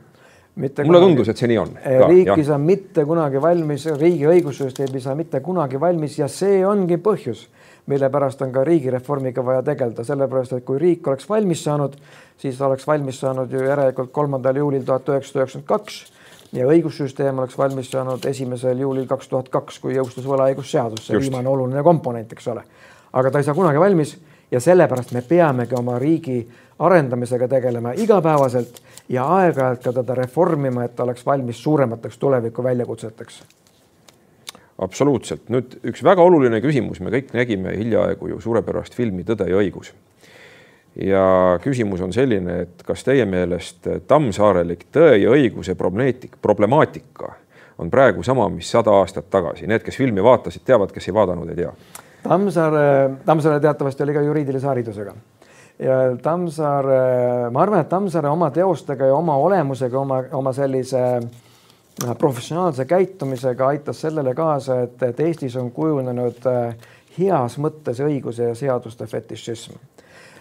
Mitte 0.55 0.83
mulle 0.83 0.99
kunagi. 0.99 1.13
tundus, 1.13 1.29
et 1.29 1.39
see 1.39 1.49
nii 1.49 1.59
on. 1.61 1.75
riik 2.09 2.33
ei 2.35 2.45
saa 2.45 2.59
mitte 2.61 3.05
kunagi 3.09 3.41
valmis, 3.41 3.87
riigi 3.97 4.27
õigussüsteem 4.29 4.97
ei 4.97 5.05
saa 5.05 5.15
mitte 5.17 5.41
kunagi 5.45 5.79
valmis 5.81 6.17
ja 6.19 6.27
see 6.29 6.61
ongi 6.67 6.99
põhjus, 7.01 7.47
mille 7.87 8.09
pärast 8.09 8.41
on 8.41 8.51
ka 8.51 8.63
riigireformiga 8.63 9.45
vaja 9.45 9.63
tegeleda, 9.63 10.03
sellepärast 10.07 10.53
et 10.57 10.65
kui 10.65 10.79
riik 10.79 11.07
oleks 11.07 11.29
valmis 11.29 11.63
saanud, 11.63 11.95
siis 12.37 12.61
oleks 12.61 12.87
valmis 12.87 13.19
saanud 13.19 13.51
ju 13.51 13.63
järelikult 13.65 14.11
kolmandal 14.11 14.55
juulil 14.55 14.85
tuhat 14.87 15.09
üheksasada 15.09 15.43
üheksakümmend 15.43 15.67
kaks 15.67 15.99
ja 16.53 16.67
õigussüsteem 16.69 17.39
oleks 17.39 17.57
valmis 17.57 17.91
saanud 17.91 18.25
esimesel 18.29 18.79
juulil 18.79 19.07
kaks 19.09 19.27
tuhat 19.27 19.49
kaks, 19.49 19.79
kui 19.83 19.97
jõustus 19.97 20.27
võlaõigusseadus, 20.29 21.07
see 21.07 21.17
Just. 21.17 21.27
viimane 21.27 21.49
oluline 21.49 21.83
komponent, 21.83 22.31
eks 22.31 22.47
ole. 22.53 22.63
aga 23.13 23.31
ta 23.31 23.41
ei 23.41 23.47
saa 23.47 23.57
kunagi 23.57 23.79
valmis 23.79 24.15
ja 24.51 24.59
sellepärast 24.59 25.11
me 25.11 25.21
peamegi 25.21 25.75
oma 25.75 25.99
riigi 25.99 26.39
arendamisega 26.79 27.47
tegelema 27.47 27.93
igapäevaselt 27.97 28.81
ja 29.09 29.25
aeg-ajalt 29.39 29.83
ka 29.83 29.93
teda 29.99 30.15
reformima, 30.15 30.85
et 30.85 30.95
ta 30.95 31.03
oleks 31.03 31.25
valmis 31.25 31.63
suuremateks 31.63 32.17
tuleviku 32.17 32.63
väljakutseteks. 32.63 33.43
Absoluutselt, 34.81 35.49
nüüd 35.53 35.77
üks 35.86 36.03
väga 36.05 36.23
oluline 36.25 36.62
küsimus, 36.63 37.01
me 37.03 37.13
kõik 37.13 37.33
nägime 37.36 37.75
hiljaaegu 37.77 38.31
ju 38.33 38.39
suurepärast 38.41 38.95
filmi 38.97 39.25
Tõde 39.27 39.47
ja 39.49 39.59
õigus. 39.62 39.93
Ja 40.93 41.23
küsimus 41.62 42.01
on 42.05 42.13
selline, 42.13 42.59
et 42.67 42.83
kas 42.86 43.05
teie 43.05 43.25
meelest 43.25 43.88
tammsaarelik 44.07 44.86
tõe 44.93 45.17
ja 45.23 45.31
õiguse 45.33 45.73
problemaatika 45.75 47.31
on 47.81 47.89
praegu 47.89 48.23
sama, 48.23 48.45
mis 48.53 48.69
sada 48.69 48.93
aastat 48.99 49.29
tagasi, 49.33 49.65
need, 49.67 49.81
kes 49.86 49.97
filmi 49.97 50.21
vaatasid, 50.23 50.62
teavad, 50.65 50.93
kes 50.93 51.09
ei 51.09 51.15
vaadanud, 51.17 51.49
ei 51.49 51.63
tea. 51.63 51.71
Tammsaare, 52.23 52.83
Tammsaare 53.25 53.59
teatavasti 53.59 54.05
oli 54.05 54.13
ka 54.13 54.21
juriidilise 54.21 54.69
haridusega. 54.69 55.15
Ja 55.81 55.97
Tammsaare, 56.21 56.99
ma 57.51 57.63
arvan, 57.65 57.81
et 57.81 57.89
Tammsaare 57.89 58.29
oma 58.29 58.51
teostega 58.53 59.09
ja 59.09 59.17
oma 59.17 59.36
olemusega, 59.41 59.97
oma, 59.99 60.21
oma 60.38 60.53
sellise 60.53 61.01
äh, 61.17 61.25
professionaalse 62.17 62.86
käitumisega 62.86 63.67
aitas 63.67 64.01
sellele 64.01 64.34
kaasa, 64.36 64.82
et, 64.82 65.03
et 65.03 65.19
Eestis 65.19 65.56
on 65.56 65.71
kujunenud 65.71 66.45
äh, 66.49 66.75
heas 67.19 67.58
mõttes 67.62 68.01
õiguse 68.03 68.49
ja 68.49 68.56
seaduste 68.56 69.08
fetišism 69.08 69.77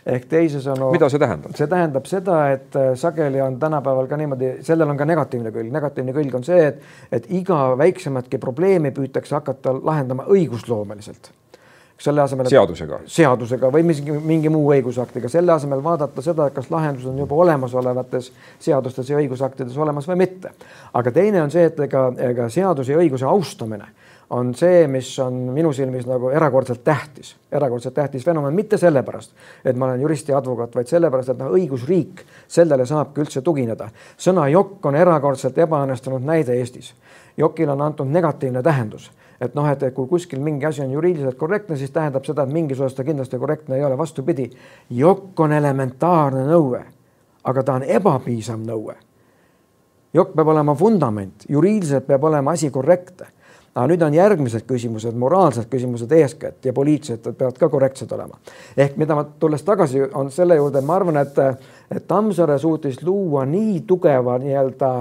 ehk 0.07 0.25
teisisõnu. 0.31 0.91
mida 0.95 1.09
see 1.12 1.21
tähendab? 1.23 1.55
see 1.59 1.69
tähendab 1.71 2.09
seda, 2.11 2.38
et 2.57 2.79
äh, 2.79 2.93
sageli 2.99 3.41
on 3.41 3.59
tänapäeval 3.62 4.09
ka 4.11 4.17
niimoodi, 4.17 4.55
sellel 4.67 4.91
on 4.91 4.99
ka 4.99 5.07
negatiivne 5.07 5.53
külg, 5.55 5.71
negatiivne 5.73 6.17
külg 6.17 6.35
on 6.41 6.47
see, 6.47 6.73
et, 6.73 6.83
et 7.12 7.31
iga 7.31 7.61
väiksematki 7.79 8.41
probleemi 8.43 8.91
püütakse 8.97 9.37
hakata 9.38 9.77
lahendama 9.79 10.27
õigusloomeliselt 10.33 11.31
selle 12.03 12.23
asemel. 12.23 12.49
seadusega. 12.51 13.01
seadusega 13.07 13.71
või 13.73 13.87
mingi, 13.87 14.19
mingi 14.33 14.51
muu 14.53 14.73
õigusaktiga, 14.75 15.31
selle 15.31 15.55
asemel 15.55 15.83
vaadata 15.85 16.23
seda, 16.25 16.49
kas 16.55 16.71
lahendus 16.73 17.07
on 17.11 17.19
juba 17.23 17.38
olemasolevates 17.45 18.33
seadustes 18.61 19.11
ja 19.11 19.21
õigusaktides 19.21 19.77
olemas 19.79 20.09
või 20.11 20.23
mitte. 20.25 20.51
aga 20.93 21.12
teine 21.15 21.43
on 21.43 21.51
see, 21.51 21.69
et 21.71 21.81
ega, 21.87 22.09
ega 22.31 22.49
seaduse 22.51 22.93
ja 22.93 22.99
õiguse 23.03 23.29
austamine 23.29 23.93
on 24.33 24.55
see, 24.57 24.87
mis 24.88 25.11
on 25.21 25.35
minu 25.53 25.73
silmis 25.77 26.07
nagu 26.09 26.31
erakordselt 26.33 26.81
tähtis, 26.85 27.35
erakordselt 27.53 27.95
tähtis 27.95 28.25
fenomen, 28.25 28.55
mitte 28.57 28.79
sellepärast, 28.81 29.35
et 29.65 29.77
ma 29.77 29.91
olen 29.91 30.01
jurist 30.01 30.31
ja 30.33 30.38
advokaat, 30.38 30.73
vaid 30.75 30.88
sellepärast, 30.88 31.35
et 31.35 31.43
noh, 31.43 31.51
õigusriik, 31.53 32.23
sellele 32.49 32.87
saabki 32.88 33.21
üldse 33.27 33.43
tugineda. 33.45 33.91
sõna 34.17 34.47
jokk 34.49 34.87
on 34.88 34.97
erakordselt 34.97 35.59
ebaõnnestunud 35.59 36.25
näide 36.25 36.57
Eestis. 36.57 36.95
jokil 37.37 37.69
on 37.69 37.81
antud 37.81 38.09
negatiivne 38.09 38.62
tähendus, 38.62 39.11
et 39.40 39.55
noh, 39.55 39.68
et 39.68 39.85
kui 39.95 40.09
kuskil 40.09 40.40
mingi 40.40 40.66
asi 40.66 40.83
on 40.83 40.90
juriidiliselt 40.90 41.38
korrektne, 41.38 41.77
siis 41.77 41.90
tähendab 41.90 42.25
seda, 42.25 42.42
et 42.42 42.53
mingis 42.53 42.81
osas 42.81 42.95
ta 42.95 43.05
kindlasti 43.05 43.38
korrektne 43.38 43.77
ei 43.77 43.85
ole, 43.85 43.99
vastupidi. 43.99 44.51
jokk 44.90 45.40
on 45.40 45.53
elementaarne 45.53 46.47
nõue, 46.47 46.83
aga 47.45 47.62
ta 47.62 47.75
on 47.75 47.83
ebapiisav 47.83 48.61
nõue. 48.61 48.95
jokk 50.14 50.35
peab 50.35 50.49
olema 50.49 50.79
vundament, 50.79 51.45
juriidiliselt 51.49 52.07
peab 52.07 52.25
olema 52.25 52.53
asi 52.53 52.71
korrektne 52.71 53.27
aga 53.75 53.88
nüüd 53.88 54.03
on 54.05 54.14
järgmised 54.14 54.66
küsimused, 54.68 55.16
moraalsed 55.16 55.68
küsimused 55.73 56.11
eeskätt 56.12 56.64
ja 56.68 56.75
poliitilised 56.77 57.25
peavad 57.38 57.57
ka 57.59 57.68
korrektsed 57.73 58.11
olema. 58.12 58.37
ehk 58.77 58.97
mida 59.01 59.14
ma 59.16 59.25
tulles 59.25 59.62
tagasi, 59.62 60.03
on 60.14 60.31
selle 60.31 60.57
juurde, 60.57 60.81
ma 60.81 60.97
arvan, 61.01 61.16
et, 61.16 61.39
et 61.91 62.07
Tammsaare 62.09 62.59
suutis 62.59 63.03
luua 63.03 63.47
nii 63.49 63.80
tugeva 63.87 64.37
nii-öelda 64.39 64.93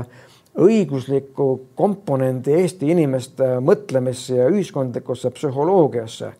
õigusliku 0.60 1.48
komponendi 1.76 2.54
Eesti 2.60 2.92
inimeste 2.92 3.58
mõtlemisse 3.64 4.36
ja 4.36 4.50
ühiskondlikusse 4.52 5.32
psühholoogiasse, 5.32 6.32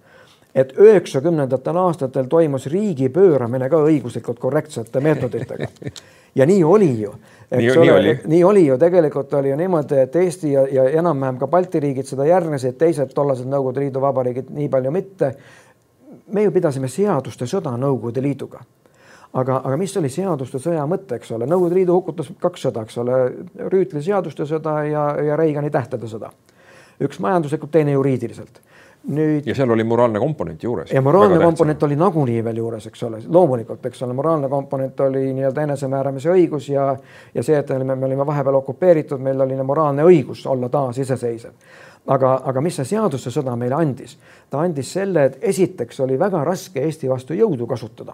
et 0.56 0.74
üheksakümnendatel 0.78 1.78
aastatel 1.80 2.28
toimus 2.28 2.68
riigi 2.68 3.08
pööramine 3.10 3.70
ka 3.72 3.80
õiguslikult 3.88 4.40
korrektsete 4.40 5.00
meetoditega. 5.00 5.68
ja 6.36 6.46
nii 6.46 6.64
oli 6.64 6.92
ju 7.02 7.14
nii, 7.58 7.78
nii 7.80 7.92
oli. 7.92 8.20
nii 8.26 8.44
oli 8.44 8.66
ju, 8.68 8.78
tegelikult 8.78 9.34
oli 9.34 9.50
ju 9.50 9.56
niimoodi, 9.56 9.98
et 10.00 10.16
Eesti 10.16 10.52
ja, 10.52 10.66
ja 10.72 10.86
enam-vähem 11.00 11.40
ka 11.40 11.48
Balti 11.48 11.80
riigid 11.80 12.08
seda 12.08 12.26
järgnesid, 12.26 12.78
teised 12.80 13.12
tollased 13.16 13.48
Nõukogude 13.48 13.84
Liidu 13.84 14.02
vabariigid 14.02 14.52
nii 14.56 14.70
palju 14.72 14.92
mitte. 14.92 15.34
me 16.32 16.44
ju 16.44 16.52
pidasime 16.52 16.88
seaduste 16.88 17.46
sõda 17.46 17.76
Nõukogude 17.78 18.22
Liiduga. 18.22 18.64
Aga, 19.34 19.62
aga 19.64 19.78
mis 19.78 19.98
oli 19.98 20.10
seaduste 20.10 20.60
sõja 20.60 20.86
mõte, 20.90 21.16
eks 21.16 21.32
ole, 21.32 21.48
Nõukogude 21.50 21.80
Liidu 21.80 22.00
hukutas 22.00 22.32
kaks 22.40 22.68
sõda, 22.68 22.86
eks 22.88 22.98
ole, 23.02 23.20
Rüütli 23.72 24.04
seaduste 24.04 24.46
sõda 24.50 24.82
ja, 24.90 25.06
ja 25.32 25.40
Reigani 25.40 25.72
tähtede 25.72 26.10
sõda 26.12 26.32
üks 27.02 27.20
majanduslikult, 27.20 27.72
teine 27.72 27.96
juriidiliselt 27.96 28.62
nüüd. 29.08 29.46
ja 29.46 29.56
seal 29.56 29.70
oli 29.70 29.84
moraalne 29.84 30.20
komponent 30.20 30.64
juures. 30.64 30.92
ja 30.92 31.02
moraalne 31.02 31.40
komponent 31.44 31.84
oli 31.84 31.96
nagunii 31.96 32.44
veel 32.44 32.58
juures, 32.62 32.88
eks 32.88 33.04
ole, 33.04 33.22
loomulikult, 33.28 33.86
eks 33.86 34.04
ole, 34.06 34.14
moraalne 34.14 34.50
komponent 34.50 35.00
oli 35.08 35.32
nii-öelda 35.34 35.68
enesemääramise 35.68 36.30
õigus 36.34 36.70
ja, 36.70 36.92
ja 37.34 37.44
see, 37.44 37.58
et 37.58 37.70
me 37.70 37.80
olime, 37.80 37.96
me 37.96 38.10
olime 38.10 38.26
vahepeal 38.26 38.60
okupeeritud, 38.62 39.22
meil 39.22 39.42
oli 39.42 39.58
moraalne 39.64 40.06
õigus 40.06 40.46
olla 40.50 40.70
taas 40.70 41.02
iseseisev. 41.02 41.52
aga, 42.08 42.42
aga 42.46 42.62
mis 42.62 42.76
see 42.76 42.92
seaduse 42.94 43.34
sõda 43.34 43.56
meile 43.56 43.76
andis? 43.76 44.18
ta 44.50 44.62
andis 44.62 44.94
selle, 44.94 45.26
et 45.26 45.40
esiteks 45.54 46.00
oli 46.00 46.20
väga 46.20 46.44
raske 46.44 46.84
Eesti 46.86 47.10
vastu 47.10 47.34
jõudu 47.34 47.68
kasutada. 47.68 48.14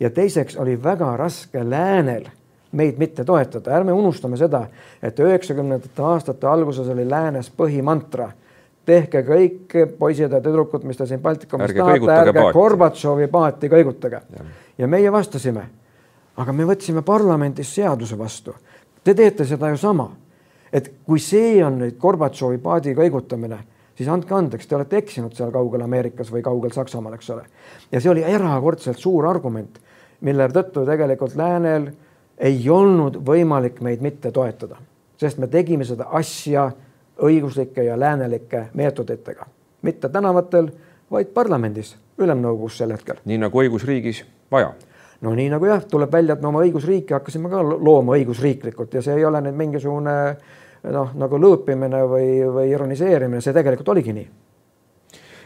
Ja 0.00 0.10
teiseks 0.10 0.56
oli 0.56 0.76
väga 0.82 1.16
raske 1.16 1.64
läänel 1.70 2.28
meid 2.72 2.98
mitte 2.98 3.24
toetada, 3.24 3.72
ärme 3.74 3.92
unustame 3.92 4.36
seda, 4.38 4.66
et 5.02 5.18
üheksakümnendate 5.18 6.02
aastate 6.06 6.46
alguses 6.46 6.88
oli 6.88 7.08
läänes 7.10 7.50
põhimantra 7.56 8.30
tehke 8.86 9.22
kõik 9.26 9.74
poisid 9.98 10.32
ja 10.32 10.40
tüdrukud, 10.42 10.84
mis 10.88 10.98
te 10.98 11.06
siin 11.08 11.20
Baltikumis 11.22 11.74
tahate, 11.76 12.14
ärge 12.14 12.46
Gorbatšovi 12.54 13.28
paati 13.30 13.70
kõigutage. 13.72 14.22
ja 14.78 14.88
meie 14.88 15.12
vastasime, 15.12 15.66
aga 16.36 16.52
me 16.52 16.64
võtsime 16.64 17.02
parlamendis 17.02 17.74
seaduse 17.74 18.18
vastu. 18.18 18.54
Te 19.04 19.14
teete 19.14 19.44
seda 19.44 19.70
ju 19.70 19.76
sama. 19.76 20.10
et 20.72 20.92
kui 21.06 21.18
see 21.18 21.64
on 21.64 21.80
nüüd 21.80 21.96
Gorbatšovi 21.98 22.58
paadi 22.62 22.94
kõigutamine, 22.94 23.56
siis 23.98 24.08
andke 24.08 24.34
andeks, 24.34 24.66
te 24.66 24.76
olete 24.76 24.96
eksinud 24.96 25.34
seal 25.34 25.50
kaugel 25.50 25.82
Ameerikas 25.82 26.30
või 26.30 26.42
kaugel 26.42 26.70
Saksamaal, 26.70 27.14
eks 27.14 27.30
ole. 27.30 27.42
ja 27.92 28.00
see 28.00 28.10
oli 28.10 28.22
erakordselt 28.22 28.98
suur 28.98 29.26
argument, 29.26 29.80
mille 30.20 30.48
tõttu 30.54 30.84
tegelikult 30.86 31.36
läänel 31.36 31.90
ei 32.38 32.60
olnud 32.70 33.20
võimalik 33.26 33.80
meid 33.84 34.02
mitte 34.04 34.32
toetada, 34.32 34.76
sest 35.20 35.38
me 35.38 35.46
tegime 35.46 35.84
seda 35.84 36.08
asja 36.16 36.70
õiguslike 37.20 37.84
ja 37.84 37.98
läänelike 38.00 38.68
meetoditega, 38.74 39.46
mitte 39.82 40.08
tänavatel, 40.08 40.70
vaid 41.10 41.34
parlamendis, 41.34 41.96
ülemnõukogus 42.18 42.78
sel 42.78 42.92
hetkel. 42.96 43.20
nii 43.24 43.40
nagu 43.40 43.60
õigusriigis 43.62 44.24
vaja 44.52 44.72
no 45.20 45.34
nii 45.36 45.50
nagu 45.52 45.68
jah, 45.68 45.84
tuleb 45.88 46.12
välja, 46.12 46.34
et 46.34 46.42
me 46.42 46.48
oma 46.48 46.62
õigusriiki 46.64 47.14
hakkasime 47.16 47.50
ka 47.52 47.62
looma 47.62 48.16
õigusriiklikult 48.16 48.94
ja 48.96 49.02
see 49.04 49.18
ei 49.18 49.24
ole 49.28 49.42
nüüd 49.44 49.58
mingisugune 49.58 50.14
noh, 50.88 51.12
nagu 51.18 51.40
lõõpimine 51.40 52.04
või, 52.08 52.28
või 52.48 52.70
ironiseerimine, 52.72 53.42
see 53.44 53.56
tegelikult 53.56 53.92
oligi 53.92 54.14
nii. 54.16 54.28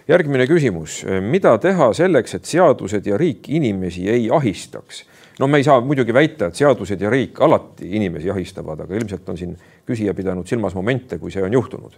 Järgmine 0.09 0.47
küsimus, 0.51 1.03
mida 1.25 1.57
teha 1.63 1.93
selleks, 1.97 2.39
et 2.39 2.49
seadused 2.49 3.07
ja 3.07 3.19
riik 3.21 3.49
inimesi 3.49 4.09
ei 4.11 4.31
ahistaks? 4.33 5.05
no 5.39 5.49
me 5.51 5.59
ei 5.59 5.65
saa 5.67 5.81
muidugi 5.83 6.15
väita, 6.15 6.47
et 6.47 6.59
seadused 6.59 7.01
ja 7.01 7.11
riik 7.11 7.41
alati 7.43 7.89
inimesi 7.97 8.31
ahistavad, 8.31 8.85
aga 8.85 8.95
ilmselt 8.95 9.29
on 9.29 9.39
siin 9.39 9.57
küsija 9.87 10.15
pidanud 10.15 10.47
silmas 10.47 10.77
momente, 10.79 11.19
kui 11.19 11.33
see 11.35 11.43
on 11.43 11.57
juhtunud 11.57 11.97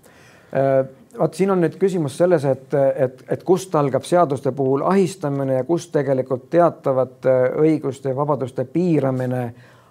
äh, 0.56 0.86
vot 1.18 1.34
siin 1.34 1.50
on 1.50 1.60
nüüd 1.64 1.76
küsimus 1.80 2.16
selles, 2.18 2.44
et, 2.48 2.74
et, 2.74 3.22
et 3.32 3.44
kust 3.46 3.74
algab 3.78 4.04
seaduste 4.06 4.52
puhul 4.56 4.84
ahistamine 4.86 5.60
ja 5.60 5.64
kust 5.64 5.92
tegelikult 5.94 6.48
teatavate 6.52 7.36
õiguste 7.62 8.12
ja 8.12 8.16
vabaduste 8.16 8.66
piiramine 8.70 9.42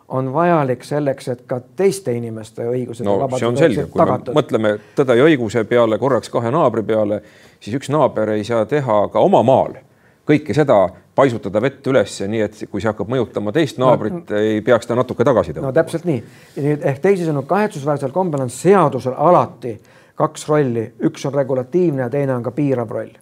on 0.07 0.33
vajalik 0.33 0.83
selleks, 0.85 1.27
et 1.33 1.41
ka 1.49 1.59
teiste 1.75 2.13
inimeste 2.13 2.67
õigused 2.69 3.07
no, 3.07 3.15
ja 3.15 3.25
vabadused 3.25 3.89
tagatud. 3.95 4.33
me 4.33 4.41
mõtleme 4.41 4.75
tõde 4.95 5.17
ja 5.17 5.25
õiguse 5.25 5.63
peale 5.65 5.97
korraks 5.97 6.29
kahe 6.29 6.51
naabri 6.53 6.83
peale, 6.85 7.21
siis 7.59 7.79
üks 7.79 7.89
naaber 7.93 8.35
ei 8.35 8.43
saa 8.45 8.65
teha 8.69 9.07
ka 9.13 9.23
oma 9.25 9.41
maal 9.43 9.79
kõike 10.25 10.55
seda 10.57 10.77
paisutada 11.15 11.61
vett 11.63 11.85
üles, 11.87 12.17
nii 12.27 12.41
et 12.43 12.63
kui 12.69 12.81
see 12.81 12.89
hakkab 12.89 13.09
mõjutama 13.11 13.53
teist 13.55 13.77
naabrit 13.81 14.31
no,, 14.31 14.39
ei 14.39 14.61
peaks 14.65 14.89
ta 14.89 14.97
natuke 14.97 15.25
tagasi 15.27 15.53
tõmbama. 15.53 15.71
no 15.71 15.75
täpselt 15.75 16.07
nii. 16.09 16.23
nüüd 16.65 16.87
ehk 16.91 17.03
teisisõnu 17.03 17.45
kahetsusväärsel 17.49 18.13
kombel 18.15 18.45
on 18.45 18.51
seadusel 18.53 19.15
alati 19.15 19.75
kaks 20.15 20.47
rolli, 20.49 20.85
üks 21.07 21.25
on 21.27 21.35
regulatiivne 21.35 22.05
ja 22.05 22.09
teine 22.11 22.35
on 22.35 22.43
ka 22.43 22.53
piirav 22.55 22.91
roll. 22.91 23.13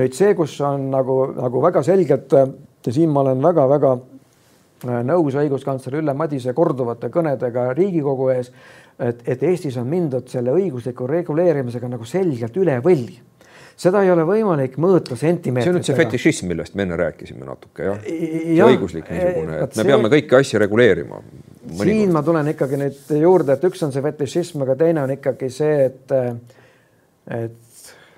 nüüd 0.00 0.16
see, 0.16 0.34
kus 0.38 0.56
on 0.64 0.88
nagu, 0.90 1.20
nagu 1.36 1.62
väga 1.62 1.84
selgelt 1.86 2.34
ja 2.34 2.92
siin 2.92 3.12
ma 3.12 3.24
olen 3.24 3.42
väga-väga 3.42 3.96
nõus 4.86 5.36
õiguskantsler 5.40 6.00
Ülle 6.00 6.14
Madise 6.16 6.54
korduvate 6.56 7.10
kõnedega 7.12 7.70
Riigikogu 7.76 8.30
ees, 8.34 8.52
et, 8.98 9.24
et 9.28 9.42
Eestis 9.50 9.76
on 9.80 9.88
mindud 9.90 10.28
selle 10.32 10.54
õigusliku 10.56 11.08
reguleerimisega 11.10 11.90
nagu 11.90 12.08
selgelt 12.08 12.56
üle 12.60 12.78
võlli 12.84 13.18
seda 13.80 14.02
ei 14.04 14.10
ole 14.12 14.26
võimalik 14.28 14.76
mõõta 14.80 15.16
sentimeetritega. 15.16 15.64
see 15.64 15.72
on 15.72 15.78
nüüd 15.78 15.88
see 15.88 15.96
fetišism, 15.96 16.50
millest 16.50 16.76
me 16.76 16.84
enne 16.84 16.98
rääkisime 17.00 17.46
natuke 17.48 17.86
jah 17.86 18.02
ja,, 18.04 18.68
õiguslik 18.68 19.08
niisugune, 19.08 19.56
et 19.64 19.70
me 19.70 19.82
see... 19.82 19.88
peame 19.88 20.10
kõiki 20.12 20.36
asju 20.40 20.60
reguleerima. 20.60 21.22
siin 21.80 22.12
ma 22.12 22.22
tulen 22.26 22.52
ikkagi 22.52 22.80
nüüd 22.80 23.14
juurde, 23.22 23.56
et 23.56 23.64
üks 23.70 23.86
on 23.86 23.94
see 23.94 24.04
fetišism, 24.04 24.66
aga 24.66 24.76
teine 24.82 25.04
on 25.06 25.14
ikkagi 25.16 25.48
see, 25.54 25.88
et, 25.88 26.14
et 27.38 27.56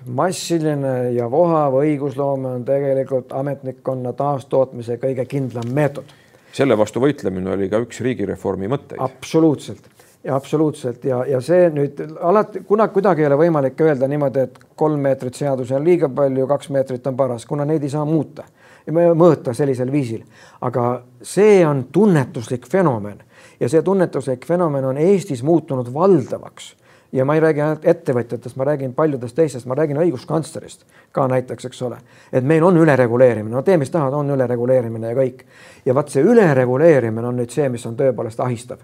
massiline 0.05 1.13
ja 1.15 1.29
vohav 1.31 1.77
õigusloome 1.79 2.57
on 2.57 2.65
tegelikult 2.67 3.31
ametnikkonna 3.35 4.13
taastootmise 4.19 4.99
kõige 5.01 5.25
kindlam 5.29 5.71
meetod. 5.75 6.11
Selle 6.53 6.77
vastu 6.77 7.01
võitlemine 7.03 7.55
oli 7.55 7.69
ka 7.69 7.81
üks 7.83 8.01
riigireformi 8.05 8.69
mõtteid. 8.71 9.01
absoluutselt 9.01 9.89
ja 10.23 10.35
absoluutselt 10.35 11.05
ja, 11.05 11.23
ja 11.27 11.41
see 11.43 11.67
nüüd 11.73 11.99
alati, 12.21 12.63
kuna 12.67 12.87
kuidagi 12.93 13.23
ei 13.23 13.27
ole 13.27 13.39
võimalik 13.41 13.81
öelda 13.83 14.07
niimoodi, 14.07 14.45
et 14.47 14.59
kolm 14.79 15.01
meetrit 15.03 15.35
seadusi 15.35 15.75
on 15.75 15.83
liiga 15.83 16.09
palju, 16.09 16.47
kaks 16.47 16.69
meetrit 16.71 17.07
on 17.11 17.17
paras, 17.19 17.45
kuna 17.45 17.65
neid 17.67 17.83
ei 17.83 17.91
saa 17.91 18.05
muuta 18.07 18.45
ja 18.85 18.93
mõõta 18.93 19.53
sellisel 19.55 19.91
viisil. 19.91 20.23
aga 20.61 21.03
see 21.21 21.65
on 21.67 21.87
tunnetuslik 21.91 22.67
fenomen 22.67 23.19
ja 23.59 23.69
see 23.69 23.81
tunnetuslik 23.81 24.45
fenomen 24.45 24.85
on 24.85 24.97
Eestis 24.97 25.43
muutunud 25.43 25.93
valdavaks 25.93 26.73
ja 27.13 27.25
ma 27.25 27.35
ei 27.35 27.41
räägi 27.43 27.61
ainult 27.61 27.85
ettevõtjatest, 27.85 28.57
ma 28.57 28.65
räägin 28.65 28.93
paljudest 28.97 29.35
teistest, 29.37 29.67
ma 29.69 29.77
räägin 29.77 29.99
õiguskantslerist 30.01 30.85
ka 31.13 31.27
näiteks, 31.29 31.69
eks 31.69 31.81
ole, 31.85 31.99
et 32.33 32.43
meil 32.43 32.63
on 32.65 32.77
ülereguleerimine, 32.81 33.53
no 33.53 33.61
tee, 33.61 33.77
mis 33.77 33.93
tahad, 33.93 34.15
on 34.17 34.33
ülereguleerimine 34.33 35.13
ja 35.13 35.17
kõik. 35.17 35.45
ja 35.85 35.93
vaat 35.95 36.09
see 36.09 36.23
ülereguleerimine 36.25 37.27
on 37.27 37.37
nüüd 37.37 37.53
see, 37.53 37.69
mis 37.69 37.85
on 37.85 37.97
tõepoolest 37.99 38.41
ahistav. 38.41 38.81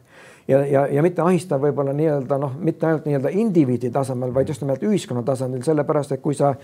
Ja, 0.50 0.64
ja, 0.66 0.88
ja 0.88 1.02
mitte 1.06 1.22
ahistav 1.22 1.62
võib-olla 1.62 1.94
nii-öelda 1.94 2.38
noh, 2.42 2.54
mitte 2.58 2.88
ainult 2.88 3.06
nii-öelda 3.06 3.30
indiviidi 3.38 3.92
tasemel, 3.94 4.34
vaid 4.34 4.50
just 4.50 4.62
nimelt 4.62 4.84
ühiskonna 4.84 5.22
tasandil, 5.24 5.62
sellepärast 5.66 6.16
et 6.16 6.22
kui 6.22 6.34
sa 6.38 6.56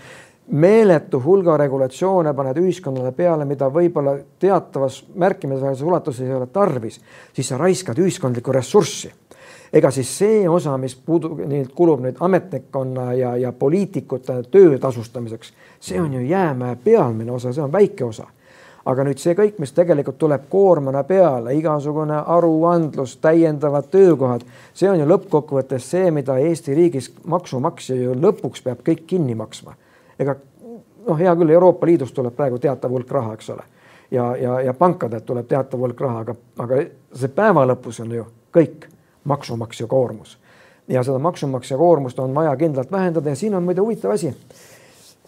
meeletu 0.50 1.20
hulga 1.22 1.56
regulatsioone 1.56 2.32
paned 2.34 2.58
ühiskonnale 2.62 3.12
peale, 3.14 3.44
mida 3.46 3.68
võib-olla 3.70 4.16
teatavas 4.42 5.04
märkimisväärses 5.14 5.86
ulatuses 5.86 6.26
ei 6.26 6.34
ole 6.34 6.46
tarvis, 6.46 6.98
siis 7.34 7.48
sa 7.48 7.58
raiskad 7.62 7.98
ühiskondlikku 8.02 8.54
ressurssi 8.54 9.12
ega 9.72 9.90
siis 9.90 10.10
see 10.18 10.48
osa, 10.48 10.76
mis 10.78 10.96
puudu, 10.96 11.34
nii 11.46 11.66
kulub 11.74 12.00
nüüd 12.04 12.20
ametnikkonna 12.20 13.12
ja, 13.14 13.36
ja 13.36 13.52
poliitikute 13.52 14.42
töö 14.50 14.78
tasustamiseks, 14.78 15.52
see 15.80 16.00
on 16.00 16.14
ju 16.14 16.20
jäämäe 16.26 16.76
pealmine 16.84 17.32
osa, 17.32 17.52
see 17.52 17.64
on 17.64 17.72
väike 17.72 18.04
osa. 18.04 18.26
Aga 18.86 19.02
nüüd 19.02 19.18
see 19.18 19.34
kõik, 19.34 19.56
mis 19.58 19.72
tegelikult 19.74 20.18
tuleb 20.20 20.44
koormana 20.50 21.02
peale, 21.04 21.56
igasugune 21.58 22.20
aruandlus, 22.36 23.16
täiendavad 23.18 23.88
töökohad, 23.90 24.44
see 24.74 24.86
on 24.90 25.00
ju 25.00 25.08
lõppkokkuvõttes 25.10 25.88
see, 25.90 26.10
mida 26.14 26.36
Eesti 26.38 26.74
riigis 26.74 27.10
maksumaksja 27.26 27.96
ju 27.98 28.14
lõpuks 28.14 28.62
peab 28.62 28.84
kõik 28.86 29.02
kinni 29.10 29.34
maksma. 29.34 29.74
ega 30.18 30.36
noh, 31.06 31.18
hea 31.18 31.34
küll, 31.36 31.50
Euroopa 31.50 31.86
Liidust 31.86 32.14
tuleb 32.14 32.34
praegu 32.36 32.58
teatav 32.62 32.94
hulk 32.94 33.10
raha, 33.10 33.34
eks 33.34 33.50
ole, 33.50 33.64
ja, 34.10 34.28
ja, 34.36 34.60
ja 34.68 34.74
pankadelt 34.74 35.26
tuleb 35.26 35.48
teatav 35.50 35.82
hulk 35.82 36.00
raha, 36.00 36.22
aga, 36.22 36.36
aga 36.62 36.82
see 37.14 37.34
päeva 37.34 37.66
lõpus 37.66 38.00
on 38.04 38.14
ju 38.14 38.26
kõik 38.54 38.86
maksumaksja 39.26 39.86
koormus 39.86 40.38
ja 40.88 41.02
seda 41.02 41.18
maksumaksja 41.18 41.76
koormust 41.76 42.18
on 42.18 42.34
vaja 42.34 42.56
kindlalt 42.56 42.92
vähendada 42.92 43.34
ja 43.34 43.36
siin 43.36 43.54
on 43.54 43.62
muide 43.66 43.80
huvitav 43.80 44.14
asi 44.14 44.34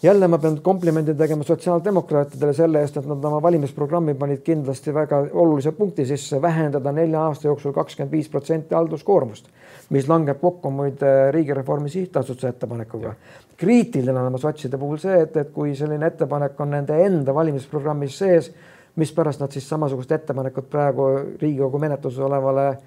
jälle 0.03 0.27
ma 0.27 0.37
pean 0.37 0.61
komplimendi 0.61 1.13
tegema 1.15 1.43
sotsiaaldemokraatidele 1.43 2.53
selle 2.53 2.81
eest, 2.81 2.97
et 2.97 3.07
nad 3.07 3.25
oma 3.25 3.41
valimisprogrammi 3.41 4.13
panid 4.15 4.41
kindlasti 4.45 4.93
väga 4.93 5.19
olulise 5.31 5.71
punkti 5.75 6.05
sisse, 6.05 6.41
vähendada 6.41 6.91
nelja 6.91 7.25
aasta 7.27 7.47
jooksul 7.47 7.75
kakskümmend 7.75 8.11
viis 8.11 8.29
protsenti 8.29 8.75
halduskoormust, 8.75 9.49
mis 9.89 10.07
langeb 10.07 10.39
kokku 10.41 10.71
muide 10.71 11.31
Riigireformi 11.31 11.89
Sihtasutuse 11.89 12.47
ettepanekuga. 12.47 13.13
kriitiline 13.57 14.19
on 14.19 14.39
sotside 14.39 14.77
puhul 14.77 14.97
see, 14.97 15.21
et, 15.21 15.37
et 15.37 15.49
kui 15.51 15.75
selline 15.75 16.07
ettepanek 16.07 16.59
on 16.61 16.69
nende 16.71 17.01
enda 17.05 17.35
valimisprogrammis 17.35 18.17
sees, 18.17 18.53
mispärast 18.95 19.39
nad 19.39 19.51
siis 19.51 19.67
samasugust 19.69 20.11
ettepanekut 20.11 20.69
praegu 20.69 21.09
Riigikogu 21.41 21.79
menetluses 21.79 22.19
olevale 22.19 22.77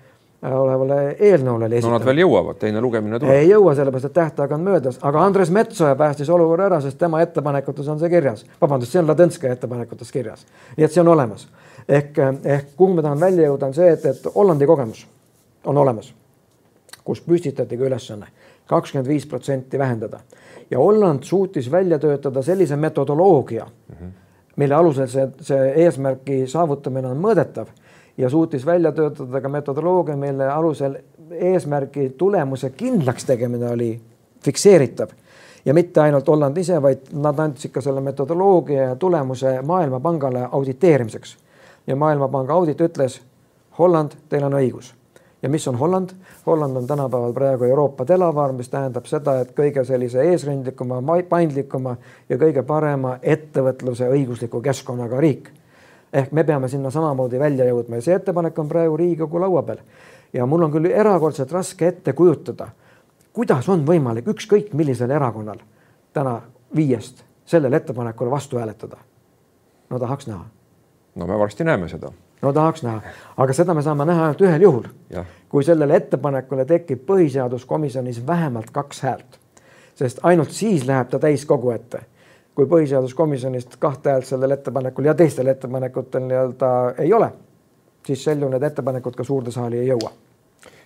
olevale 0.43 1.17
eelnõule 1.21 1.69
no 1.85 1.93
nad 1.95 2.05
veel 2.07 2.23
jõuavad, 2.25 2.59
teine 2.59 2.81
lugemine 2.83 3.19
tuleb. 3.21 3.35
ei 3.35 3.49
jõua, 3.49 3.75
sellepärast 3.79 4.09
et 4.09 4.17
tähtaeg 4.17 4.55
on 4.57 4.65
möödas, 4.67 4.99
aga 5.03 5.23
Andres 5.23 5.51
Metsoja 5.55 5.95
päästis 5.97 6.31
olukorra 6.35 6.67
ära, 6.67 6.81
sest 6.83 6.99
tema 6.99 7.23
ettepanekutes 7.23 7.89
on 7.89 8.01
see 8.01 8.11
kirjas. 8.11 8.45
vabandust, 8.61 8.93
see 8.93 9.03
on 9.03 9.11
Ladõnskaja 9.11 9.59
ettepanekutes 9.59 10.13
kirjas. 10.13 10.47
nii 10.77 10.85
et 10.89 10.93
see 10.93 11.03
on 11.05 11.13
olemas. 11.15 11.47
ehk, 11.89 12.19
ehk 12.45 12.75
kuhu 12.77 12.95
ma 12.95 13.03
tahan 13.07 13.21
välja 13.21 13.47
jõuda, 13.47 13.71
on 13.71 13.75
see, 13.75 13.93
et, 13.93 14.07
et 14.07 14.27
Hollandi 14.35 14.67
kogemus 14.67 15.07
on 15.65 15.79
olemas, 15.79 16.13
kus 17.05 17.21
püstitati 17.21 17.79
ka 17.79 17.87
ülesanne 17.91 18.27
kakskümmend 18.67 19.09
viis 19.09 19.27
protsenti 19.27 19.79
vähendada 19.79 20.21
ja 20.71 20.79
Holland 20.79 21.23
suutis 21.23 21.71
välja 21.71 21.99
töötada 21.99 22.43
sellise 22.43 22.77
metodoloogia 22.77 23.65
mm, 23.65 23.97
-hmm. 23.97 24.11
mille 24.57 24.75
alusel 24.75 25.07
see, 25.07 25.29
see 25.41 25.73
eesmärgi 25.85 26.47
saavutamine 26.47 27.09
on 27.09 27.21
mõõdetav 27.21 27.67
ja 28.19 28.31
suutis 28.31 28.67
välja 28.67 28.93
töötada 28.93 29.41
ka 29.41 29.49
metodoloogia, 29.49 30.17
mille 30.17 30.49
alusel 30.53 30.97
eesmärgi 31.31 32.11
tulemuse 32.19 32.71
kindlaks 32.71 33.25
tegemine 33.25 33.71
oli 33.71 34.01
fikseeritav 34.45 35.09
ja 35.65 35.75
mitte 35.75 36.01
ainult 36.01 36.29
Holland 36.29 36.57
ise, 36.57 36.83
vaid 36.83 37.13
nad 37.13 37.39
andsid 37.39 37.71
ka 37.71 37.81
selle 37.81 38.01
metodoloogia 38.01 38.83
ja 38.83 38.97
tulemuse 38.97 39.63
Maailmapangale 39.63 40.49
auditeerimiseks. 40.53 41.37
ja 41.87 41.97
Maailmapanga 41.97 42.53
audit 42.53 42.81
ütles, 42.81 43.21
Holland, 43.79 44.11
teil 44.29 44.45
on 44.45 44.53
õigus. 44.53 44.95
ja 45.43 45.49
mis 45.49 45.69
on 45.69 45.79
Holland? 45.79 46.11
Holland 46.47 46.77
on 46.77 46.87
tänapäeval 46.87 47.33
praegu 47.33 47.65
Euroopa 47.65 48.05
telavaar, 48.05 48.53
mis 48.53 48.69
tähendab 48.69 49.07
seda, 49.07 49.41
et 49.41 49.55
kõige 49.59 49.85
sellise 49.85 50.23
eesrindlikuma, 50.23 51.03
paindlikuma 51.29 51.97
ja 52.29 52.39
kõige 52.39 52.63
parema 52.63 53.19
ettevõtluse 53.23 54.09
õigusliku 54.09 54.61
keskkonnaga 54.61 55.21
riik. 55.21 55.51
Ehk 56.13 56.33
me 56.33 56.45
peame 56.45 56.69
sinna 56.69 56.91
samamoodi 56.91 57.39
välja 57.39 57.65
jõudma 57.65 57.99
ja 57.99 58.03
see 58.03 58.15
ettepanek 58.15 58.59
on 58.59 58.69
praegu 58.69 58.97
Riigikogu 58.97 59.41
laua 59.41 59.63
peal. 59.63 59.79
ja 60.33 60.47
mul 60.47 60.63
on 60.63 60.73
küll 60.73 60.91
erakordselt 60.91 61.53
raske 61.53 61.87
ette 61.87 62.13
kujutada 62.13 62.69
kuidas 63.33 63.69
on 63.69 63.85
võimalik 63.87 64.29
ükskõik 64.29 64.73
millisel 64.77 65.11
erakonnal 65.11 65.61
täna 66.13 66.41
viiest 66.77 67.25
sellele 67.49 67.77
ettepanekule 67.77 68.31
vastu 68.31 68.59
hääletada? 68.59 68.97
no 69.91 69.99
tahaks 69.99 70.27
näha. 70.27 70.45
no 71.15 71.27
me 71.27 71.39
varsti 71.39 71.65
näeme 71.65 71.89
seda. 71.89 72.13
no 72.43 72.53
tahaks 72.53 72.83
näha, 72.83 73.01
aga 73.37 73.53
seda 73.53 73.75
me 73.75 73.83
saame 73.83 74.05
näha 74.05 74.23
ainult 74.23 74.41
ühel 74.41 74.63
juhul. 74.63 74.89
kui 75.49 75.65
sellele 75.65 75.97
ettepanekule 75.97 76.65
tekib 76.65 77.07
põhiseaduskomisjonis 77.07 78.27
vähemalt 78.27 78.71
kaks 78.71 79.03
häält, 79.03 79.39
sest 79.95 80.21
ainult 80.23 80.51
siis 80.51 80.87
läheb 80.87 81.09
ta 81.09 81.19
täiskogu 81.19 81.71
ette. 81.71 82.05
Kui 82.55 82.67
põhiseaduskomisjonist 82.69 83.79
kahte 83.81 84.11
häält 84.11 84.29
sellel 84.29 84.51
ettepanekul 84.51 85.09
ja 85.09 85.15
teistel 85.15 85.49
ettepanekutel 85.53 86.27
nii-öelda 86.27 86.73
ei 86.99 87.13
ole, 87.13 87.33
siis 88.07 88.25
sel 88.25 88.39
juhul 88.39 88.53
need 88.53 88.69
ettepanekud 88.69 89.17
ka 89.17 89.25
suurde 89.25 89.55
saali 89.55 89.81
ei 89.81 89.89
jõua 89.89 90.13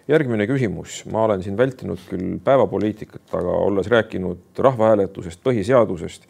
järgmine 0.08 0.46
küsimus, 0.46 1.00
ma 1.10 1.24
olen 1.26 1.42
siin 1.42 1.56
vältinud 1.58 2.02
küll 2.10 2.36
päevapoliitikat, 2.44 3.24
aga 3.34 3.54
olles 3.66 3.88
rääkinud 3.90 4.58
rahvahääletusest, 4.58 5.40
põhiseadusest, 5.42 6.28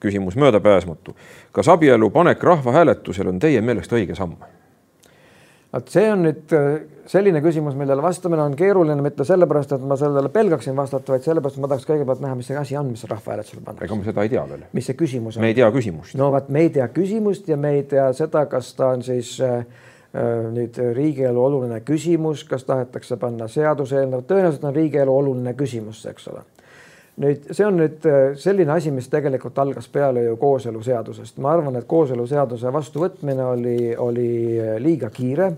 küsimus 0.00 0.36
möödapääsmatu. 0.36 1.16
kas 1.52 1.68
abielu 1.68 2.10
panek 2.10 2.42
rahvahääletusele 2.42 3.28
on 3.28 3.38
teie 3.38 3.60
meelest 3.60 3.92
õige 3.92 4.14
samm? 4.14 4.36
Vot 5.72 5.90
see 5.92 6.06
on 6.12 6.22
nüüd 6.24 6.54
äh, 6.56 6.68
selline 7.10 7.42
küsimus, 7.44 7.76
millele 7.76 8.04
vastamine 8.04 8.44
on 8.44 8.54
keeruline 8.56 9.02
mitte 9.04 9.26
sellepärast, 9.28 9.74
et 9.76 9.84
ma 9.84 9.98
sellele 10.00 10.30
pelgaksin 10.32 10.76
vastata, 10.76 11.12
vaid 11.12 11.26
sellepärast, 11.26 11.58
et 11.58 11.64
ma 11.64 11.72
tahaks 11.72 11.88
kõigepealt 11.88 12.24
näha, 12.24 12.38
mis 12.38 12.48
see 12.52 12.56
asi 12.60 12.78
on, 12.80 12.88
mis 12.92 13.04
rahvahääletusele 13.08 13.64
pannakse. 13.64 13.88
ega 13.88 14.00
me 14.00 14.08
seda 14.08 14.24
ei 14.24 14.32
tea 14.32 14.46
veel. 14.48 14.64
mis 14.72 14.88
see 14.88 14.96
küsimus 14.96 15.36
on? 15.36 15.44
me 15.44 15.52
ei 15.52 15.58
tea 15.58 15.68
küsimust. 15.74 16.16
no 16.20 16.32
vot, 16.32 16.48
me 16.48 16.64
ei 16.66 16.72
tea 16.78 16.88
küsimust 16.94 17.48
ja 17.48 17.60
me 17.60 17.76
ei 17.80 17.84
tea 17.90 18.08
seda, 18.16 18.46
kas 18.48 18.72
ta 18.78 18.94
on 18.96 19.04
siis 19.06 19.36
äh, 19.44 19.62
Äh, 20.16 20.46
nüüd 20.54 20.78
riigielu 20.96 21.36
oluline 21.36 21.82
küsimus, 21.84 22.40
kas 22.48 22.62
tahetakse 22.64 23.18
panna 23.20 23.44
seaduseelnõu, 23.52 24.22
tõenäoliselt 24.24 24.62
on 24.64 24.72
riigielu 24.72 25.12
oluline 25.12 25.52
küsimus, 25.52 26.00
eks 26.08 26.30
ole. 26.32 26.40
Nüüd 27.18 27.48
see 27.50 27.66
on 27.66 27.78
nüüd 27.80 28.04
äh, 28.08 28.36
selline 28.38 28.74
asi, 28.74 28.92
mis 28.94 29.08
tegelikult 29.10 29.58
algas 29.58 29.88
peale 29.92 30.24
ju 30.26 30.36
kooseluseadusest, 30.40 31.40
ma 31.42 31.54
arvan, 31.56 31.78
et 31.78 31.88
kooseluseaduse 31.90 32.72
vastuvõtmine 32.74 33.44
oli, 33.46 33.80
oli 33.96 34.30
liiga 34.84 35.10
kiire. 35.14 35.52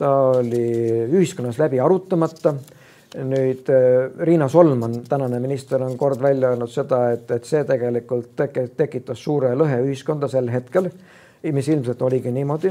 ta 0.00 0.10
oli 0.40 0.66
ühiskonnas 1.12 1.58
läbi 1.60 1.80
arutamata. 1.80 2.54
nüüd 3.24 3.66
äh, 3.74 4.10
Riina 4.22 4.48
Solman, 4.48 5.02
tänane 5.08 5.40
minister, 5.40 5.82
on 5.82 5.96
kord 5.98 6.22
välja 6.22 6.50
öelnud 6.50 6.70
seda, 6.70 7.10
et, 7.12 7.30
et 7.30 7.44
see 7.44 7.64
tegelikult 7.64 8.44
tekitas 8.76 9.18
suure 9.18 9.54
lõhe 9.54 9.80
ühiskonda 9.82 10.28
sel 10.28 10.50
hetkel, 10.50 10.90
mis 11.42 11.68
ilmselt 11.68 12.02
oligi 12.02 12.30
niimoodi 12.30 12.70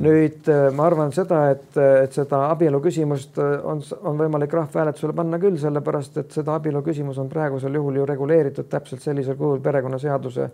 nüüd 0.00 0.48
äh, 0.48 0.68
ma 0.72 0.86
arvan 0.88 1.12
seda, 1.12 1.42
et, 1.52 1.76
et 1.76 2.14
seda 2.16 2.46
abielu 2.52 2.80
küsimust 2.84 3.38
äh, 3.42 3.58
on, 3.68 3.82
on 4.08 4.18
võimalik 4.18 4.52
rahvahääletusele 4.56 5.14
panna 5.16 5.40
küll, 5.42 5.58
sellepärast 5.60 6.16
et 6.22 6.36
seda 6.36 6.56
abielu 6.56 6.80
küsimus 6.86 7.18
on 7.20 7.28
praegusel 7.32 7.74
juhul 7.76 8.00
ju 8.00 8.06
reguleeritud 8.08 8.70
täpselt 8.72 9.04
sellisel 9.04 9.36
kujul 9.36 9.60
perekonnaseaduse, 9.64 10.48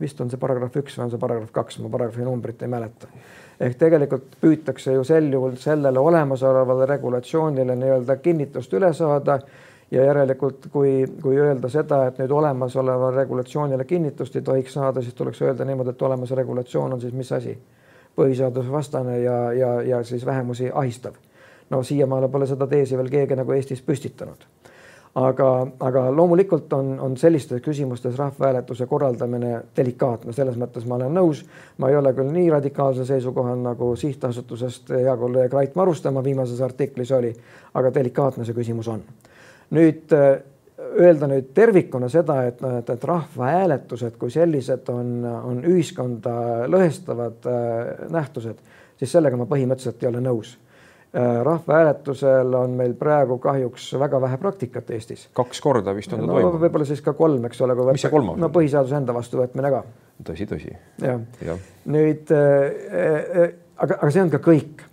vist 0.00 0.20
on 0.24 0.30
see 0.32 0.40
paragrahv 0.40 0.78
üks 0.80 0.96
või 0.96 1.06
on 1.06 1.12
see 1.12 1.20
paragrahv 1.20 1.52
kaks, 1.52 1.80
ma 1.84 1.90
paragrahvi 1.92 2.24
numbrit 2.24 2.62
ei 2.64 2.72
mäleta. 2.72 3.10
ehk 3.60 3.76
tegelikult 3.78 4.38
püütakse 4.40 4.94
ju 4.94 5.04
sel 5.04 5.28
juhul 5.32 5.58
sellele 5.60 6.00
olemasolevale 6.00 6.86
regulatsioonile 6.88 7.76
nii-öelda 7.76 8.16
kinnitust 8.16 8.72
üle 8.72 8.94
saada 8.96 9.40
ja 9.90 10.04
järelikult, 10.06 10.70
kui, 10.72 11.04
kui 11.22 11.36
öelda 11.36 11.68
seda, 11.68 12.06
et 12.06 12.18
nüüd 12.22 12.32
olemasolevale 12.32 13.16
regulatsioonile 13.16 13.84
kinnitust 13.84 14.36
ei 14.36 14.42
tohiks 14.46 14.72
saada, 14.78 15.02
siis 15.02 15.14
tuleks 15.14 15.42
öelda 15.42 15.66
niimoodi, 15.68 15.92
et 15.92 16.02
olemas 16.08 16.30
regulatsioon 16.30 16.96
on 16.96 17.00
siis 17.00 17.12
mis 17.12 17.32
asi 17.32 17.58
põhiseadusvastane 18.20 19.18
ja, 19.24 19.40
ja, 19.52 19.74
ja 19.82 20.04
siis 20.04 20.26
vähemusi 20.26 20.70
ahistav. 20.74 21.18
no 21.70 21.82
siiamaale 21.82 22.28
pole 22.28 22.46
seda 22.46 22.66
teesi 22.66 22.96
veel 22.98 23.08
keegi 23.10 23.36
nagu 23.38 23.52
Eestis 23.52 23.82
püstitanud. 23.82 24.44
aga, 25.14 25.66
aga 25.80 26.02
loomulikult 26.16 26.72
on, 26.72 26.92
on 27.00 27.16
sellistes 27.16 27.62
küsimustes 27.62 28.18
rahvahääletuse 28.18 28.86
korraldamine 28.86 29.62
delikaatne, 29.76 30.32
selles 30.32 30.58
mõttes 30.58 30.86
ma 30.86 30.94
olen 30.94 31.14
nõus. 31.14 31.44
ma 31.78 31.88
ei 31.88 31.96
ole 31.96 32.12
küll 32.14 32.30
nii 32.30 32.50
radikaalsel 32.50 33.08
seisukohal 33.08 33.58
nagu 33.58 33.96
sihtasutusest 33.96 34.90
hea 34.90 35.16
kolleeg 35.16 35.52
Rait 35.52 35.74
Maruste 35.74 36.08
oma 36.08 36.24
viimases 36.24 36.60
artiklis 36.60 37.12
oli, 37.12 37.34
aga 37.74 37.94
delikaatne 37.94 38.44
see 38.44 38.54
küsimus 38.54 38.88
on. 38.88 39.02
nüüd 39.70 40.16
öelda 41.00 41.28
nüüd 41.30 41.52
tervikuna 41.54 42.08
seda, 42.12 42.42
et 42.48 42.60
noh, 42.64 42.78
et, 42.80 42.90
et 42.90 43.04
rahvahääletused 43.04 44.16
kui 44.20 44.32
sellised 44.32 44.88
on, 44.92 45.12
on 45.26 45.62
ühiskonda 45.68 46.66
lõhestavad 46.70 47.46
äh, 47.50 48.08
nähtused, 48.12 48.58
siis 48.98 49.14
sellega 49.14 49.38
ma 49.38 49.46
põhimõtteliselt 49.50 50.02
ei 50.04 50.10
ole 50.10 50.22
nõus 50.24 50.56
äh,. 50.56 51.40
rahvahääletusel 51.46 52.54
on 52.54 52.76
meil 52.78 52.94
praegu 52.98 53.38
kahjuks 53.42 53.92
väga 53.98 54.20
vähe 54.20 54.38
praktikat 54.42 54.90
Eestis. 54.96 55.28
kaks 55.34 55.60
korda 55.60 55.94
vist 55.96 56.12
on 56.12 56.22
ta 56.22 56.26
no, 56.26 56.36
toimunud. 56.36 56.60
võib-olla 56.66 56.88
siis 56.88 57.02
ka 57.04 57.14
kolm, 57.18 57.44
eks 57.48 57.64
ole. 57.66 57.76
mis 57.92 58.06
see 58.06 58.12
kolmas 58.12 58.38
no 58.40 58.52
põhiseaduse 58.54 59.00
enda 59.00 59.16
vastuvõtmine 59.16 59.74
ka. 59.76 59.82
tõsi, 60.30 60.46
tõsi. 60.50 60.76
jah 61.02 61.20
ja., 61.46 61.58
nüüd 61.90 62.32
äh, 62.34 62.70
äh, 63.02 63.52
aga, 63.76 64.00
aga 64.00 64.14
see 64.14 64.24
on 64.24 64.32
ka 64.32 64.42
kõik. 64.44 64.86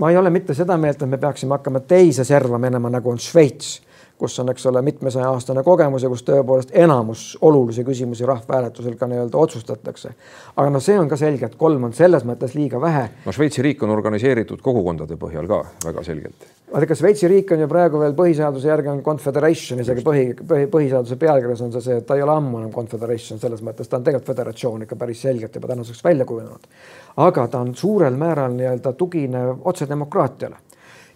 ma 0.00 0.10
ei 0.12 0.20
ole 0.20 0.30
mitte 0.30 0.54
seda 0.54 0.76
meelt, 0.80 1.02
et 1.02 1.08
me 1.10 1.18
peaksime 1.18 1.56
hakkama 1.58 1.80
teise 1.88 2.24
serva 2.24 2.58
minema, 2.60 2.90
nagu 2.92 3.10
on 3.10 3.20
Šveits 3.22 3.80
kus 4.18 4.38
on, 4.40 4.48
eks 4.48 4.66
ole, 4.66 4.82
mitmesaja 4.82 5.28
aastane 5.30 5.62
kogemus 5.62 6.04
ja 6.04 6.08
kus 6.08 6.24
tõepoolest 6.24 6.72
enamus 6.74 7.24
olulisi 7.44 7.84
küsimusi 7.84 8.26
rahvahääletusel 8.26 8.96
ka 8.96 9.08
nii-öelda 9.10 9.38
otsustatakse. 9.38 10.12
aga 10.56 10.70
noh, 10.70 10.82
see 10.82 10.98
on 10.98 11.08
ka 11.08 11.16
selge, 11.20 11.46
et 11.46 11.56
kolm 11.60 11.84
on 11.84 11.92
selles 11.92 12.24
mõttes 12.24 12.54
liiga 12.56 12.80
vähe. 12.80 13.08
no 13.26 13.32
Šveitsi 13.32 13.62
riik 13.62 13.82
on 13.82 13.92
organiseeritud 13.92 14.62
kogukondade 14.62 15.16
põhjal 15.20 15.48
ka 15.48 15.62
väga 15.84 16.04
selgelt. 16.04 16.48
vaadake, 16.72 16.94
Šveitsi 16.94 17.28
riik 17.28 17.52
on 17.52 17.64
ju 17.64 17.68
praegu 17.68 18.00
veel 18.00 18.16
põhiseaduse 18.16 18.72
järgi 18.72 18.88
on 18.88 19.02
confederation, 19.02 19.80
isegi 19.84 20.04
põhi, 20.06 20.26
põhi, 20.40 20.68
põhiseaduse 20.72 21.16
pealkirjas 21.20 21.64
on 21.66 21.72
see 21.72 21.84
see, 21.90 21.96
et 22.00 22.06
ta 22.06 22.16
ei 22.16 22.22
ole 22.24 22.36
ammu 22.36 22.62
enam 22.62 22.72
confederation 22.72 23.40
selles 23.42 23.62
mõttes, 23.62 23.88
ta 23.88 24.00
on 24.00 24.06
tegelikult 24.06 24.32
föderatsioon 24.32 24.86
ikka 24.88 24.96
päris 24.96 25.22
selgelt 25.28 25.54
juba 25.54 25.74
tänaseks 25.74 26.04
välja 26.04 26.24
kujunenud. 26.24 26.70
aga 27.16 27.48
ta 27.48 27.60
on 27.60 27.74
suurel 27.74 28.16
määral 28.16 28.56
nii-öelda 28.56 28.92
tuginev 28.92 29.58
otsedemokraatiale 29.64 30.65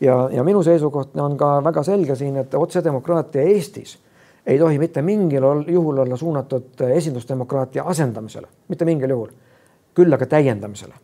ja, 0.01 0.29
ja 0.33 0.45
minu 0.45 0.63
seisukoht 0.63 1.17
on 1.17 1.37
ka 1.37 1.59
väga 1.65 1.83
selge 1.83 2.17
siin, 2.17 2.37
et 2.41 2.55
otsedemokraatia 2.55 3.43
Eestis 3.43 3.99
ei 4.47 4.59
tohi 4.59 4.79
mitte 4.79 5.03
mingil 5.03 5.45
juhul 5.69 5.99
olla 5.99 6.17
suunatud 6.17 6.81
esindusdemokraatia 6.95 7.85
asendamisele, 7.85 8.49
mitte 8.69 8.85
mingil 8.85 9.11
juhul, 9.11 9.31
küll 9.95 10.13
aga 10.13 10.27
täiendamisele. 10.27 10.95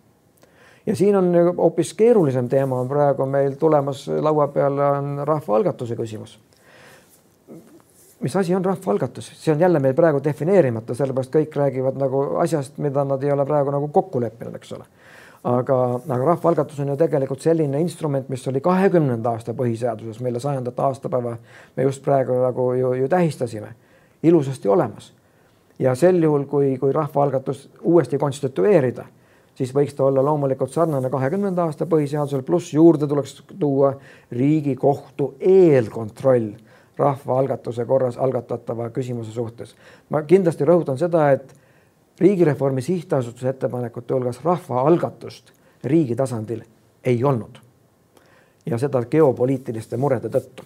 ja 0.87 0.97
siin 0.97 1.17
on 1.17 1.33
hoopis 1.57 1.95
keerulisem 1.95 2.49
teema 2.49 2.81
on 2.81 2.89
praegu 2.89 3.27
meil 3.27 3.55
tulemas 3.59 4.09
laua 4.09 4.49
peale 4.49 4.85
on 4.87 5.23
rahvaalgatuse 5.25 5.97
küsimus. 5.97 6.39
mis 8.21 8.37
asi 8.37 8.55
on 8.55 8.65
rahvaalgatus, 8.65 9.33
see 9.45 9.55
on 9.55 9.61
jälle 9.61 9.79
meil 9.79 9.95
praegu 9.95 10.21
defineerimata, 10.25 10.95
sellepärast 10.95 11.35
kõik 11.35 11.57
räägivad 11.57 11.99
nagu 12.01 12.23
asjast, 12.41 12.79
mida 12.79 13.05
nad 13.05 13.23
ei 13.23 13.33
ole 13.33 13.45
praegu 13.45 13.71
nagu 13.71 13.89
kokku 13.89 14.21
leppinud, 14.21 14.55
eks 14.55 14.73
ole 14.73 14.85
aga, 15.45 15.79
aga 16.09 16.25
rahvaalgatus 16.25 16.81
on 16.81 16.89
ju 16.89 16.97
tegelikult 16.97 17.45
selline 17.45 17.81
instrument, 17.81 18.29
mis 18.29 18.47
oli 18.49 18.61
kahekümnenda 18.61 19.31
aasta 19.37 19.55
põhiseaduses, 19.55 20.21
mille 20.25 20.41
sajandat 20.41 20.81
aastapäeva 20.81 21.37
me 21.77 21.87
just 21.87 22.03
praegu 22.05 22.41
nagu 22.43 22.73
ju, 22.75 22.93
ju 23.03 23.09
tähistasime, 23.09 23.75
ilusasti 24.23 24.69
olemas. 24.69 25.13
ja 25.79 25.95
sel 25.95 26.23
juhul, 26.23 26.45
kui, 26.45 26.79
kui 26.79 26.93
rahvaalgatus 26.93 27.69
uuesti 27.83 28.19
konstitueerida, 28.19 29.05
siis 29.55 29.75
võiks 29.75 29.95
ta 29.97 30.05
olla 30.05 30.25
loomulikult 30.25 30.73
sarnane 30.73 31.11
kahekümnenda 31.11 31.65
aasta 31.65 31.87
põhiseadusel, 31.87 32.43
pluss 32.43 32.73
juurde 32.75 33.07
tuleks 33.07 33.43
tuua 33.59 33.93
Riigikohtu 34.33 35.35
eelkontroll 35.41 36.55
rahvaalgatuse 36.97 37.85
korras 37.85 38.17
algatatava 38.17 38.91
küsimuse 38.91 39.33
suhtes. 39.33 39.77
ma 40.11 40.23
kindlasti 40.23 40.65
rõhutan 40.65 40.99
seda, 40.99 41.31
et 41.31 41.56
riigireformi 42.21 42.83
sihtasutuse 42.83 43.49
ettepanekute 43.49 44.15
hulgas 44.15 44.41
rahvaalgatust 44.45 45.53
riigi 45.85 46.17
tasandil 46.17 46.63
ei 47.05 47.25
olnud. 47.25 47.59
ja 48.67 48.79
seda 48.79 49.05
geopoliitiliste 49.05 49.97
murede 49.97 50.29
tõttu. 50.29 50.65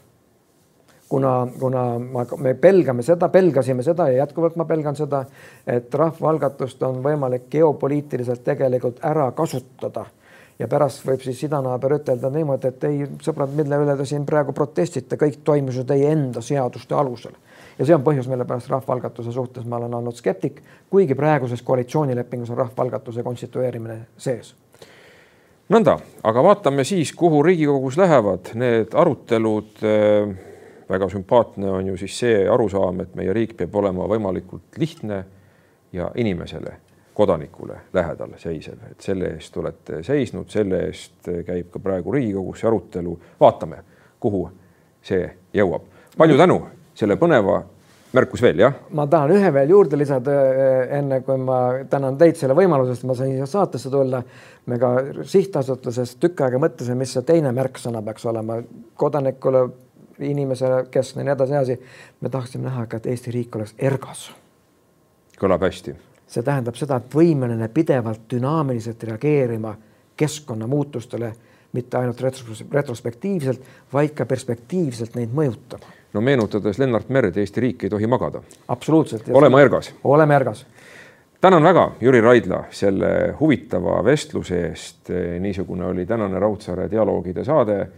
kuna, 1.09 1.49
kuna 1.61 1.99
ma, 1.99 2.27
me 2.37 2.55
pelgame 2.55 3.03
seda, 3.03 3.29
pelgasime 3.29 3.83
seda 3.83 4.09
ja 4.09 4.17
jätkuvalt 4.17 4.57
ma 4.57 4.65
pelgan 4.65 4.97
seda, 4.97 5.25
et 5.67 5.95
rahvaalgatust 5.95 6.83
on 6.83 7.03
võimalik 7.03 7.51
geopoliitiliselt 7.51 8.45
tegelikult 8.45 9.05
ära 9.05 9.33
kasutada 9.33 10.07
ja 10.61 10.69
pärast 10.69 11.05
võib 11.07 11.23
siis 11.25 11.41
idanaaber 11.49 11.97
ütelda 11.97 12.31
niimoodi, 12.33 12.71
et 12.71 12.89
ei, 12.89 13.05
sõbrad, 13.25 13.53
mille 13.57 13.81
üle 13.81 13.97
te 13.97 14.07
siin 14.09 14.27
praegu 14.29 14.53
protestite, 14.57 15.17
kõik 15.21 15.41
toimus 15.45 15.81
ju 15.81 15.87
teie 15.89 16.13
enda 16.13 16.45
seaduste 16.45 16.95
alusel 16.95 17.37
ja 17.79 17.87
see 17.87 17.97
on 17.97 18.05
põhjus, 18.05 18.29
mille 18.29 18.45
pärast 18.49 18.71
rahvaalgatuse 18.71 19.33
suhtes 19.33 19.65
ma 19.65 19.81
olen 19.81 19.95
olnud 20.01 20.17
skeptik, 20.17 20.61
kuigi 20.93 21.17
praeguses 21.17 21.63
koalitsioonilepingus 21.65 22.53
on 22.53 22.61
rahvaalgatuse 22.65 23.25
konstitueerimine 23.25 24.03
sees 24.21 24.55
nõnda, 25.71 25.97
aga 26.27 26.43
vaatame 26.45 26.85
siis, 26.85 27.13
kuhu 27.17 27.43
Riigikogus 27.47 27.99
lähevad 28.01 28.53
need 28.59 28.95
arutelud. 28.95 29.87
väga 30.91 31.07
sümpaatne 31.09 31.71
on 31.71 31.87
ju 31.87 31.97
siis 31.97 32.17
see 32.19 32.39
arusaam, 32.51 33.01
et 33.01 33.15
meie 33.15 33.33
riik 33.33 33.53
peab 33.57 33.75
olema 33.79 34.09
võimalikult 34.11 34.79
lihtne 34.79 35.25
ja 35.93 36.11
inimesele, 36.19 36.73
kodanikule 37.21 37.77
lähedal 37.93 38.33
seisev, 38.41 38.79
et 38.91 39.05
selle 39.05 39.35
eest 39.35 39.57
olete 39.61 40.01
seisnud, 40.07 40.49
selle 40.49 40.85
eest 40.89 41.29
käib 41.47 41.69
ka 41.75 41.83
praegu 41.85 42.15
Riigikogus 42.17 42.65
arutelu. 42.65 43.19
vaatame, 43.41 43.83
kuhu 44.21 44.47
see 45.03 45.29
jõuab. 45.55 45.85
palju 46.17 46.39
tänu 46.41 46.63
selle 46.95 47.17
põneva 47.21 47.61
märkus 48.17 48.43
veel, 48.43 48.65
jah? 48.65 48.79
ma 48.97 49.07
tahan 49.11 49.35
ühe 49.37 49.53
veel 49.55 49.75
juurde 49.75 49.99
lisada, 50.01 50.39
eh, 50.49 50.97
enne 50.99 51.21
kui 51.27 51.39
ma 51.39 51.61
tänan 51.91 52.19
teid 52.19 52.41
selle 52.41 52.57
võimaluse 52.59 52.97
eest, 52.97 53.07
ma 53.09 53.17
sain 53.19 53.35
siia 53.35 53.47
saatesse 53.47 53.93
tulla. 53.93 54.23
me 54.67 54.79
ka 54.79 54.91
sihtasutuses 55.25 56.17
tükk 56.23 56.45
aega 56.47 56.59
mõtlesime, 56.63 57.03
mis 57.03 57.13
see 57.17 57.23
teine 57.27 57.53
märksõna 57.53 58.03
peaks 58.07 58.27
olema 58.27 58.61
kodanikule, 58.95 59.69
inimesele, 60.21 60.85
keskne 60.93 61.23
ja 61.23 61.31
nii 61.31 61.33
edasi, 61.37 61.55
edasi. 61.57 61.81
me 62.21 62.29
tahtsime 62.29 62.69
näha 62.69 62.87
ka, 62.87 62.97
et 62.97 63.07
Eesti 63.07 63.31
riik 63.35 63.57
oleks 63.57 63.75
ergas. 63.79 64.31
kõlab 65.41 65.69
hästi. 65.69 65.97
See 66.31 66.43
tähendab 66.47 66.77
seda, 66.79 67.01
et 67.01 67.15
võimeline 67.15 67.69
pidevalt 67.75 68.29
dünaamiliselt 68.31 69.03
reageerima 69.03 69.75
keskkonnamuutustele, 70.17 71.33
mitte 71.73 71.99
ainult 71.99 72.21
retrospektiivselt, 72.73 73.65
vaid 73.93 74.15
ka 74.15 74.27
perspektiivselt 74.27 75.17
neid 75.19 75.35
mõjutama 75.35 75.99
no 76.13 76.21
meenutades 76.21 76.79
Lennart 76.79 77.09
Merd, 77.09 77.37
Eesti 77.37 77.61
riik 77.61 77.85
ei 77.85 77.91
tohi 77.91 78.07
magada. 78.07 78.43
absoluutselt. 78.69 79.29
olema 79.33 79.61
ergas. 79.61 79.95
oleme 80.05 80.35
ergas. 80.35 80.67
tänan 81.41 81.63
väga, 81.63 81.91
Jüri 82.01 82.21
Raidla, 82.21 82.65
selle 82.71 83.35
huvitava 83.41 84.05
vestluse 84.05 84.67
eest. 84.69 85.09
niisugune 85.41 85.85
oli 85.87 86.07
tänane 86.07 86.39
Raudsaare 86.39 86.91
dialoogide 86.91 87.45
saade. 87.45 87.89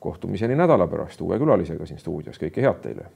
kohtumiseni 0.00 0.54
nädala 0.54 0.86
pärast 0.86 1.20
uue 1.20 1.38
külalisega 1.38 1.86
siin 1.86 1.98
stuudios, 1.98 2.38
kõike 2.38 2.60
head 2.62 2.82
teile 2.82 3.06